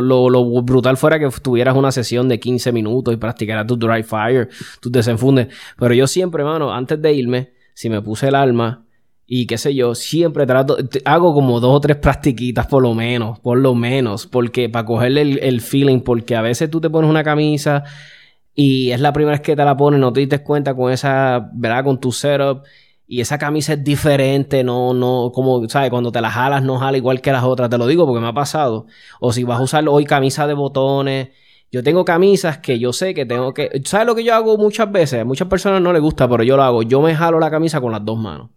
lo, 0.00 0.30
lo, 0.30 0.62
brutal 0.62 0.96
fuera 0.96 1.18
que 1.18 1.28
tuvieras 1.42 1.76
una 1.76 1.92
sesión 1.92 2.26
de 2.26 2.40
15 2.40 2.72
minutos 2.72 3.12
y 3.12 3.18
practicaras 3.18 3.66
tu 3.66 3.76
dry 3.76 4.02
fire, 4.02 4.48
tus 4.80 4.90
desenfundes. 4.90 5.48
Pero 5.78 5.92
yo 5.92 6.06
siempre, 6.06 6.44
mano, 6.44 6.72
antes 6.72 7.02
de 7.02 7.12
irme, 7.12 7.52
si 7.74 7.90
me 7.90 8.00
puse 8.00 8.28
el 8.28 8.34
arma 8.34 8.86
y 9.26 9.46
qué 9.46 9.58
sé 9.58 9.74
yo, 9.74 9.94
siempre 9.94 10.46
trato, 10.46 10.78
hago 11.04 11.34
como 11.34 11.60
dos 11.60 11.76
o 11.76 11.80
tres 11.80 11.98
practiquitas 11.98 12.66
por 12.66 12.82
lo 12.82 12.94
menos, 12.94 13.38
por 13.40 13.58
lo 13.58 13.74
menos, 13.74 14.26
porque 14.26 14.70
para 14.70 14.86
cogerle 14.86 15.20
el, 15.20 15.60
feeling, 15.60 16.00
porque 16.00 16.34
a 16.34 16.40
veces 16.40 16.70
tú 16.70 16.80
te 16.80 16.88
pones 16.88 17.10
una 17.10 17.22
camisa 17.22 17.84
y 18.60 18.90
es 18.90 18.98
la 18.98 19.12
primera 19.12 19.36
vez 19.36 19.40
que 19.40 19.54
te 19.54 19.64
la 19.64 19.76
pones, 19.76 20.00
no 20.00 20.12
te 20.12 20.18
diste 20.18 20.42
cuenta 20.42 20.74
con 20.74 20.90
esa, 20.92 21.48
¿verdad? 21.54 21.84
Con 21.84 22.00
tu 22.00 22.10
setup 22.10 22.64
y 23.06 23.20
esa 23.20 23.38
camisa 23.38 23.74
es 23.74 23.84
diferente, 23.84 24.64
no, 24.64 24.92
no, 24.94 25.30
como, 25.32 25.68
¿sabes? 25.68 25.90
Cuando 25.90 26.10
te 26.10 26.20
la 26.20 26.28
jalas, 26.28 26.64
no 26.64 26.76
jala 26.76 26.96
igual 26.96 27.20
que 27.20 27.30
las 27.30 27.44
otras, 27.44 27.70
te 27.70 27.78
lo 27.78 27.86
digo 27.86 28.04
porque 28.04 28.20
me 28.20 28.26
ha 28.26 28.32
pasado. 28.32 28.86
O 29.20 29.32
si 29.32 29.44
vas 29.44 29.60
a 29.60 29.62
usar 29.62 29.88
hoy 29.88 30.04
camisa 30.04 30.48
de 30.48 30.54
botones, 30.54 31.28
yo 31.70 31.84
tengo 31.84 32.04
camisas 32.04 32.58
que 32.58 32.80
yo 32.80 32.92
sé 32.92 33.14
que 33.14 33.24
tengo 33.24 33.54
que, 33.54 33.80
¿sabes 33.84 34.08
lo 34.08 34.16
que 34.16 34.24
yo 34.24 34.34
hago 34.34 34.58
muchas 34.58 34.90
veces? 34.90 35.20
A 35.20 35.24
muchas 35.24 35.46
personas 35.46 35.80
no 35.80 35.92
les 35.92 36.02
gusta, 36.02 36.28
pero 36.28 36.42
yo 36.42 36.56
lo 36.56 36.64
hago. 36.64 36.82
Yo 36.82 37.00
me 37.00 37.14
jalo 37.14 37.38
la 37.38 37.52
camisa 37.52 37.80
con 37.80 37.92
las 37.92 38.04
dos 38.04 38.18
manos. 38.18 38.50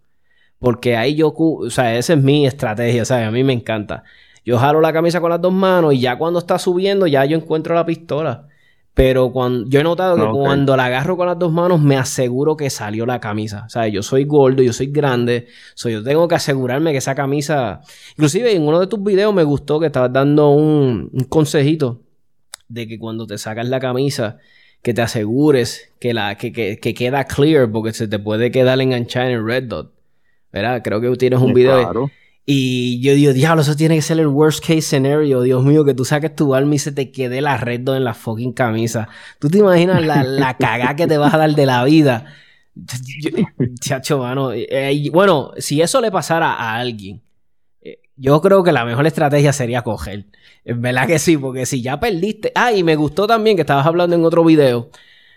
Porque 0.58 0.96
ahí 0.96 1.14
yo, 1.14 1.32
o 1.36 1.70
sea, 1.70 1.96
esa 1.96 2.14
es 2.14 2.18
mi 2.20 2.44
estrategia, 2.44 3.04
¿sabes? 3.04 3.28
A 3.28 3.30
mí 3.30 3.44
me 3.44 3.52
encanta. 3.52 4.02
Yo 4.44 4.58
jalo 4.58 4.80
la 4.80 4.92
camisa 4.92 5.20
con 5.20 5.30
las 5.30 5.40
dos 5.40 5.52
manos 5.52 5.94
y 5.94 6.00
ya 6.00 6.18
cuando 6.18 6.40
está 6.40 6.58
subiendo, 6.58 7.06
ya 7.06 7.24
yo 7.24 7.36
encuentro 7.36 7.76
la 7.76 7.86
pistola. 7.86 8.48
Pero 8.94 9.32
cuando, 9.32 9.68
yo 9.70 9.80
he 9.80 9.82
notado 9.82 10.16
que 10.16 10.38
cuando 10.38 10.76
la 10.76 10.86
agarro 10.86 11.16
con 11.16 11.26
las 11.26 11.38
dos 11.38 11.50
manos, 11.50 11.80
me 11.80 11.96
aseguro 11.96 12.56
que 12.58 12.68
salió 12.68 13.06
la 13.06 13.20
camisa. 13.20 13.64
O 13.66 13.70
sea, 13.70 13.88
yo 13.88 14.02
soy 14.02 14.24
gordo, 14.24 14.62
yo 14.62 14.72
soy 14.74 14.88
grande. 14.88 15.46
So, 15.74 15.88
yo 15.88 16.02
tengo 16.02 16.28
que 16.28 16.34
asegurarme 16.34 16.92
que 16.92 16.98
esa 16.98 17.14
camisa. 17.14 17.80
Inclusive 18.12 18.54
en 18.54 18.66
uno 18.66 18.80
de 18.80 18.86
tus 18.86 19.02
videos 19.02 19.32
me 19.32 19.44
gustó 19.44 19.80
que 19.80 19.86
estabas 19.86 20.12
dando 20.12 20.50
un, 20.50 21.10
consejito 21.30 22.02
de 22.68 22.86
que 22.86 22.98
cuando 22.98 23.26
te 23.26 23.38
sacas 23.38 23.66
la 23.66 23.80
camisa, 23.80 24.38
que 24.82 24.92
te 24.92 25.00
asegures 25.00 25.90
que, 25.98 26.12
la, 26.12 26.36
que, 26.36 26.52
que, 26.52 26.78
que 26.78 26.92
queda 26.92 27.24
clear, 27.24 27.70
porque 27.70 27.94
se 27.94 28.08
te 28.08 28.18
puede 28.18 28.50
quedar 28.50 28.78
enganchada 28.78 29.30
en 29.30 29.36
el 29.36 29.46
red 29.46 29.64
dot. 29.64 29.94
¿Verdad? 30.52 30.82
Creo 30.84 31.00
que 31.00 31.10
tienes 31.16 31.40
un 31.40 31.54
video. 31.54 32.10
Y 32.44 33.00
yo 33.00 33.14
digo, 33.14 33.32
diablo, 33.32 33.62
eso 33.62 33.76
tiene 33.76 33.94
que 33.94 34.02
ser 34.02 34.18
el 34.18 34.26
worst 34.26 34.60
case 34.60 34.82
scenario. 34.82 35.42
Dios 35.42 35.64
mío, 35.64 35.84
que 35.84 35.94
tú 35.94 36.04
saques 36.04 36.34
tu 36.34 36.54
arma 36.54 36.74
y 36.74 36.78
se 36.78 36.90
te 36.90 37.12
quede 37.12 37.40
la 37.40 37.56
red 37.56 37.88
en 37.88 38.04
la 38.04 38.14
fucking 38.14 38.52
camisa. 38.52 39.08
¿Tú 39.38 39.48
te 39.48 39.58
imaginas 39.58 40.04
la, 40.04 40.24
la 40.24 40.56
cagada 40.56 40.96
que 40.96 41.06
te 41.06 41.18
vas 41.18 41.32
a 41.34 41.38
dar 41.38 41.54
de 41.54 41.66
la 41.66 41.84
vida? 41.84 42.26
chacho, 43.80 44.18
mano. 44.18 44.50
Eh, 44.52 45.08
bueno, 45.12 45.52
si 45.58 45.80
eso 45.80 46.00
le 46.00 46.10
pasara 46.10 46.52
a 46.52 46.76
alguien, 46.76 47.22
eh, 47.80 48.00
yo 48.16 48.40
creo 48.40 48.64
que 48.64 48.72
la 48.72 48.84
mejor 48.84 49.06
estrategia 49.06 49.52
sería 49.52 49.82
coger. 49.82 50.26
En 50.64 50.82
verdad 50.82 51.06
que 51.06 51.18
sí, 51.20 51.36
porque 51.36 51.64
si 51.64 51.80
ya 51.80 52.00
perdiste. 52.00 52.50
Ah, 52.56 52.72
y 52.72 52.82
me 52.82 52.96
gustó 52.96 53.26
también 53.28 53.56
que 53.56 53.62
estabas 53.62 53.86
hablando 53.86 54.16
en 54.16 54.24
otro 54.24 54.44
video 54.44 54.90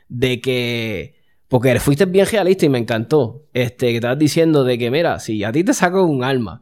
de 0.10 0.42
que. 0.42 1.16
Porque 1.48 1.80
fuiste 1.80 2.06
bien 2.06 2.26
realista 2.26 2.66
y 2.66 2.70
me 2.70 2.80
encantó. 2.80 3.44
Este, 3.54 3.90
que 3.90 3.96
estabas 3.96 4.18
diciendo 4.18 4.64
de 4.64 4.80
que, 4.80 4.90
mira, 4.90 5.20
si 5.20 5.44
a 5.44 5.52
ti 5.52 5.64
te 5.64 5.74
saco 5.76 6.04
un 6.04 6.24
arma 6.24 6.62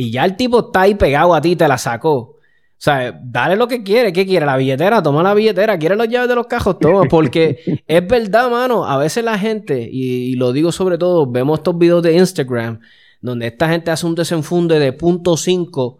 y 0.00 0.10
ya 0.10 0.24
el 0.24 0.34
tipo 0.34 0.60
está 0.60 0.82
ahí 0.82 0.94
pegado 0.94 1.34
a 1.34 1.42
ti, 1.42 1.56
te 1.56 1.68
la 1.68 1.76
sacó. 1.76 2.16
O 2.16 2.38
sea, 2.78 3.12
dale 3.22 3.56
lo 3.56 3.68
que 3.68 3.82
quiere. 3.82 4.14
¿Qué 4.14 4.24
quiere? 4.24 4.46
La 4.46 4.56
billetera, 4.56 5.02
toma 5.02 5.22
la 5.22 5.34
billetera. 5.34 5.78
¿Quiere 5.78 5.94
las 5.94 6.08
llaves 6.08 6.30
de 6.30 6.34
los 6.34 6.46
cajos? 6.46 6.78
Toma. 6.78 7.02
Porque 7.10 7.58
es 7.86 8.08
verdad, 8.08 8.50
mano. 8.50 8.86
A 8.86 8.96
veces 8.96 9.22
la 9.22 9.38
gente, 9.38 9.86
y, 9.92 10.34
lo 10.36 10.54
digo 10.54 10.72
sobre 10.72 10.96
todo, 10.96 11.30
vemos 11.30 11.58
estos 11.58 11.76
videos 11.76 12.02
de 12.02 12.16
Instagram 12.16 12.80
donde 13.20 13.48
esta 13.48 13.68
gente 13.68 13.90
hace 13.90 14.06
un 14.06 14.14
desenfunde 14.14 14.78
de 14.78 14.94
punto 14.94 15.32
.5 15.32 15.98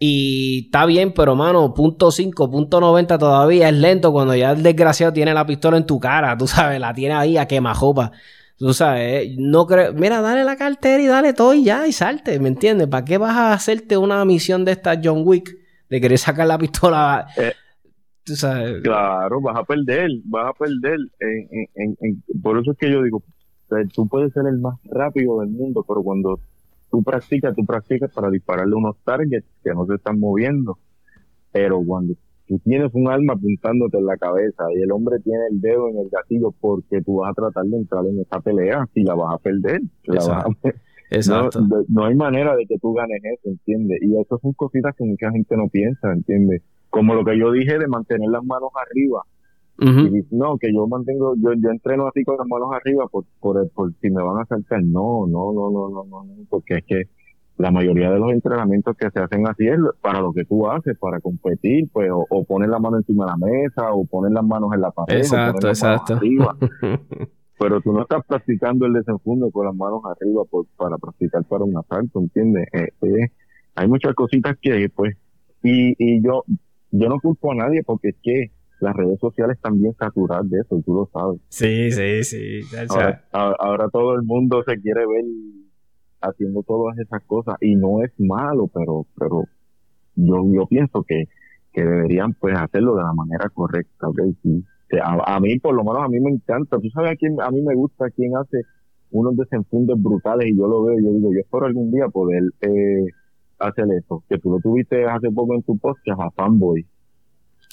y 0.00 0.64
está 0.64 0.84
bien, 0.84 1.14
pero 1.14 1.36
mano, 1.36 1.72
punto 1.72 2.08
.5, 2.08 2.50
punto 2.50 2.80
.90 2.80 3.20
todavía 3.20 3.68
es 3.68 3.74
lento 3.76 4.10
cuando 4.10 4.34
ya 4.34 4.50
el 4.50 4.64
desgraciado 4.64 5.12
tiene 5.12 5.32
la 5.32 5.46
pistola 5.46 5.76
en 5.76 5.86
tu 5.86 6.00
cara, 6.00 6.36
tú 6.36 6.48
sabes, 6.48 6.80
la 6.80 6.92
tiene 6.92 7.14
ahí 7.14 7.36
a 7.36 7.46
quemajopa. 7.46 8.10
Tú 8.62 8.72
sabes, 8.72 9.34
no 9.38 9.66
creo. 9.66 9.92
Mira, 9.92 10.20
dale 10.20 10.44
la 10.44 10.54
cartera 10.54 11.02
y 11.02 11.08
dale 11.08 11.32
todo 11.32 11.52
y 11.52 11.64
ya 11.64 11.84
y 11.84 11.90
salte, 11.90 12.38
¿me 12.38 12.46
entiendes? 12.46 12.86
¿Para 12.86 13.04
qué 13.04 13.18
vas 13.18 13.36
a 13.36 13.52
hacerte 13.52 13.96
una 13.96 14.24
misión 14.24 14.64
de 14.64 14.70
esta 14.70 15.00
John 15.02 15.22
Wick 15.24 15.58
de 15.90 16.00
querer 16.00 16.16
sacar 16.16 16.46
la 16.46 16.58
pistola? 16.58 17.26
Eh, 17.36 17.54
tú 18.22 18.36
sabes. 18.36 18.80
Claro, 18.84 19.40
vas 19.40 19.58
a 19.58 19.64
perder, 19.64 20.10
vas 20.26 20.50
a 20.50 20.52
perder. 20.52 20.96
por 22.40 22.60
eso 22.60 22.70
es 22.70 22.78
que 22.78 22.88
yo 22.88 23.02
digo, 23.02 23.24
tú 23.92 24.06
puedes 24.06 24.32
ser 24.32 24.44
el 24.46 24.60
más 24.60 24.78
rápido 24.84 25.40
del 25.40 25.50
mundo, 25.50 25.84
pero 25.84 26.00
cuando 26.04 26.38
tú 26.88 27.02
practicas, 27.02 27.56
tú 27.56 27.66
practicas 27.66 28.12
para 28.12 28.30
dispararle 28.30 28.76
unos 28.76 28.94
targets 29.02 29.48
que 29.64 29.74
no 29.74 29.86
se 29.86 29.96
están 29.96 30.20
moviendo. 30.20 30.78
Pero 31.50 31.82
cuando 31.84 32.14
tú 32.52 32.58
tienes 32.58 32.90
un 32.92 33.08
arma 33.08 33.32
apuntándote 33.32 33.96
en 33.96 34.04
la 34.04 34.16
cabeza 34.18 34.64
y 34.76 34.82
el 34.82 34.92
hombre 34.92 35.18
tiene 35.20 35.40
el 35.50 35.58
dedo 35.58 35.88
en 35.88 35.96
el 35.96 36.10
gatillo 36.10 36.52
porque 36.60 37.00
tú 37.00 37.20
vas 37.20 37.30
a 37.30 37.34
tratar 37.34 37.64
de 37.64 37.78
entrar 37.78 38.04
en 38.04 38.20
esa 38.20 38.40
pelea 38.40 38.86
y 38.94 39.04
la 39.04 39.14
vas 39.14 39.34
a 39.34 39.38
perder. 39.38 39.80
Exacto. 41.10 41.60
No, 41.88 42.04
hay 42.04 42.14
manera 42.14 42.54
de 42.54 42.66
que 42.66 42.76
tú 42.78 42.92
ganes 42.92 43.22
eso, 43.24 43.48
¿entiendes? 43.48 44.00
Y 44.02 44.20
eso 44.20 44.38
son 44.42 44.52
cositas 44.52 44.94
que 44.96 45.04
mucha 45.04 45.30
gente 45.30 45.56
no 45.56 45.68
piensa, 45.68 46.12
¿entiendes? 46.12 46.62
Como 46.90 47.14
lo 47.14 47.24
que 47.24 47.38
yo 47.38 47.52
dije 47.52 47.78
de 47.78 47.88
mantener 47.88 48.28
las 48.28 48.44
manos 48.44 48.70
arriba. 48.76 49.22
y, 49.78 50.26
no, 50.36 50.58
que 50.58 50.72
yo 50.74 50.86
mantengo, 50.86 51.34
yo, 51.36 51.54
yo 51.54 51.70
entreno 51.70 52.06
así 52.06 52.22
con 52.22 52.36
las 52.36 52.46
manos 52.46 52.68
arriba 52.72 53.06
por, 53.08 53.24
por, 53.40 53.66
por 53.70 53.94
si 54.02 54.10
me 54.10 54.22
van 54.22 54.42
a 54.42 54.44
saltar. 54.44 54.82
No, 54.82 55.26
no, 55.26 55.54
no, 55.54 55.70
no, 55.70 55.88
no, 55.88 56.04
no, 56.04 56.26
porque 56.50 56.74
es 56.74 56.84
que 56.84 57.02
la 57.62 57.70
mayoría 57.70 58.10
de 58.10 58.18
los 58.18 58.32
entrenamientos 58.32 58.96
que 58.96 59.08
se 59.08 59.20
hacen 59.20 59.46
así 59.46 59.68
es 59.68 59.78
para 60.00 60.20
lo 60.20 60.32
que 60.32 60.44
tú 60.44 60.68
haces, 60.68 60.98
para 60.98 61.20
competir, 61.20 61.88
pues, 61.92 62.10
o, 62.12 62.44
poner 62.44 62.68
la 62.68 62.80
mano 62.80 62.96
encima 62.96 63.24
de 63.24 63.30
la 63.30 63.36
mesa, 63.36 63.92
o 63.92 64.04
poner 64.04 64.32
las 64.32 64.44
manos 64.44 64.70
en 64.74 64.80
la 64.80 64.90
pared, 64.90 65.18
exacto, 65.18 65.68
exacto. 65.68 66.14
arriba. 66.14 66.56
Pero 67.60 67.80
tú 67.80 67.92
no 67.92 68.02
estás 68.02 68.26
practicando 68.26 68.84
el 68.86 68.94
desenfundo 68.94 69.48
con 69.52 69.66
las 69.66 69.76
manos 69.76 70.00
arriba 70.04 70.42
para 70.76 70.98
practicar 70.98 71.44
para 71.44 71.62
un 71.62 71.76
asalto, 71.76 72.18
¿entiendes? 72.18 72.66
Eh, 72.72 72.88
eh, 73.02 73.28
hay 73.76 73.86
muchas 73.86 74.12
cositas 74.14 74.56
que, 74.60 74.88
pues, 74.92 75.16
y, 75.62 75.94
y 75.96 76.20
yo, 76.20 76.42
yo 76.90 77.08
no 77.08 77.20
culpo 77.20 77.52
a 77.52 77.54
nadie 77.54 77.84
porque 77.84 78.08
es 78.08 78.16
que 78.24 78.50
las 78.80 78.96
redes 78.96 79.20
sociales 79.20 79.56
también 79.62 79.94
saturadas 79.94 80.50
de 80.50 80.58
eso, 80.58 80.82
tú 80.84 80.94
lo 80.94 81.08
sabes. 81.12 81.40
Sí, 81.48 81.92
sí, 81.92 82.24
sí. 82.24 82.60
ahora 83.30 83.88
todo 83.92 84.16
el 84.16 84.22
mundo 84.22 84.64
se 84.66 84.80
quiere 84.80 85.06
ver 85.06 85.24
haciendo 86.22 86.62
todas 86.62 86.98
esas 86.98 87.22
cosas 87.24 87.56
y 87.60 87.74
no 87.74 88.02
es 88.02 88.12
malo, 88.18 88.68
pero 88.72 89.06
pero 89.18 89.44
yo 90.14 90.36
yo 90.52 90.66
pienso 90.66 91.02
que, 91.02 91.24
que 91.72 91.82
deberían 91.82 92.34
pues 92.34 92.56
hacerlo 92.56 92.96
de 92.96 93.02
la 93.02 93.12
manera 93.12 93.48
correcta, 93.48 94.08
¿okay? 94.08 94.34
Sí. 94.42 94.64
A, 95.02 95.40
mí, 95.40 95.58
por 95.58 95.74
lo 95.74 95.84
menos 95.84 96.02
a 96.04 96.08
mí 96.08 96.20
me 96.20 96.30
encanta, 96.30 96.78
tú 96.78 96.90
sabes 96.90 97.12
a 97.12 97.16
quién, 97.16 97.40
a 97.40 97.50
mí 97.50 97.62
me 97.62 97.74
gusta 97.74 98.10
quién 98.10 98.36
hace 98.36 98.60
unos 99.10 99.34
desenfundes 99.38 99.96
brutales 99.98 100.48
y 100.48 100.56
yo 100.56 100.66
lo 100.66 100.84
veo, 100.84 100.98
yo 101.02 101.12
digo, 101.14 101.32
yo 101.32 101.40
espero 101.40 101.64
algún 101.64 101.90
día 101.90 102.08
poder 102.08 102.42
eh, 102.60 103.06
hacer 103.58 103.86
eso, 103.98 104.22
que 104.28 104.36
tú 104.36 104.50
lo 104.50 104.58
tuviste 104.58 105.06
hace 105.06 105.30
poco 105.30 105.54
en 105.54 105.62
tu 105.62 105.78
podcast 105.78 106.20
a 106.20 106.30
Fanboy. 106.32 106.84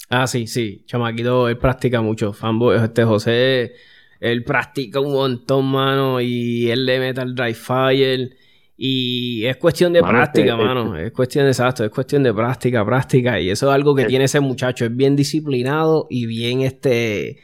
Ah, 0.08 0.26
sí, 0.26 0.46
sí, 0.46 0.82
Chamaquito, 0.86 1.50
él 1.50 1.58
practica 1.58 2.00
mucho, 2.00 2.32
Fanboy, 2.32 2.76
este 2.76 3.04
José 3.04 3.72
él 4.20 4.44
practica 4.44 5.00
un 5.00 5.12
montón, 5.12 5.66
mano, 5.66 6.20
y 6.20 6.70
él 6.70 6.84
le 6.84 7.00
mete 7.00 7.22
al 7.22 7.34
dry 7.34 7.54
fire. 7.54 8.30
Y 8.82 9.44
es 9.44 9.58
cuestión 9.58 9.92
de 9.92 10.00
práctica, 10.00 10.52
este, 10.52 10.64
mano. 10.64 10.96
Este. 10.96 11.08
Es 11.08 11.12
cuestión 11.12 11.44
de 11.44 11.50
exacto, 11.50 11.84
es 11.84 11.90
cuestión 11.90 12.22
de 12.22 12.32
práctica, 12.32 12.82
práctica. 12.82 13.38
Y 13.38 13.50
eso 13.50 13.68
es 13.68 13.74
algo 13.74 13.94
que 13.94 14.06
tiene 14.06 14.24
ese 14.24 14.40
muchacho. 14.40 14.86
Es 14.86 14.96
bien 14.96 15.16
disciplinado 15.16 16.06
y 16.08 16.24
bien 16.24 16.62
este. 16.62 17.36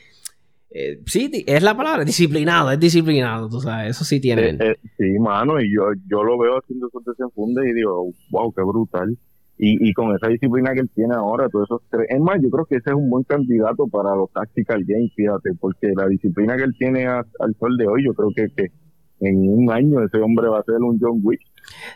Eh, 0.71 1.03
sí, 1.05 1.31
es 1.47 1.63
la 1.63 1.77
palabra, 1.77 2.07
disciplinado, 2.07 2.71
es 2.71 2.81
disciplinado, 2.81 3.51
tú 3.51 3.61
sabes, 3.61 3.91
eso 3.91 4.05
sí 4.07 4.19
tiene. 4.19 4.49
Eh, 4.49 4.57
eh, 4.61 4.77
sí, 4.97 5.19
mano, 5.19 5.61
y 5.61 5.71
yo, 5.75 5.85
yo 6.11 6.23
lo 6.23 6.39
veo 6.39 6.59
haciendo 6.59 6.89
esos 6.89 7.05
desenfundes 7.05 7.67
y 7.67 7.75
digo, 7.75 8.07
wow, 8.31 8.51
qué 8.55 8.63
brutal. 8.63 9.19
Y, 9.59 9.91
y 9.91 9.93
con 9.93 10.17
esa 10.17 10.29
disciplina 10.29 10.73
que 10.73 10.81
él 10.81 10.91
tiene 10.95 11.15
ahora, 11.17 11.51
todos 11.51 11.67
esos 11.69 11.83
tres. 11.91 12.07
Es 12.09 12.21
más, 12.21 12.41
yo 12.43 12.49
creo 12.49 12.65
que 12.65 12.77
ese 12.77 12.91
es 12.91 12.97
un 12.97 13.11
buen 13.11 13.25
candidato 13.25 13.87
para 13.89 14.17
los 14.17 14.33
Tactical 14.33 14.83
Games, 14.87 15.13
fíjate, 15.15 15.51
porque 15.61 15.93
la 15.95 16.09
disciplina 16.09 16.57
que 16.57 16.65
él 16.65 16.75
tiene 16.79 17.07
al 17.07 17.55
sol 17.61 17.77
de 17.77 17.87
hoy, 17.87 18.05
yo 18.07 18.15
creo 18.15 18.31
que, 18.35 18.49
que 18.57 18.71
en 19.21 19.49
un 19.49 19.71
año 19.71 20.05
ese 20.05 20.19
hombre 20.19 20.49
va 20.49 20.61
a 20.61 20.63
ser 20.65 20.77
un 20.77 20.99
John 21.01 21.21
Wick. 21.23 21.41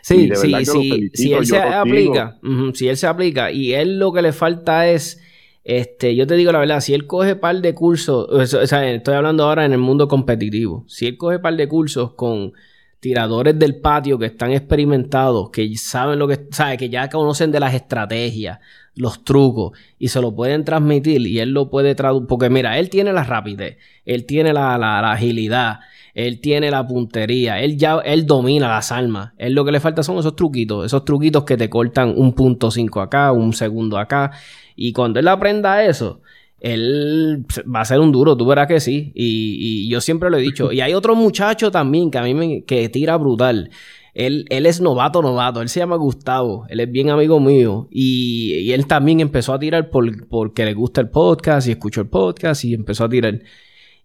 Sí, 0.01 0.29
sí, 0.35 0.53
sí. 0.65 1.11
Si 1.13 1.33
él 1.33 1.45
se 1.45 1.57
aplica, 1.57 2.39
si 2.73 2.87
él 2.87 2.97
se 2.97 3.07
aplica, 3.07 3.51
y 3.51 3.73
él 3.73 3.99
lo 3.99 4.11
que 4.11 4.21
le 4.21 4.33
falta 4.33 4.87
es. 4.87 5.21
Este, 5.63 6.15
yo 6.15 6.25
te 6.25 6.35
digo 6.35 6.51
la 6.51 6.57
verdad, 6.57 6.79
si 6.79 6.95
él 6.95 7.05
coge 7.05 7.35
par 7.35 7.61
de 7.61 7.75
cursos, 7.75 8.27
o 8.27 8.65
sea, 8.65 8.91
estoy 8.91 9.13
hablando 9.13 9.43
ahora 9.43 9.63
en 9.63 9.73
el 9.73 9.77
mundo 9.77 10.07
competitivo, 10.07 10.85
si 10.87 11.05
él 11.05 11.17
coge 11.17 11.37
par 11.37 11.55
de 11.55 11.67
cursos 11.67 12.13
con 12.13 12.53
tiradores 13.01 13.57
del 13.57 13.75
patio 13.75 14.17
que 14.17 14.27
están 14.27 14.51
experimentados, 14.51 15.49
que 15.49 15.75
saben 15.75 16.19
lo 16.19 16.27
que, 16.27 16.47
sabe, 16.51 16.77
que 16.77 16.89
ya 16.89 17.09
conocen 17.09 17.51
de 17.51 17.59
las 17.59 17.73
estrategias, 17.73 18.59
los 18.95 19.23
trucos 19.23 19.77
y 19.97 20.09
se 20.09 20.21
lo 20.21 20.35
pueden 20.35 20.63
transmitir 20.63 21.25
y 21.25 21.39
él 21.39 21.49
lo 21.49 21.69
puede 21.69 21.95
traducir, 21.95 22.27
porque 22.27 22.49
mira, 22.49 22.77
él 22.77 22.89
tiene 22.89 23.11
la 23.11 23.23
rapidez, 23.23 23.77
él 24.05 24.25
tiene 24.25 24.53
la, 24.53 24.77
la, 24.77 25.11
agilidad, 25.11 25.79
él 26.13 26.41
tiene 26.41 26.71
la 26.71 26.85
puntería, 26.85 27.59
él 27.61 27.77
ya, 27.77 27.99
él 27.99 28.25
domina 28.25 28.67
las 28.67 28.91
armas, 28.91 29.33
él 29.37 29.53
lo 29.53 29.65
que 29.65 29.71
le 29.71 29.79
falta 29.79 30.03
son 30.03 30.17
esos 30.17 30.35
truquitos, 30.35 30.85
esos 30.85 31.05
truquitos 31.05 31.43
que 31.43 31.57
te 31.57 31.69
cortan 31.69 32.13
un 32.15 32.33
punto 32.33 32.71
cinco 32.71 33.01
acá, 33.01 33.31
un 33.31 33.53
segundo 33.53 33.97
acá 33.97 34.31
y 34.75 34.93
cuando 34.93 35.19
él 35.19 35.27
aprenda 35.27 35.85
eso, 35.85 36.21
él 36.59 37.45
va 37.73 37.81
a 37.81 37.85
ser 37.85 37.99
un 37.99 38.11
duro, 38.11 38.37
tú 38.37 38.45
verás 38.45 38.67
que 38.67 38.79
sí. 38.79 39.11
Y, 39.15 39.89
yo 39.89 39.99
siempre 40.01 40.29
lo 40.29 40.37
he 40.37 40.41
dicho. 40.41 40.71
Y 40.71 40.81
hay 40.81 40.93
otro 40.93 41.15
muchacho 41.15 41.71
también 41.71 42.11
que 42.11 42.17
a 42.19 42.23
mí 42.23 42.33
me 42.33 42.63
que 42.63 42.87
tira 42.89 43.17
brutal. 43.17 43.71
Él, 44.13 44.45
él 44.49 44.65
es 44.65 44.79
novato, 44.79 45.21
novato. 45.21 45.61
Él 45.61 45.69
se 45.69 45.79
llama 45.79 45.95
Gustavo. 45.95 46.65
Él 46.69 46.79
es 46.79 46.91
bien 46.91 47.09
amigo 47.09 47.39
mío. 47.39 47.87
Y, 47.91 48.71
él 48.71 48.85
también 48.85 49.19
empezó 49.19 49.53
a 49.53 49.59
tirar 49.59 49.89
por, 49.89 50.27
porque 50.27 50.65
le 50.65 50.73
gusta 50.73 51.01
el 51.01 51.09
podcast 51.09 51.67
y 51.67 51.71
escuchó 51.71 52.01
el 52.01 52.09
podcast 52.09 52.63
y 52.63 52.73
empezó 52.73 53.05
a 53.05 53.09
tirar. 53.09 53.39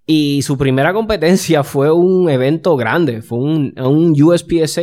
Y 0.07 0.43
su 0.43 0.57
primera 0.57 0.93
competencia 0.93 1.65
fue 1.65 1.91
un 1.91 2.31
evento 2.31 2.77
grande, 2.77 3.23
fue 3.23 3.39
un, 3.39 3.75
un 3.77 4.23
USPSA 4.23 4.83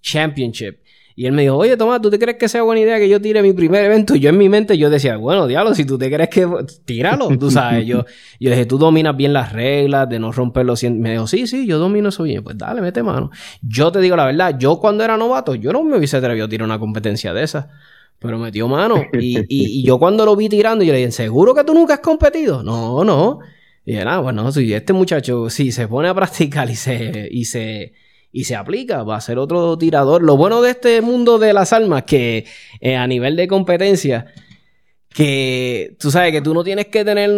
Championship. 0.00 0.78
Y 1.16 1.26
él 1.26 1.32
me 1.32 1.42
dijo, 1.42 1.56
oye 1.56 1.76
Tomás, 1.76 2.00
¿tú 2.00 2.08
te 2.08 2.18
crees 2.18 2.38
que 2.38 2.48
sea 2.48 2.62
buena 2.62 2.80
idea 2.80 2.98
que 2.98 3.06
yo 3.06 3.20
tire 3.20 3.42
mi 3.42 3.52
primer 3.52 3.84
evento? 3.84 4.14
Y 4.14 4.20
yo 4.20 4.30
en 4.30 4.38
mi 4.38 4.48
mente 4.48 4.78
yo 4.78 4.88
decía, 4.88 5.18
bueno, 5.18 5.46
diablo, 5.46 5.74
si 5.74 5.84
tú 5.84 5.98
te 5.98 6.10
crees 6.10 6.30
que... 6.30 6.48
Tíralo, 6.86 7.28
tú 7.36 7.50
sabes. 7.50 7.84
yo, 7.84 8.06
yo 8.38 8.50
dije, 8.50 8.64
tú 8.64 8.78
dominas 8.78 9.14
bien 9.16 9.34
las 9.34 9.52
reglas 9.52 10.08
de 10.08 10.18
no 10.18 10.32
romper 10.32 10.64
los... 10.64 10.82
Me 10.84 11.12
dijo, 11.12 11.26
sí, 11.26 11.46
sí, 11.46 11.66
yo 11.66 11.78
domino 11.78 12.08
eso 12.08 12.22
bien. 12.22 12.42
Pues 12.42 12.56
dale, 12.56 12.80
mete 12.80 13.02
mano. 13.02 13.30
Yo 13.60 13.92
te 13.92 14.00
digo 14.00 14.16
la 14.16 14.24
verdad, 14.24 14.56
yo 14.58 14.78
cuando 14.78 15.04
era 15.04 15.18
novato, 15.18 15.54
yo 15.56 15.72
no 15.72 15.82
me 15.82 15.98
hubiese 15.98 16.16
atrevido 16.16 16.46
a 16.46 16.48
tirar 16.48 16.64
una 16.64 16.78
competencia 16.78 17.34
de 17.34 17.42
esa. 17.42 17.68
Pero 18.18 18.38
metió 18.38 18.66
mano. 18.66 19.02
Y, 19.12 19.44
y, 19.48 19.82
yo 19.82 19.98
cuando 19.98 20.24
lo 20.24 20.36
vi 20.36 20.48
tirando, 20.48 20.84
yo 20.84 20.92
le 20.92 21.00
dije, 21.00 21.10
¿seguro 21.10 21.54
que 21.54 21.64
tú 21.64 21.74
nunca 21.74 21.94
has 21.94 22.00
competido? 22.00 22.62
No, 22.62 23.04
no. 23.04 23.40
Y 23.90 23.94
dije, 23.94 24.04
ah, 24.06 24.20
bueno, 24.20 24.52
si 24.52 24.72
este 24.72 24.92
muchacho, 24.92 25.50
si 25.50 25.72
se 25.72 25.88
pone 25.88 26.08
a 26.08 26.14
practicar 26.14 26.70
y 26.70 26.76
se... 26.76 27.28
Y 27.30 27.44
se 27.44 27.92
y 28.32 28.44
se 28.44 28.54
aplica, 28.54 29.02
va 29.02 29.16
a 29.16 29.20
ser 29.20 29.38
otro 29.38 29.76
tirador. 29.76 30.22
Lo 30.22 30.36
bueno 30.36 30.62
de 30.62 30.70
este 30.70 31.00
mundo 31.00 31.40
de 31.40 31.52
las 31.52 31.72
armas 31.72 32.04
que 32.04 32.44
eh, 32.80 32.94
a 32.94 33.04
nivel 33.08 33.34
de 33.34 33.48
competencia, 33.48 34.26
que 35.08 35.96
tú 35.98 36.12
sabes 36.12 36.30
que 36.30 36.40
tú 36.40 36.54
no 36.54 36.62
tienes 36.62 36.86
que 36.86 37.04
tener, 37.04 37.28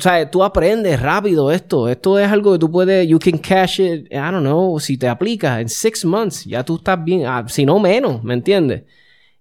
sabes, 0.00 0.32
tú 0.32 0.42
aprendes 0.42 1.00
rápido 1.00 1.52
esto. 1.52 1.88
Esto 1.88 2.18
es 2.18 2.28
algo 2.28 2.54
que 2.54 2.58
tú 2.58 2.72
puedes, 2.72 3.06
you 3.06 3.20
can 3.20 3.38
cash 3.38 3.78
it, 3.78 4.06
I 4.10 4.16
don't 4.16 4.40
know, 4.40 4.80
si 4.80 4.98
te 4.98 5.06
aplicas 5.06 5.60
en 5.60 5.68
six 5.68 6.04
months, 6.04 6.44
ya 6.44 6.64
tú 6.64 6.74
estás 6.74 7.04
bien, 7.04 7.24
ah, 7.24 7.44
si 7.46 7.64
no 7.64 7.78
menos, 7.78 8.24
¿me 8.24 8.34
entiendes? 8.34 8.82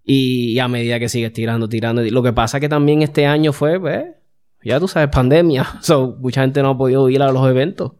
Y, 0.05 0.59
a 0.59 0.67
medida 0.67 0.99
que 0.99 1.09
sigues 1.09 1.33
tirando, 1.33 1.67
tirando, 1.67 2.03
lo 2.03 2.21
que 2.21 2.33
pasa 2.33 2.59
que 2.59 2.69
también 2.69 3.01
este 3.01 3.25
año 3.25 3.53
fue, 3.53 3.79
pues, 3.79 4.05
ya 4.63 4.79
tú 4.79 4.87
sabes, 4.87 5.09
pandemia, 5.09 5.65
so, 5.81 6.17
mucha 6.19 6.41
gente 6.41 6.61
no 6.61 6.69
ha 6.71 6.77
podido 6.77 7.09
ir 7.09 7.21
a 7.21 7.31
los 7.31 7.47
eventos. 7.47 7.93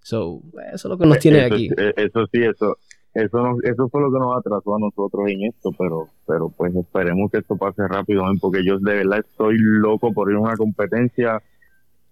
So, 0.00 0.40
eso 0.72 0.88
es 0.88 0.90
lo 0.90 0.98
que 0.98 1.06
nos 1.06 1.18
tiene 1.18 1.40
aquí. 1.40 1.68
Eh, 1.76 1.92
eso 1.96 2.26
sí, 2.32 2.40
eso, 2.42 2.78
eso, 3.12 3.56
eso 3.64 3.88
fue 3.88 4.00
lo 4.00 4.12
que 4.12 4.18
nos 4.18 4.38
atrasó 4.38 4.76
a 4.76 4.78
nosotros 4.78 5.28
en 5.28 5.44
esto, 5.44 5.70
pero, 5.76 6.08
pero 6.26 6.48
pues 6.50 6.74
esperemos 6.76 7.30
que 7.30 7.38
esto 7.38 7.56
pase 7.56 7.88
rápido, 7.88 8.22
porque 8.40 8.64
yo 8.64 8.78
de 8.78 8.94
verdad 8.94 9.18
estoy 9.18 9.56
loco 9.58 10.12
por 10.12 10.30
ir 10.30 10.36
a 10.36 10.40
una 10.40 10.56
competencia 10.56 11.42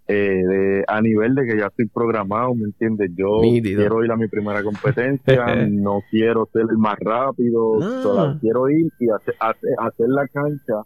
eh, 0.07 0.15
de, 0.15 0.85
a 0.87 1.01
nivel 1.01 1.35
de 1.35 1.47
que 1.47 1.59
ya 1.59 1.67
estoy 1.67 1.87
programado, 1.89 2.55
¿me 2.55 2.65
entiendes? 2.65 3.11
Yo 3.15 3.41
quiero 3.41 4.05
ir 4.05 4.11
a 4.13 4.17
mi 4.17 4.29
primera 4.29 4.63
competencia, 4.63 5.47
no 5.71 6.03
quiero 6.11 6.47
ser 6.53 6.67
el 6.71 6.77
más 6.77 6.97
rápido, 7.01 7.79
ah. 7.83 8.37
quiero 8.41 8.69
ir 8.69 8.91
y 9.01 9.09
hacer, 9.09 9.35
hacer, 9.41 10.09
la 10.09 10.29
cancha 10.29 10.83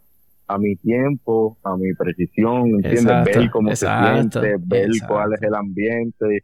a 0.49 0.57
mi 0.57 0.75
tiempo, 0.75 1.57
a 1.63 1.77
mi 1.77 1.93
precisión, 1.93 2.71
¿me 2.71 2.77
¿entiendes? 2.77 3.25
ver 3.25 3.49
cómo 3.51 3.73
se 3.75 3.87
siente, 3.87 4.55
ver 4.59 4.89
cuál 5.07 5.33
es 5.33 5.41
el 5.41 5.55
ambiente 5.55 6.43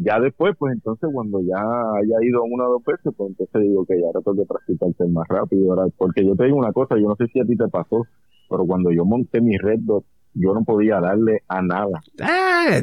ya 0.00 0.20
después, 0.20 0.54
pues 0.56 0.74
entonces 0.74 1.10
cuando 1.12 1.40
ya 1.40 1.58
haya 1.58 2.16
ido 2.22 2.44
una 2.44 2.68
o 2.68 2.74
dos 2.74 2.84
veces, 2.84 3.12
pues 3.16 3.30
entonces 3.30 3.62
digo 3.62 3.84
que 3.84 3.98
ya 3.98 4.06
ahora 4.06 4.20
tengo 4.24 4.36
que 4.36 4.46
practicar 4.46 4.94
ser 4.96 5.08
más 5.08 5.26
rápido, 5.28 5.72
ahora, 5.72 5.92
porque 5.96 6.24
yo 6.24 6.36
te 6.36 6.44
digo 6.44 6.56
una 6.56 6.72
cosa, 6.72 6.94
yo 6.96 7.08
no 7.08 7.16
sé 7.16 7.26
si 7.32 7.40
a 7.40 7.44
ti 7.44 7.56
te 7.56 7.66
pasó, 7.66 8.06
pero 8.48 8.64
cuando 8.64 8.92
yo 8.92 9.04
monté 9.04 9.40
mi 9.40 9.58
red 9.58 9.80
dot, 9.80 10.04
yo 10.34 10.54
no 10.54 10.62
podía 10.62 11.00
darle 11.00 11.42
a 11.48 11.62
nada. 11.62 12.00
Ah, 12.20 12.80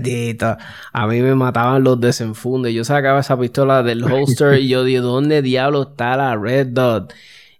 A 0.92 1.08
mí 1.08 1.22
me 1.22 1.36
mataban 1.36 1.84
los 1.86 2.02
desenfundes. 2.02 2.74
Yo 2.74 2.84
sacaba 2.84 3.22
esa 3.22 3.40
pistola 3.40 3.82
del 3.82 4.04
holster 4.04 4.60
y 4.60 4.68
yo 4.68 4.84
dije, 4.84 5.00
¿dónde 5.00 5.42
diablo 5.42 5.84
está 5.84 6.18
la 6.18 6.36
red 6.36 6.68
dot? 6.68 7.14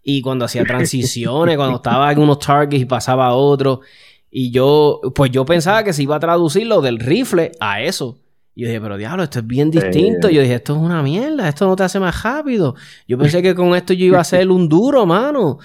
Y 0.08 0.22
cuando 0.22 0.46
hacía 0.46 0.64
transiciones, 0.64 1.58
cuando 1.58 1.78
estaba 1.78 2.12
en 2.12 2.20
unos 2.20 2.38
targets 2.38 2.84
y 2.84 2.86
pasaba 2.86 3.26
a 3.26 3.34
otro. 3.34 3.82
Y 4.30 4.52
yo, 4.52 5.02
pues 5.16 5.32
yo 5.32 5.46
pensaba 5.46 5.84
que 5.84 5.94
se 5.94 6.04
iba 6.04 6.16
a 6.16 6.20
traducir 6.20 6.68
lo 6.68 6.80
del 6.80 7.00
rifle 7.00 7.52
a 7.60 7.82
eso. 7.82 8.20
Y 8.54 8.62
yo 8.62 8.68
dije, 8.68 8.80
pero 8.80 8.98
diablo, 8.98 9.24
esto 9.24 9.40
es 9.40 9.48
bien 9.48 9.72
distinto. 9.72 10.30
Yo 10.30 10.42
dije, 10.42 10.54
esto 10.54 10.76
es 10.76 10.80
una 10.80 11.02
mierda, 11.02 11.50
esto 11.50 11.66
no 11.66 11.76
te 11.76 11.84
hace 11.84 12.00
más 12.00 12.22
rápido. 12.22 12.76
Yo 13.08 13.18
pensé 13.18 13.42
que 13.42 13.56
con 13.56 13.76
esto 13.76 13.94
yo 13.94 14.06
iba 14.06 14.20
a 14.20 14.24
ser 14.24 14.52
un 14.52 14.70
duro, 14.70 15.08
mano. 15.08 15.58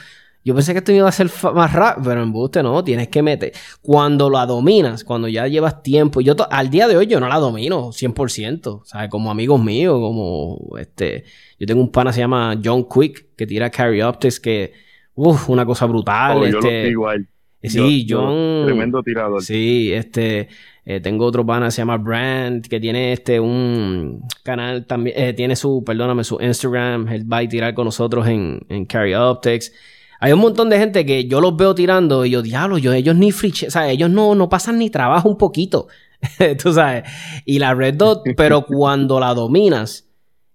Yo 0.43 0.55
pensé 0.55 0.73
que 0.73 0.79
esto 0.79 0.91
iba 0.91 1.07
a 1.07 1.13
ser 1.13 1.31
más 1.53 1.73
rápido, 1.75 2.09
pero 2.09 2.23
en 2.23 2.33
buste 2.33 2.63
no, 2.63 2.83
tienes 2.83 3.09
que 3.09 3.23
meter. 3.23 3.53
Cuando 3.83 4.31
la 4.31 4.47
dominas, 4.47 5.05
cuando 5.05 5.29
ya 5.29 5.47
llevas 5.47 5.83
tiempo, 5.83 6.23
yo 6.23 6.35
al 6.51 6.71
día 6.71 6.89
de 6.89 6.97
hoy 6.97 7.07
yo 7.07 7.21
no 7.21 7.29
la 7.29 7.37
domino 7.37 7.89
100%, 7.89 8.83
¿sabes? 8.85 9.11
Como 9.11 9.31
amigos 9.31 9.63
míos, 9.63 9.99
como 10.01 10.79
este, 10.79 11.25
yo 11.61 11.67
tengo 11.67 11.83
un 11.83 11.93
pana 11.93 12.13
se 12.13 12.21
llama 12.21 12.59
John 12.65 12.87
Quick, 12.89 13.37
que 13.37 13.47
tira 13.47 13.71
Carry 13.71 14.01
Optics, 14.01 14.41
que, 14.41 14.73
uff, 15.15 15.51
una 15.51 15.67
cosa 15.67 15.85
brutal. 15.85 16.39
Oh, 16.39 16.47
este, 16.47 16.89
igual. 16.89 17.29
Sí, 17.63 18.07
John. 18.09 18.65
tremendo 18.65 19.03
tirador. 19.03 19.43
Sí, 19.43 19.93
este. 19.93 20.49
Eh, 20.87 20.99
tengo 20.99 21.27
otro 21.27 21.45
pana, 21.45 21.71
se 21.71 21.83
llama 21.83 21.99
Brand, 21.99 22.67
que 22.67 22.81
tiene 22.81 23.13
este 23.13 23.39
un 23.39 24.27
canal 24.43 24.87
también, 24.87 25.15
eh, 25.17 25.35
tiene 25.35 25.55
su, 25.55 25.85
perdóname, 25.85 26.25
su 26.25 26.39
Instagram, 26.41 27.07
él 27.09 27.31
va 27.31 27.39
a 27.39 27.49
tirar 27.49 27.75
con 27.75 27.85
nosotros 27.85 28.27
en, 28.27 28.63
en 28.71 28.87
Carry 28.87 29.15
Optics. 29.15 29.73
Hay 30.19 30.33
un 30.33 30.41
montón 30.41 30.71
de 30.71 30.79
gente 30.79 31.05
que 31.07 31.27
yo 31.27 31.41
los 31.41 31.57
veo 31.57 31.75
tirando 31.75 32.25
y 32.25 32.31
yo, 32.31 32.43
diablo, 32.43 32.79
yo, 32.79 32.93
ellos 32.93 33.15
ni 33.15 33.31
free, 33.31 33.53
o 33.67 33.71
sea, 33.71 33.91
ellos 33.91 34.11
no, 34.11 34.35
no 34.35 34.49
pasan 34.49 34.79
ni 34.79 34.91
trabajo 34.91 35.29
un 35.29 35.37
poquito, 35.37 35.89
tú 36.63 36.73
sabes. 36.73 37.05
Y 37.45 37.59
la 37.59 37.75
Red 37.75 37.95
Dot, 37.95 38.23
pero 38.37 38.65
cuando 38.67 39.21
la 39.21 39.33
dominas, 39.35 40.10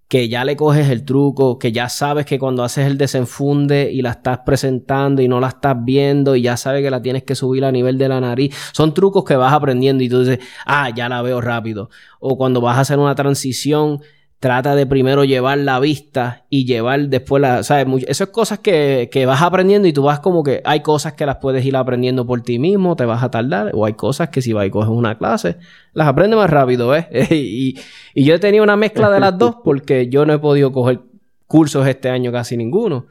que 0.07 0.29
ya 0.29 0.45
le 0.45 0.55
coges 0.55 0.89
el 0.89 1.03
truco, 1.03 1.57
que 1.57 1.71
ya 1.71 1.89
sabes 1.89 2.25
que 2.25 2.37
cuando 2.37 2.63
haces 2.63 2.85
el 2.85 2.97
desenfunde 2.97 3.91
y 3.91 4.01
la 4.01 4.11
estás 4.11 4.39
presentando 4.45 5.21
y 5.21 5.27
no 5.27 5.39
la 5.39 5.47
estás 5.47 5.75
viendo 5.83 6.35
y 6.35 6.43
ya 6.43 6.57
sabes 6.57 6.83
que 6.83 6.91
la 6.91 7.01
tienes 7.01 7.23
que 7.23 7.35
subir 7.35 7.65
a 7.65 7.71
nivel 7.71 7.97
de 7.97 8.09
la 8.09 8.21
nariz, 8.21 8.55
son 8.71 8.93
trucos 8.93 9.23
que 9.23 9.35
vas 9.35 9.53
aprendiendo 9.53 10.03
y 10.03 10.09
tú 10.09 10.23
dices, 10.23 10.39
ah, 10.65 10.89
ya 10.89 11.09
la 11.09 11.21
veo 11.21 11.41
rápido. 11.41 11.89
O 12.19 12.37
cuando 12.37 12.61
vas 12.61 12.77
a 12.77 12.81
hacer 12.81 12.99
una 12.99 13.15
transición, 13.15 14.01
trata 14.39 14.75
de 14.75 14.85
primero 14.85 15.23
llevar 15.23 15.57
la 15.57 15.79
vista 15.79 16.45
y 16.49 16.65
llevar 16.65 17.07
después 17.09 17.41
la, 17.41 17.63
¿sabes? 17.63 18.03
Eso 18.07 18.25
es 18.25 18.29
cosas 18.29 18.59
que, 18.59 19.09
que, 19.11 19.25
vas 19.25 19.41
aprendiendo 19.41 19.87
y 19.87 19.93
tú 19.93 20.03
vas 20.03 20.19
como 20.19 20.43
que 20.43 20.61
hay 20.65 20.81
cosas 20.81 21.13
que 21.13 21.25
las 21.25 21.37
puedes 21.37 21.65
ir 21.65 21.75
aprendiendo 21.75 22.27
por 22.27 22.41
ti 22.41 22.59
mismo, 22.59 22.95
te 22.95 23.05
vas 23.05 23.23
a 23.23 23.31
tardar, 23.31 23.71
o 23.73 23.85
hay 23.85 23.93
cosas 23.93 24.29
que 24.29 24.41
si 24.41 24.53
vas 24.53 24.67
y 24.67 24.69
coges 24.69 24.89
una 24.89 25.17
clase, 25.17 25.57
las 25.93 26.07
aprendes 26.07 26.37
más 26.37 26.49
rápido, 26.49 26.95
¿eh? 26.95 27.07
y, 27.31 27.79
y 28.13 28.23
yo 28.23 28.35
he 28.35 28.39
tenido 28.39 28.63
una 28.63 28.75
mezcla 28.75 29.09
de 29.09 29.19
las 29.19 29.37
dos 29.37 29.57
porque 29.63 30.09
yo 30.09 30.25
no 30.25 30.33
he 30.33 30.39
podido 30.39 30.71
coger 30.71 31.01
cursos 31.47 31.87
este 31.87 32.09
año 32.09 32.31
casi 32.31 32.57
ninguno. 32.57 33.07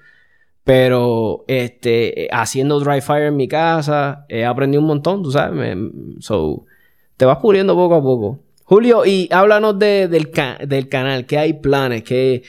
Pero 0.65 1.45
este, 1.47 2.29
haciendo 2.33 2.81
dry 2.81 3.03
fire 3.03 3.25
en 3.25 3.37
mi 3.37 3.49
casa, 3.49 4.25
he 4.29 4.47
aprendido 4.47 4.81
un 4.81 4.89
montón, 4.89 5.23
tú 5.23 5.31
sabes. 5.31 5.77
so, 6.21 6.65
te 7.19 7.27
vas 7.27 7.39
puliendo 7.39 7.75
poco 7.75 7.95
a 7.97 8.03
poco. 8.03 8.41
Julio, 8.65 9.05
y 9.05 9.29
háblanos 9.31 9.79
de, 9.79 10.09
del, 10.09 10.31
del 10.67 10.89
canal, 10.89 11.27
¿qué 11.27 11.39
hay 11.39 11.53
planes? 11.55 12.03
¿Qué, 12.03 12.43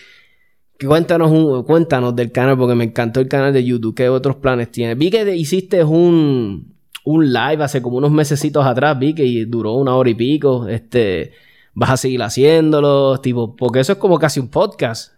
cuéntanos, 0.85 1.31
un, 1.31 1.63
cuéntanos 1.63 2.15
del 2.15 2.31
canal, 2.31 2.57
porque 2.57 2.75
me 2.75 2.85
encantó 2.85 3.19
el 3.19 3.27
canal 3.27 3.53
de 3.53 3.63
YouTube. 3.63 3.95
¿Qué 3.95 4.09
otros 4.09 4.37
planes 4.37 4.71
tienes? 4.71 4.97
Vi 4.97 5.09
que 5.09 5.35
hiciste 5.35 5.83
un, 5.83 6.75
un 7.03 7.33
live 7.33 7.63
hace 7.63 7.81
como 7.81 7.97
unos 7.97 8.11
mesecitos 8.11 8.65
atrás, 8.65 8.97
vi 8.97 9.13
que 9.13 9.45
duró 9.45 9.73
una 9.73 9.95
hora 9.95 10.09
y 10.09 10.15
pico. 10.15 10.67
Este, 10.67 11.31
¿Vas 11.73 11.91
a 11.91 11.97
seguir 11.97 12.21
haciéndolo? 12.23 13.19
Tipo, 13.19 13.55
porque 13.55 13.81
eso 13.81 13.93
es 13.93 13.97
como 13.97 14.17
casi 14.17 14.39
un 14.39 14.49
podcast. 14.49 15.13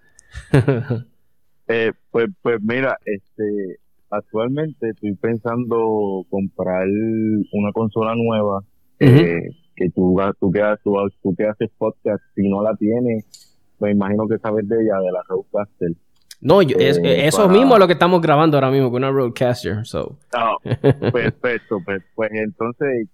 eh, 1.68 1.94
pues, 2.12 2.28
pues 2.42 2.58
mira, 2.62 2.98
este, 3.06 3.80
actualmente 4.10 4.90
estoy 4.90 5.14
pensando 5.14 6.26
comprar 6.30 6.88
una 6.88 7.72
consola 7.72 8.14
nueva. 8.16 8.64
eh, 9.00 9.50
que 9.78 9.90
tú, 9.92 10.20
tú, 10.40 10.52
que, 10.52 10.62
tú, 10.84 10.96
tú 11.22 11.36
que 11.36 11.46
haces 11.46 11.70
podcast, 11.78 12.22
si 12.36 12.50
no 12.50 12.64
la 12.64 12.76
tienes, 12.76 13.26
pues 13.78 13.94
imagino 13.94 14.28
que 14.28 14.40
sabes 14.40 14.68
de 14.68 14.76
ella, 14.76 15.00
de 15.00 15.12
la 15.12 15.22
Roadcaster. 15.30 15.92
No, 16.42 16.62
yo, 16.62 16.78
eh, 16.78 17.28
eso 17.28 17.48
mismo 17.48 17.76
es 17.76 17.80
lo 17.80 17.88
que 17.88 17.94
estamos 17.94 18.22
grabando 18.22 18.58
ahora 18.58 18.72
mismo 18.72 18.92
con 18.92 19.04
una 19.04 19.12
Roadcaster. 19.12 19.86
So. 19.86 20.18
Oh, 20.36 20.58
perfecto, 21.14 21.80
pues, 21.86 22.04
pues 22.16 22.32
entonces 22.34 23.08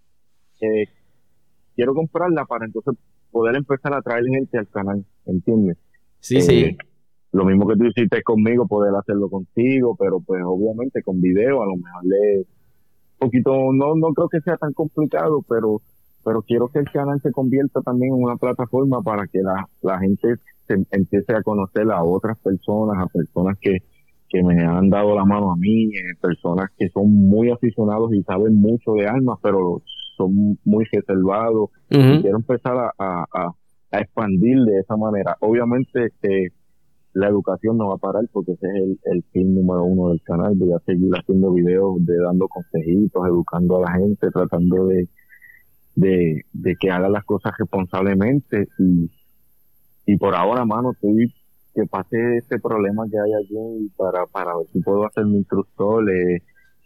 eh, 0.62 0.86
quiero 1.76 1.94
comprarla 1.94 2.46
para 2.46 2.66
entonces 2.66 2.96
poder 3.30 3.58
empezar 3.58 3.94
a 3.94 4.02
traer 4.02 4.24
gente 4.26 4.58
al 4.58 4.68
canal, 4.70 5.06
¿entiendes? 5.26 5.78
Sí, 6.20 6.42
sí. 6.42 6.64
Eh, 6.64 6.78
lo 7.34 7.46
mismo 7.46 7.68
que 7.68 7.76
tú 7.76 7.86
hiciste 7.86 8.24
conmigo, 8.24 8.68
poder 8.68 8.94
hacerlo 8.96 9.30
contigo, 9.30 9.96
pero 10.00 10.22
pues 10.22 10.42
obviamente 10.46 11.02
con 11.02 11.20
video 11.20 11.62
a 11.64 11.66
lo 11.66 11.76
mejor 11.76 12.06
le 12.06 12.38
un 12.40 13.30
poquito, 13.30 13.52
no, 13.74 13.96
no 13.96 14.14
creo 14.14 14.30
que 14.30 14.42
sea 14.42 14.58
tan 14.58 14.74
complicado, 14.74 15.42
pero 15.48 15.82
pero 16.24 16.42
quiero 16.42 16.68
que 16.70 16.80
el 16.80 16.90
canal 16.92 17.20
se 17.22 17.32
convierta 17.32 17.82
también 17.82 18.14
en 18.14 18.24
una 18.24 18.38
plataforma 18.38 19.02
para 19.02 19.28
que 19.28 19.42
la, 19.42 19.68
la 19.82 20.00
gente 20.00 20.36
se 20.68 20.76
empiece 20.92 21.34
a 21.34 21.44
conocer 21.44 21.92
a 21.92 22.04
otras 22.04 22.38
personas, 22.40 22.98
a 22.98 23.08
personas 23.08 23.58
que, 23.60 23.80
que 24.30 24.44
me 24.44 24.64
han 24.64 24.90
dado 24.90 25.16
la 25.16 25.26
mano 25.26 25.52
a 25.52 25.56
mí, 25.56 25.88
eh, 25.88 26.16
personas 26.22 26.70
que 26.78 26.90
son 26.90 27.12
muy 27.12 27.52
aficionados 27.52 28.14
y 28.14 28.24
saben 28.24 28.60
mucho 28.60 28.94
de 28.94 29.08
armas, 29.08 29.38
pero 29.42 29.82
son 30.18 30.58
muy 30.64 30.86
reservados. 30.92 31.70
Quiero 31.90 32.38
empezar 32.38 32.78
a, 32.78 32.92
a, 32.98 33.26
a, 33.92 34.00
expandir 34.00 34.58
de 34.60 34.80
esa 34.80 34.96
manera. 34.96 35.36
Obviamente 35.42 36.06
este, 36.06 36.52
la 37.14 37.28
educación 37.28 37.78
no 37.78 37.90
va 37.90 37.96
a 37.96 37.98
parar 37.98 38.24
porque 38.32 38.54
ese 38.54 38.68
es 38.68 38.74
el, 38.76 39.00
el 39.04 39.24
fin 39.32 39.54
número 39.54 39.84
uno 39.84 40.10
del 40.10 40.22
canal. 40.24 40.54
Voy 40.56 40.72
a 40.74 40.80
seguir 40.80 41.12
haciendo 41.14 41.52
videos 41.52 42.04
de 42.06 42.18
dando 42.18 42.48
consejitos, 42.48 43.28
educando 43.28 43.78
a 43.78 43.92
la 43.92 44.00
gente, 44.00 44.32
tratando 44.32 44.88
de, 44.88 45.08
de, 45.96 46.42
de 46.54 46.76
que 46.80 46.90
haga 46.92 47.10
las 47.10 47.24
cosas 47.24 47.54
responsablemente 47.58 48.68
y, 48.80 49.12
y 50.06 50.18
por 50.18 50.36
ahora, 50.36 50.66
mano, 50.66 50.92
estoy 50.92 51.34
que 51.74 51.86
pase 51.88 52.38
este 52.38 52.60
problema 52.60 53.06
que 53.10 53.18
hay 53.18 53.34
allí 53.34 53.90
para, 53.98 54.26
para 54.28 54.56
ver 54.58 54.68
si 54.72 54.80
puedo 54.82 55.06
hacer 55.06 55.26
mi 55.26 55.38
instructor. 55.38 56.04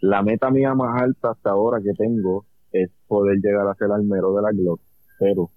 La 0.00 0.22
meta 0.22 0.50
mía 0.50 0.74
más 0.74 1.02
alta 1.02 1.32
hasta 1.32 1.50
ahora 1.50 1.78
que 1.82 1.92
tengo 1.92 2.46
es 2.72 2.90
poder 3.06 3.38
llegar 3.42 3.66
a 3.68 3.74
ser 3.74 3.90
almero 3.90 4.34
de 4.34 4.42
la 4.42 4.50
Glock, 4.52 4.80
pero 5.18 5.50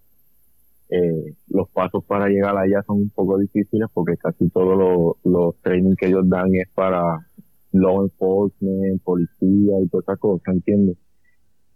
eh, 0.90 1.36
los 1.48 1.70
pasos 1.70 2.04
para 2.04 2.28
llegar 2.28 2.58
allá 2.58 2.84
son 2.86 2.98
un 2.98 3.10
poco 3.12 3.38
difíciles 3.38 3.88
porque 3.94 4.18
casi 4.18 4.50
todos 4.50 4.78
los, 4.78 5.16
los 5.24 5.56
trainings 5.62 5.96
que 5.96 6.08
ellos 6.08 6.28
dan 6.28 6.54
es 6.56 6.68
para 6.74 7.26
law 7.72 8.04
enforcement, 8.04 9.02
policía 9.04 9.80
y 9.82 9.88
todas 9.88 10.04
esas 10.04 10.20
cosas, 10.20 10.54
¿entiendes? 10.54 10.98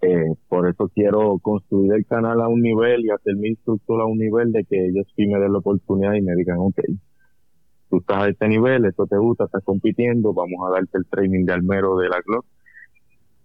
Eh, 0.06 0.36
por 0.48 0.70
eso 0.70 0.90
quiero 0.94 1.40
construir 1.40 1.94
el 1.94 2.06
canal 2.06 2.40
a 2.42 2.48
un 2.48 2.62
nivel 2.62 3.06
y 3.06 3.10
hacer 3.10 3.36
mi 3.36 3.50
instructor 3.50 4.02
a 4.02 4.06
un 4.06 4.20
nivel 4.20 4.52
de 4.52 4.64
que 4.66 4.88
ellos 4.88 5.08
sí 5.16 5.26
me 5.26 5.40
den 5.40 5.52
la 5.52 5.60
oportunidad 5.60 6.14
y 6.14 6.22
me 6.22 6.36
digan, 6.36 6.58
ok, 6.60 6.80
tú 7.90 7.98
estás 7.98 8.24
a 8.24 8.30
este 8.30 8.48
nivel, 8.48 8.86
esto 8.86 9.08
te 9.08 9.18
gusta, 9.18 9.46
estás 9.46 9.64
compitiendo, 9.64 10.34
vamos 10.34 10.68
a 10.68 10.74
darte 10.74 10.98
el 10.98 11.06
training 11.08 11.46
de 11.46 11.54
almero 11.54 11.98
de 11.98 12.10
la 12.10 12.22
Glock. 12.26 12.46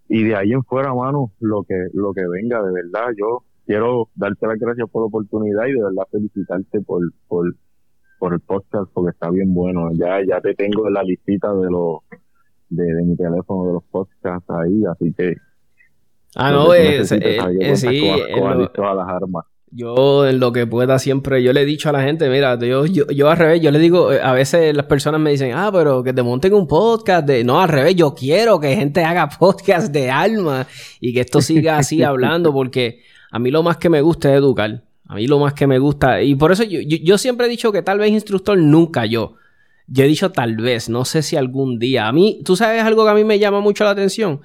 Y 0.09 0.25
de 0.25 0.37
ahí 0.37 0.53
en 0.53 0.65
fuera, 0.65 0.93
mano, 0.93 1.33
lo 1.41 1.63
que, 1.63 1.75
lo 1.95 2.13
que 2.13 2.27
venga, 2.27 2.63
de 2.63 2.73
verdad, 2.73 3.13
yo 3.17 3.45
quiero 3.65 4.09
darte 4.17 4.47
las 4.47 4.59
gracias 4.59 4.91
por 4.91 5.03
la 5.03 5.07
oportunidad 5.07 5.67
y 5.67 5.73
de 5.73 5.83
verdad 5.83 6.09
felicitarte 6.11 6.81
por, 6.81 7.01
por, 7.29 7.55
por 8.19 8.35
el 8.35 8.41
podcast 8.41 8.91
porque 8.93 9.11
está 9.11 9.31
bien 9.31 9.55
bueno. 9.55 9.91
Ya, 9.95 10.19
ya 10.27 10.41
te 10.41 10.55
tengo 10.55 10.89
en 10.89 10.95
la 10.95 11.05
listita 11.05 11.55
de 11.55 11.71
los, 11.71 12.01
de 12.69 12.85
mi 13.05 13.17
teléfono 13.17 13.67
de 13.67 13.73
los 13.75 13.85
podcasts 13.85 14.51
ahí, 14.51 14.85
así 14.85 15.13
que 15.17 15.37
Ah, 16.35 16.51
no, 16.53 16.73
es, 16.75 17.11
eh, 17.13 17.39
eh, 17.61 17.77
sí, 17.77 18.11
todas 18.73 18.97
las 18.97 19.09
armas. 19.09 19.45
Yo 19.73 20.27
en 20.27 20.41
lo 20.41 20.51
que 20.51 20.67
pueda 20.67 20.99
siempre, 20.99 21.45
yo 21.45 21.53
le 21.53 21.63
he 21.63 21.65
dicho 21.65 21.89
a 21.89 21.93
la 21.93 22.03
gente, 22.03 22.29
mira, 22.29 22.59
yo, 22.59 22.87
yo, 22.87 23.07
yo 23.07 23.31
al 23.31 23.37
revés, 23.37 23.61
yo 23.61 23.71
le 23.71 23.79
digo, 23.79 24.13
eh, 24.13 24.21
a 24.21 24.33
veces 24.33 24.75
las 24.75 24.87
personas 24.87 25.21
me 25.21 25.31
dicen, 25.31 25.53
ah, 25.55 25.71
pero 25.73 26.03
que 26.03 26.13
te 26.13 26.25
monten 26.25 26.55
un 26.55 26.67
podcast 26.67 27.25
de, 27.25 27.45
no, 27.45 27.61
al 27.61 27.69
revés, 27.69 27.95
yo 27.95 28.13
quiero 28.13 28.59
que 28.59 28.75
gente 28.75 29.05
haga 29.05 29.29
podcast 29.39 29.93
de 29.93 30.11
alma 30.11 30.67
y 30.99 31.15
que 31.15 31.21
esto 31.21 31.41
siga 31.41 31.79
así 31.79 32.03
hablando, 32.03 32.53
porque 32.53 33.03
a 33.31 33.39
mí 33.39 33.53
lo 33.53 33.63
más 33.63 33.77
que 33.77 33.89
me 33.89 34.01
gusta 34.01 34.31
es 34.31 34.39
educar, 34.39 34.83
a 35.07 35.15
mí 35.15 35.29
lo 35.29 35.39
más 35.39 35.55
que 35.55 35.69
me 35.69 35.79
gusta, 35.79 36.21
y 36.21 36.35
por 36.35 36.51
eso 36.51 36.65
yo, 36.65 36.81
yo, 36.81 37.17
siempre 37.17 37.47
he 37.47 37.51
dicho 37.51 37.71
que 37.71 37.83
tal 37.83 37.99
vez 37.99 38.11
instructor 38.11 38.59
nunca 38.59 39.07
yo, 39.07 39.37
yo 39.87 40.03
he 40.03 40.09
dicho 40.09 40.33
tal 40.33 40.57
vez, 40.57 40.89
no 40.89 41.05
sé 41.05 41.23
si 41.23 41.37
algún 41.37 41.79
día, 41.79 42.09
a 42.09 42.13
mí, 42.13 42.41
tú 42.45 42.57
sabes 42.57 42.83
algo 42.83 43.05
que 43.05 43.11
a 43.11 43.15
mí 43.15 43.23
me 43.23 43.39
llama 43.39 43.61
mucho 43.61 43.85
la 43.85 43.91
atención, 43.91 44.41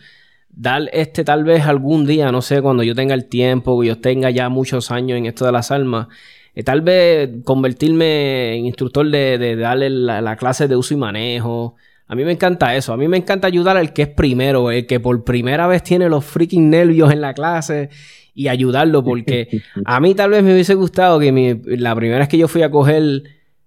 dar 0.56 0.90
este 0.94 1.24
tal 1.24 1.44
vez 1.44 1.66
algún 1.66 2.06
día, 2.06 2.32
no 2.32 2.42
sé, 2.42 2.62
cuando 2.62 2.84
yo 2.84 2.96
tenga 2.96 3.14
el 3.14 3.26
tiempo, 3.26 3.80
que 3.82 3.88
yo 3.88 4.00
tenga 4.00 4.30
ya 4.32 4.50
muchos 4.50 4.92
años 4.92 5.18
en 5.18 5.26
esto 5.26 5.46
de 5.46 5.52
las 5.52 5.72
almas, 5.72 6.08
eh, 6.56 6.64
tal 6.64 6.82
vez 6.82 7.30
convertirme 7.44 8.56
en 8.56 8.66
instructor 8.66 9.10
de, 9.10 9.56
darle 9.58 9.90
la, 9.90 10.36
clase 10.38 10.68
de 10.68 10.76
uso 10.76 10.94
y 10.94 10.98
manejo. 10.98 11.76
A 12.08 12.16
mí 12.16 12.24
me 12.24 12.32
encanta 12.32 12.76
eso, 12.76 12.94
a 12.94 12.98
mí 12.98 13.08
me 13.08 13.18
encanta 13.18 13.48
ayudar 13.48 13.78
al 13.78 13.92
que 13.92 14.04
es 14.04 14.08
primero, 14.08 14.72
el 14.72 14.86
que 14.86 15.00
por 15.00 15.24
primera 15.24 15.68
vez 15.68 15.84
tiene 15.84 16.08
los 16.08 16.24
freaking 16.24 16.70
nervios 16.70 17.12
en 17.12 17.20
la 17.20 17.34
clase 17.34 17.90
y 18.34 18.48
ayudarlo, 18.48 19.04
porque 19.04 19.50
a 19.86 20.00
mí 20.00 20.14
tal 20.16 20.30
vez 20.30 20.44
me 20.44 20.54
hubiese 20.54 20.76
gustado 20.76 21.20
que 21.20 21.32
mi, 21.32 21.56
la 21.78 21.96
primera 21.96 22.20
vez 22.20 22.30
que 22.30 22.38
yo 22.38 22.48
fui 22.48 22.62
a 22.62 22.70
coger 22.70 23.24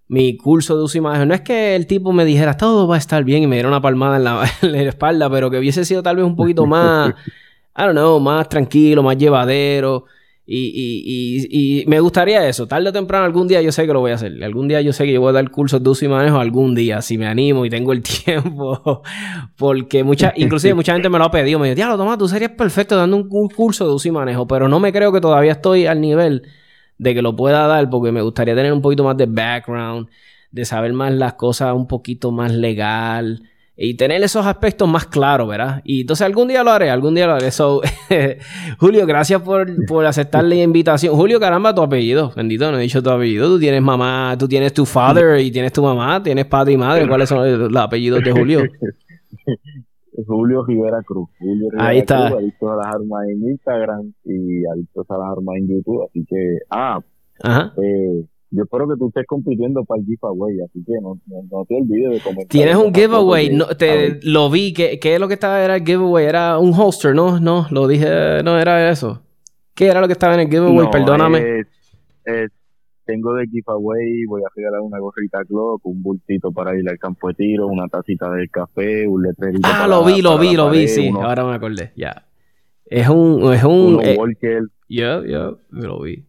mi 0.09 0.37
curso 0.37 0.77
de 0.77 0.83
uso 0.83 1.01
manejo. 1.03 1.27
No 1.27 1.35
es 1.35 1.43
que 1.43 1.77
el 1.77 1.87
tipo 1.87 2.13
me 2.13 2.25
dijera 2.25 2.57
todo 2.57 2.89
va 2.89 2.97
a 2.97 2.99
estar 2.99 3.23
bien 3.25 3.43
y 3.43 3.47
me 3.47 3.57
diera 3.57 3.69
una 3.69 3.81
palmada 3.81 4.17
en 4.17 4.25
la, 4.73 4.83
espalda, 4.89 5.31
pero 5.31 5.51
que 5.51 5.59
hubiese 5.59 5.85
sido 5.85 6.03
tal 6.03 6.17
vez 6.17 6.25
un 6.25 6.35
poquito 6.35 6.67
más, 6.67 7.11
I 7.77 7.83
don't 7.83 7.93
know, 7.93 8.19
más 8.19 8.49
tranquilo, 8.49 9.03
más 9.03 9.17
llevadero. 9.17 10.07
Y, 10.51 11.85
me 11.89 12.01
gustaría 12.01 12.49
eso. 12.49 12.67
Tarde 12.67 12.89
o 12.89 12.93
temprano, 12.93 13.27
algún 13.27 13.47
día 13.49 13.61
yo 13.61 13.71
sé 13.71 13.87
que 13.87 13.93
lo 13.93 14.01
voy 14.01 14.13
a 14.13 14.15
hacer. 14.15 14.43
Algún 14.43 14.67
día 14.67 14.81
yo 14.81 14.95
sé 14.95 15.05
que 15.05 15.13
yo 15.13 15.21
voy 15.21 15.29
a 15.29 15.33
dar 15.35 15.51
cursos 15.51 15.83
de 15.83 15.91
uso 15.91 16.07
y 16.07 16.09
manejo 16.09 16.39
algún 16.39 16.75
día, 16.75 17.03
si 17.03 17.19
me 17.19 17.27
animo 17.27 17.67
y 17.67 17.71
tengo 17.71 17.93
el 17.93 18.03
tiempo. 18.25 19.03
Porque 19.59 20.03
mucha, 20.05 20.33
inclusive 20.37 20.73
mucha 20.73 20.95
gente 20.95 21.11
me 21.11 21.19
lo 21.19 21.25
ha 21.25 21.31
pedido. 21.31 21.59
Me 21.59 21.67
dice, 21.67 21.77
diablo, 21.77 21.99
toma, 21.99 22.17
tú 22.17 22.27
serías 22.29 22.53
perfecto 22.53 22.97
dando 22.97 23.19
un, 23.19 23.29
un 23.31 23.51
curso 23.51 23.87
de 23.87 23.93
uso 23.93 24.09
y 24.09 24.11
manejo. 24.11 24.47
Pero 24.47 24.71
no 24.71 24.81
me 24.81 24.91
creo 24.91 25.13
que 25.13 25.21
todavía 25.21 25.53
estoy 25.53 25.85
al 25.85 26.01
nivel 26.01 26.45
de 26.99 27.15
que 27.15 27.23
lo 27.23 27.35
pueda 27.35 27.67
dar 27.67 27.89
porque 27.89 28.13
me 28.13 28.23
gustaría 28.23 28.55
tener 28.55 28.73
un 28.73 28.83
poquito 28.83 29.05
más 29.05 29.17
de 29.17 29.27
background, 29.27 30.09
de 30.51 30.65
saber 30.65 30.93
más 30.93 31.13
las 31.13 31.35
cosas 31.35 31.75
un 31.75 31.87
poquito 31.87 32.31
más 32.33 32.53
legal 32.53 33.43
y 33.81 33.95
tener 33.95 34.21
esos 34.25 34.45
aspectos 34.45 34.89
más 34.89 35.07
claros, 35.07 35.49
¿verdad? 35.49 35.81
Y 35.85 36.01
entonces 36.01 36.27
algún 36.27 36.49
día 36.49 36.65
lo 36.65 36.73
haré, 36.73 36.91
algún 36.91 37.15
día 37.15 37.29
lo 37.29 37.35
haré. 37.35 37.53
So, 37.53 37.81
Julio, 38.79 39.07
gracias 39.07 39.41
por, 39.41 39.87
por 39.87 40.05
aceptar 40.05 40.43
la 40.43 40.57
invitación. 40.57 41.15
Julio, 41.15 41.39
caramba, 41.39 41.73
tu 41.73 41.81
apellido. 41.81 42.33
Bendito, 42.35 42.73
no 42.73 42.79
he 42.79 42.83
dicho 42.83 43.01
tu 43.01 43.11
apellido. 43.11 43.47
Tú 43.47 43.61
tienes 43.61 43.81
mamá, 43.81 44.35
tú 44.37 44.49
tienes 44.49 44.75
tu 44.75 44.85
father 44.85 45.39
y 45.39 45.53
tienes 45.53 45.73
tu 45.73 45.83
mamá, 45.85 46.21
tienes 46.21 46.47
padre 46.47 46.73
y 46.73 46.77
madre. 46.77 47.07
¿Cuáles 47.07 47.29
son 47.29 47.73
los 47.73 47.83
apellidos 47.83 48.25
de 48.25 48.33
Julio? 48.33 48.63
Julio 50.29 50.65
Rivera 50.65 51.03
Cruz. 51.03 51.29
Julio 51.41 51.71
Rivera 51.71 51.89
Ahí 51.89 51.99
está. 51.99 52.29
Cruz, 52.29 52.41
adicto 52.41 52.73
a 52.73 52.77
las 52.77 52.87
armas 52.87 53.29
en 53.29 53.51
Instagram 53.51 54.13
y 54.25 54.65
adicto 54.67 55.05
a 55.09 55.19
las 55.19 55.33
armas 55.33 55.57
en 55.57 55.69
YouTube. 55.69 56.05
Así 56.05 56.25
que, 56.29 56.59
ah, 56.71 57.01
Ajá. 57.43 57.73
Eh, 57.83 58.25
yo 58.51 58.63
espero 58.63 58.89
que 58.89 58.97
tú 58.97 59.09
estés 59.09 59.27
compitiendo 59.27 59.85
para 59.85 60.01
el 60.01 60.07
giveaway, 60.07 60.61
así 60.61 60.83
que 60.85 60.95
no, 61.03 61.21
no, 61.27 61.65
te 61.67 61.75
olvides 61.75 62.13
de 62.13 62.21
comentar. 62.21 62.47
Tienes 62.49 62.77
un 62.77 62.95
giveaway, 62.95 63.55
no, 63.55 63.67
te, 63.67 64.21
lo 64.23 64.49
vi, 64.49 64.73
¿Qué, 64.73 64.99
¿qué, 64.99 65.15
es 65.15 65.21
lo 65.21 65.29
que 65.29 65.35
estaba? 65.35 65.63
Era 65.63 65.77
el 65.77 65.85
giveaway, 65.85 66.25
era 66.25 66.59
un 66.59 66.73
holster, 66.73 67.15
¿no? 67.15 67.39
No, 67.41 67.67
lo 67.71 67.87
dije, 67.87 68.43
no 68.43 68.59
era 68.59 68.91
eso. 68.91 69.23
¿Qué 69.75 69.87
era 69.87 70.01
lo 70.01 70.07
que 70.07 70.15
estaba 70.15 70.35
en 70.35 70.41
el 70.41 70.49
giveaway? 70.49 70.91
Perdóname. 70.91 71.61
Es, 72.25 72.51
tengo 73.09 73.33
de 73.33 73.47
giveaway, 73.47 74.27
voy 74.27 74.43
a 74.43 74.51
regalar 74.55 74.83
una 74.83 74.99
gorrita 74.99 75.39
Glock, 75.49 75.81
un 75.87 76.03
bultito 76.03 76.53
para 76.53 76.79
ir 76.79 76.87
al 76.91 76.99
campo 76.99 77.29
de 77.29 77.35
tiro, 77.35 77.67
una 77.67 77.89
tacita 77.89 78.31
del 78.31 78.51
café, 78.51 79.09
un 79.09 79.23
letrerito. 79.23 79.67
Ah, 79.67 79.87
lo 79.89 80.05
vi, 80.05 80.21
lo 80.21 80.39
vi, 80.39 80.55
lo 80.55 80.69
vi, 80.69 80.87
sí, 80.89 81.09
ahora 81.09 81.47
me 81.47 81.55
acordé, 81.55 81.93
ya. 81.97 82.27
Es 82.85 83.09
un, 83.09 83.51
es 83.55 83.65
un... 83.65 84.01
Eh, 84.03 84.15
walker. 84.19 84.63
Yo, 84.91 85.25
yo, 85.25 85.59
lo 85.71 86.03
vi. 86.03 86.27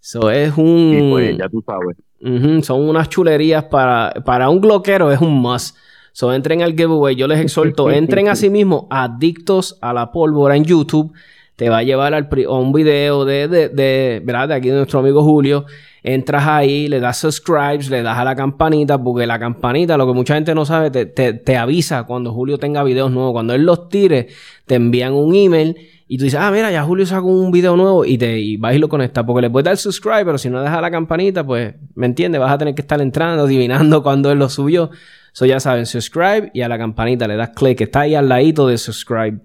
So 0.00 0.30
es 0.30 0.56
un... 0.56 0.96
Sí, 0.98 1.10
pues 1.10 1.36
ya 1.36 1.48
tú 1.50 1.62
sabes. 1.66 2.64
son 2.66 2.88
unas 2.88 3.10
chulerías 3.10 3.64
para, 3.64 4.24
para 4.24 4.48
un 4.48 4.58
gloquero, 4.58 5.12
es 5.12 5.20
un 5.20 5.34
must. 5.38 5.76
So 6.12 6.32
entren 6.32 6.62
al 6.62 6.72
giveaway, 6.72 7.14
yo 7.14 7.26
les 7.28 7.40
exhorto, 7.40 7.90
entren 7.90 8.28
a 8.28 8.36
sí 8.36 8.48
mismos 8.48 8.86
adictos 8.88 9.78
a 9.82 9.92
la 9.92 10.12
pólvora 10.12 10.56
en 10.56 10.64
YouTube 10.64 11.12
te 11.62 11.68
va 11.68 11.78
a 11.78 11.82
llevar 11.84 12.12
al 12.12 12.28
a 12.28 12.58
un 12.58 12.72
video 12.72 13.24
de, 13.24 13.46
de, 13.46 13.68
de, 13.68 14.20
¿verdad? 14.24 14.48
de 14.48 14.54
aquí 14.54 14.68
de 14.68 14.74
nuestro 14.74 14.98
amigo 14.98 15.22
Julio. 15.22 15.64
Entras 16.02 16.44
ahí, 16.48 16.88
le 16.88 16.98
das 16.98 17.18
subscribes, 17.18 17.88
le 17.88 18.02
das 18.02 18.18
a 18.18 18.24
la 18.24 18.34
campanita, 18.34 19.00
porque 19.00 19.28
la 19.28 19.38
campanita, 19.38 19.96
lo 19.96 20.04
que 20.08 20.12
mucha 20.12 20.34
gente 20.34 20.56
no 20.56 20.64
sabe, 20.64 20.90
te, 20.90 21.06
te, 21.06 21.34
te 21.34 21.56
avisa 21.56 22.02
cuando 22.02 22.32
Julio 22.32 22.58
tenga 22.58 22.82
videos 22.82 23.12
nuevos. 23.12 23.30
Cuando 23.30 23.54
él 23.54 23.62
los 23.62 23.88
tire, 23.88 24.26
te 24.66 24.74
envían 24.74 25.12
un 25.12 25.36
email 25.36 25.76
y 26.08 26.18
tú 26.18 26.24
dices, 26.24 26.40
ah, 26.42 26.50
mira, 26.50 26.72
ya 26.72 26.82
Julio 26.82 27.06
sacó 27.06 27.28
un 27.28 27.52
video 27.52 27.76
nuevo 27.76 28.04
y 28.04 28.18
te 28.18 28.40
y 28.40 28.56
vas 28.56 28.74
y 28.74 28.78
lo 28.78 28.88
conectas. 28.88 29.22
Porque 29.24 29.42
le 29.42 29.48
puedes 29.48 29.66
dar 29.66 29.76
subscribe, 29.76 30.24
pero 30.24 30.38
si 30.38 30.50
no 30.50 30.60
dejas 30.60 30.82
la 30.82 30.90
campanita, 30.90 31.46
pues, 31.46 31.76
¿me 31.94 32.06
entiendes? 32.06 32.40
Vas 32.40 32.50
a 32.50 32.58
tener 32.58 32.74
que 32.74 32.82
estar 32.82 33.00
entrando, 33.00 33.44
adivinando 33.44 34.02
cuando 34.02 34.32
él 34.32 34.40
lo 34.40 34.48
subió. 34.48 34.90
Eso 35.32 35.46
ya 35.46 35.60
saben, 35.60 35.86
subscribe 35.86 36.50
y 36.54 36.62
a 36.62 36.68
la 36.68 36.76
campanita 36.76 37.28
le 37.28 37.36
das 37.36 37.50
click. 37.50 37.82
Está 37.82 38.00
ahí 38.00 38.16
al 38.16 38.28
ladito 38.28 38.66
de 38.66 38.78
subscribe. 38.78 39.38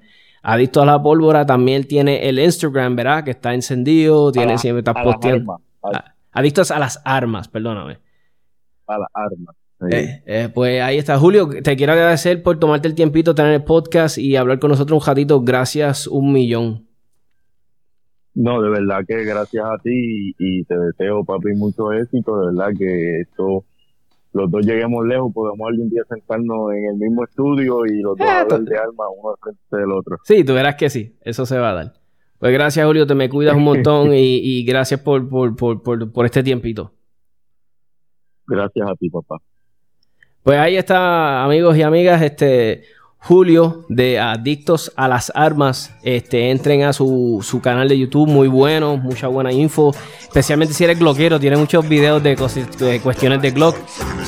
Adicto 0.50 0.82
a 0.82 0.86
la 0.86 1.04
pólvora 1.04 1.46
también 1.46 1.84
tiene 1.84 2.30
el 2.30 2.40
Instagram, 2.40 2.96
¿verdad? 2.96 3.26
Que 3.26 3.32
está 3.32 3.54
encendido, 3.54 4.32
tiene 4.32 4.58
siempre 4.58 4.80
está 4.80 4.94
posteando. 4.94 5.60
Adictos 6.32 6.72
a 6.72 6.80
las 6.80 7.02
armas, 7.04 7.50
perdóname. 7.50 8.00
A 8.88 8.98
las 8.98 9.10
armas. 9.14 9.56
Eh, 9.92 10.24
eh, 10.26 10.50
pues 10.54 10.82
ahí 10.82 11.00
está, 11.00 11.20
Julio. 11.20 11.50
Te 11.62 11.76
quiero 11.76 11.92
agradecer 11.92 12.42
por 12.44 12.58
tomarte 12.60 12.88
el 12.88 12.96
tiempito, 12.96 13.36
tener 13.36 13.52
el 13.52 13.66
podcast 13.66 14.18
y 14.18 14.38
hablar 14.38 14.60
con 14.60 14.72
nosotros 14.72 15.02
un 15.02 15.06
ratito. 15.06 15.42
Gracias 15.42 16.08
un 16.08 16.32
millón. 16.32 16.88
No, 18.34 18.62
de 18.62 18.70
verdad 18.70 19.02
que 19.06 19.26
gracias 19.26 19.66
a 19.66 19.78
ti 19.84 19.90
y, 19.90 20.36
y 20.40 20.64
te 20.64 20.78
deseo, 20.78 21.26
papi, 21.26 21.56
mucho 21.58 21.92
éxito. 21.92 22.40
De 22.40 22.46
verdad 22.56 22.72
que 22.80 23.20
esto 23.20 23.66
los 24.38 24.52
dos 24.52 24.66
lleguemos 24.66 25.06
lejos, 25.06 25.34
podemos 25.34 25.68
algún 25.68 25.90
día 25.90 26.04
sentarnos 26.08 26.72
en 26.74 26.86
el 26.86 26.96
mismo 26.96 27.24
estudio 27.24 27.86
y 27.86 28.02
los 28.02 28.18
dos 28.18 28.28
ah, 28.30 28.42
hablar 28.42 28.62
de 28.62 28.78
alma 28.78 29.06
uno 29.10 29.36
frente 29.42 29.78
del 29.78 29.92
otro. 29.92 30.18
Sí, 30.24 30.44
tú 30.44 30.54
verás 30.54 30.76
que 30.76 30.90
sí, 30.90 31.18
eso 31.22 31.46
se 31.46 31.58
va 31.58 31.72
a 31.72 31.74
dar. 31.74 31.94
Pues 32.40 32.54
gracias, 32.54 32.86
Julio, 32.86 33.08
te 33.08 33.16
me 33.16 33.30
cuidas 33.30 33.56
un 33.56 33.64
montón 33.64 34.14
y, 34.14 34.38
y, 34.38 34.64
gracias 34.64 35.00
por, 35.02 35.28
por, 35.28 35.56
por, 35.56 36.12
por, 36.12 36.26
este 36.26 36.44
tiempito. 36.44 36.94
Gracias 38.46 38.90
a 38.90 38.96
ti, 38.96 39.10
papá. 39.10 39.38
Pues 40.44 40.60
ahí 40.60 40.78
está, 40.78 41.44
amigos 41.44 41.76
y 41.76 41.82
amigas, 41.82 42.22
este 42.22 42.84
Julio 43.20 43.86
de 43.90 44.20
Adictos 44.20 44.94
a 44.96 45.08
las 45.08 45.32
Armas. 45.36 45.92
Este, 46.04 46.52
entren 46.52 46.84
a 46.84 46.94
su, 46.94 47.40
su, 47.44 47.62
canal 47.62 47.90
de 47.90 47.98
YouTube, 47.98 48.28
muy 48.28 48.48
bueno, 48.48 48.98
mucha 48.98 49.28
buena 49.28 49.52
info. 49.52 49.94
Especialmente 50.22 50.74
si 50.74 50.84
eres 50.84 51.00
gloquero, 51.00 51.40
tiene 51.40 51.58
muchos 51.58 51.88
videos 51.88 52.22
de, 52.24 52.36
de 52.80 53.00
cuestiones 53.02 53.42
de 53.42 53.52
Glock. 53.52 53.76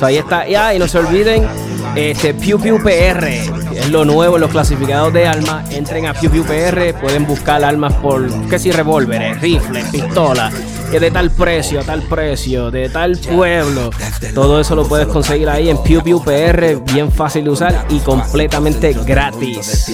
ahí 0.02 0.16
está. 0.16 0.48
Y 0.74 0.78
no 0.78 0.88
se 0.88 0.98
olviden 0.98 1.46
Este, 1.94 2.34
Pew 2.34 2.58
Pew 2.60 2.78
PR 2.82 3.60
es 3.80 3.90
lo 3.90 4.04
nuevo 4.04 4.38
los 4.38 4.50
clasificados 4.50 5.12
de 5.12 5.26
armas. 5.26 5.70
Entren 5.70 6.06
a 6.06 6.14
Pew 6.14 6.30
Pew 6.30 6.44
PR, 6.44 6.98
pueden 7.00 7.26
buscar 7.26 7.64
armas 7.64 7.94
por, 7.94 8.28
qué 8.48 8.58
si, 8.58 8.70
revólveres, 8.70 9.40
rifles, 9.40 9.84
pistolas, 9.86 10.52
que 10.90 11.00
de 11.00 11.10
tal 11.10 11.30
precio, 11.30 11.80
a 11.80 11.84
tal 11.84 12.02
precio, 12.02 12.70
de 12.70 12.88
tal 12.88 13.16
pueblo. 13.18 13.90
Todo 14.34 14.60
eso 14.60 14.74
lo 14.74 14.86
puedes 14.86 15.06
conseguir 15.06 15.48
ahí 15.48 15.70
en 15.70 15.78
Pew 15.82 16.02
Pew 16.02 16.22
PR, 16.22 16.76
bien 16.92 17.10
fácil 17.12 17.44
de 17.44 17.50
usar 17.50 17.86
y 17.90 17.98
completamente 18.00 18.92
gratis 18.92 19.86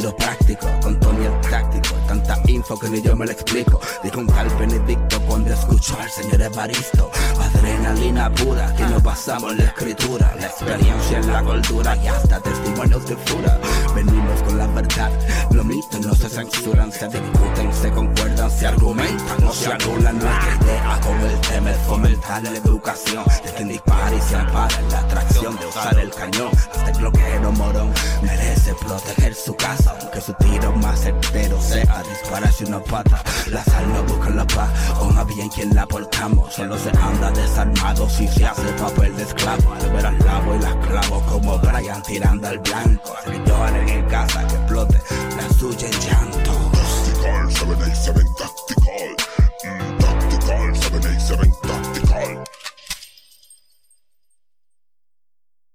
info 2.56 2.78
que 2.78 2.88
ni 2.88 3.02
yo 3.02 3.14
me 3.16 3.26
lo 3.26 3.32
explico. 3.32 3.80
Dijo 4.02 4.20
un 4.20 4.26
tal 4.26 4.48
Benedicto 4.58 5.20
escuchó 5.58 5.98
al 6.00 6.10
señor 6.10 6.40
Evaristo. 6.42 7.10
Adrenalina 7.40 8.30
pura, 8.32 8.74
que 8.76 8.84
nos 8.84 9.02
basamos 9.02 9.52
en 9.52 9.58
la 9.58 9.64
escritura, 9.64 10.34
la 10.38 10.46
experiencia 10.46 11.18
en 11.18 11.32
la 11.32 11.42
cultura 11.42 11.96
y 11.96 12.06
hasta 12.06 12.40
testimonios 12.40 13.06
de 13.06 13.16
fura. 13.16 13.60
Venimos 13.94 14.42
con 14.42 14.58
la 14.58 14.66
verdad, 14.68 15.10
los 15.50 15.64
mitos 15.64 16.00
no 16.00 16.14
se 16.14 16.28
censuran, 16.28 16.92
se 16.92 17.08
discuten, 17.08 17.72
se 17.72 17.90
concuerdan, 17.90 18.50
se 18.50 18.66
argumentan, 18.66 19.40
no 19.40 19.52
se 19.52 19.72
anulan. 19.72 20.18
Nuestra 20.18 20.58
idea 20.62 21.00
con 21.02 21.20
el 21.20 21.40
tema 21.40 21.70
es 21.70 21.78
fomentar 21.78 22.42
la 22.42 22.50
educación 22.50 23.24
de 23.44 23.52
quien 23.52 23.68
dispara 23.68 24.14
y 24.14 24.20
se 24.20 24.36
ampara 24.36 24.80
la 24.90 24.98
atracción 25.00 25.56
de 25.56 25.66
usar 25.66 25.98
el 25.98 26.10
cañón. 26.10 26.50
Hasta 26.54 26.90
el 26.90 26.98
bloqueo 26.98 27.52
morón 27.52 27.92
merece 28.22 28.74
proteger 28.74 29.34
su 29.34 29.54
casa, 29.56 29.96
aunque 30.00 30.20
su 30.20 30.32
tiro 30.34 30.72
más 30.76 31.00
certero 31.00 31.60
sea 31.60 32.02
disparar 32.02 32.36
parece 32.40 32.64
una 32.66 32.80
pata. 32.80 33.22
La 33.50 33.64
sal 33.64 33.88
no 33.92 34.02
busca 34.04 34.30
la 34.30 34.46
paz, 34.46 34.70
con 34.98 35.16
a 35.16 35.24
en 35.46 35.50
quien 35.50 35.74
la 35.74 35.86
portamos. 35.86 36.52
Solo 36.52 36.76
se 36.76 36.90
anda 36.90 37.30
desarmado 37.30 38.08
si 38.08 38.26
se 38.28 38.44
hace 38.44 38.68
papel 38.72 39.16
de 39.16 39.22
esclavo. 39.22 39.72
Al 39.74 39.92
ver 39.92 40.06
al 40.06 40.18
lavo 40.18 40.54
y 40.56 40.58
las 40.58 40.76
clavo 40.86 41.22
como 41.26 41.58
Brian 41.58 42.02
tirando 42.02 42.48
al 42.48 42.58
blanco. 42.58 43.14
Así 43.18 43.38
que 43.38 43.92
en 43.92 44.04
casa 44.06 44.46
que 44.48 44.54
explote 44.56 45.00
la 45.36 45.54
suya 45.54 45.86
en 45.86 46.00
llanto. 46.00 46.46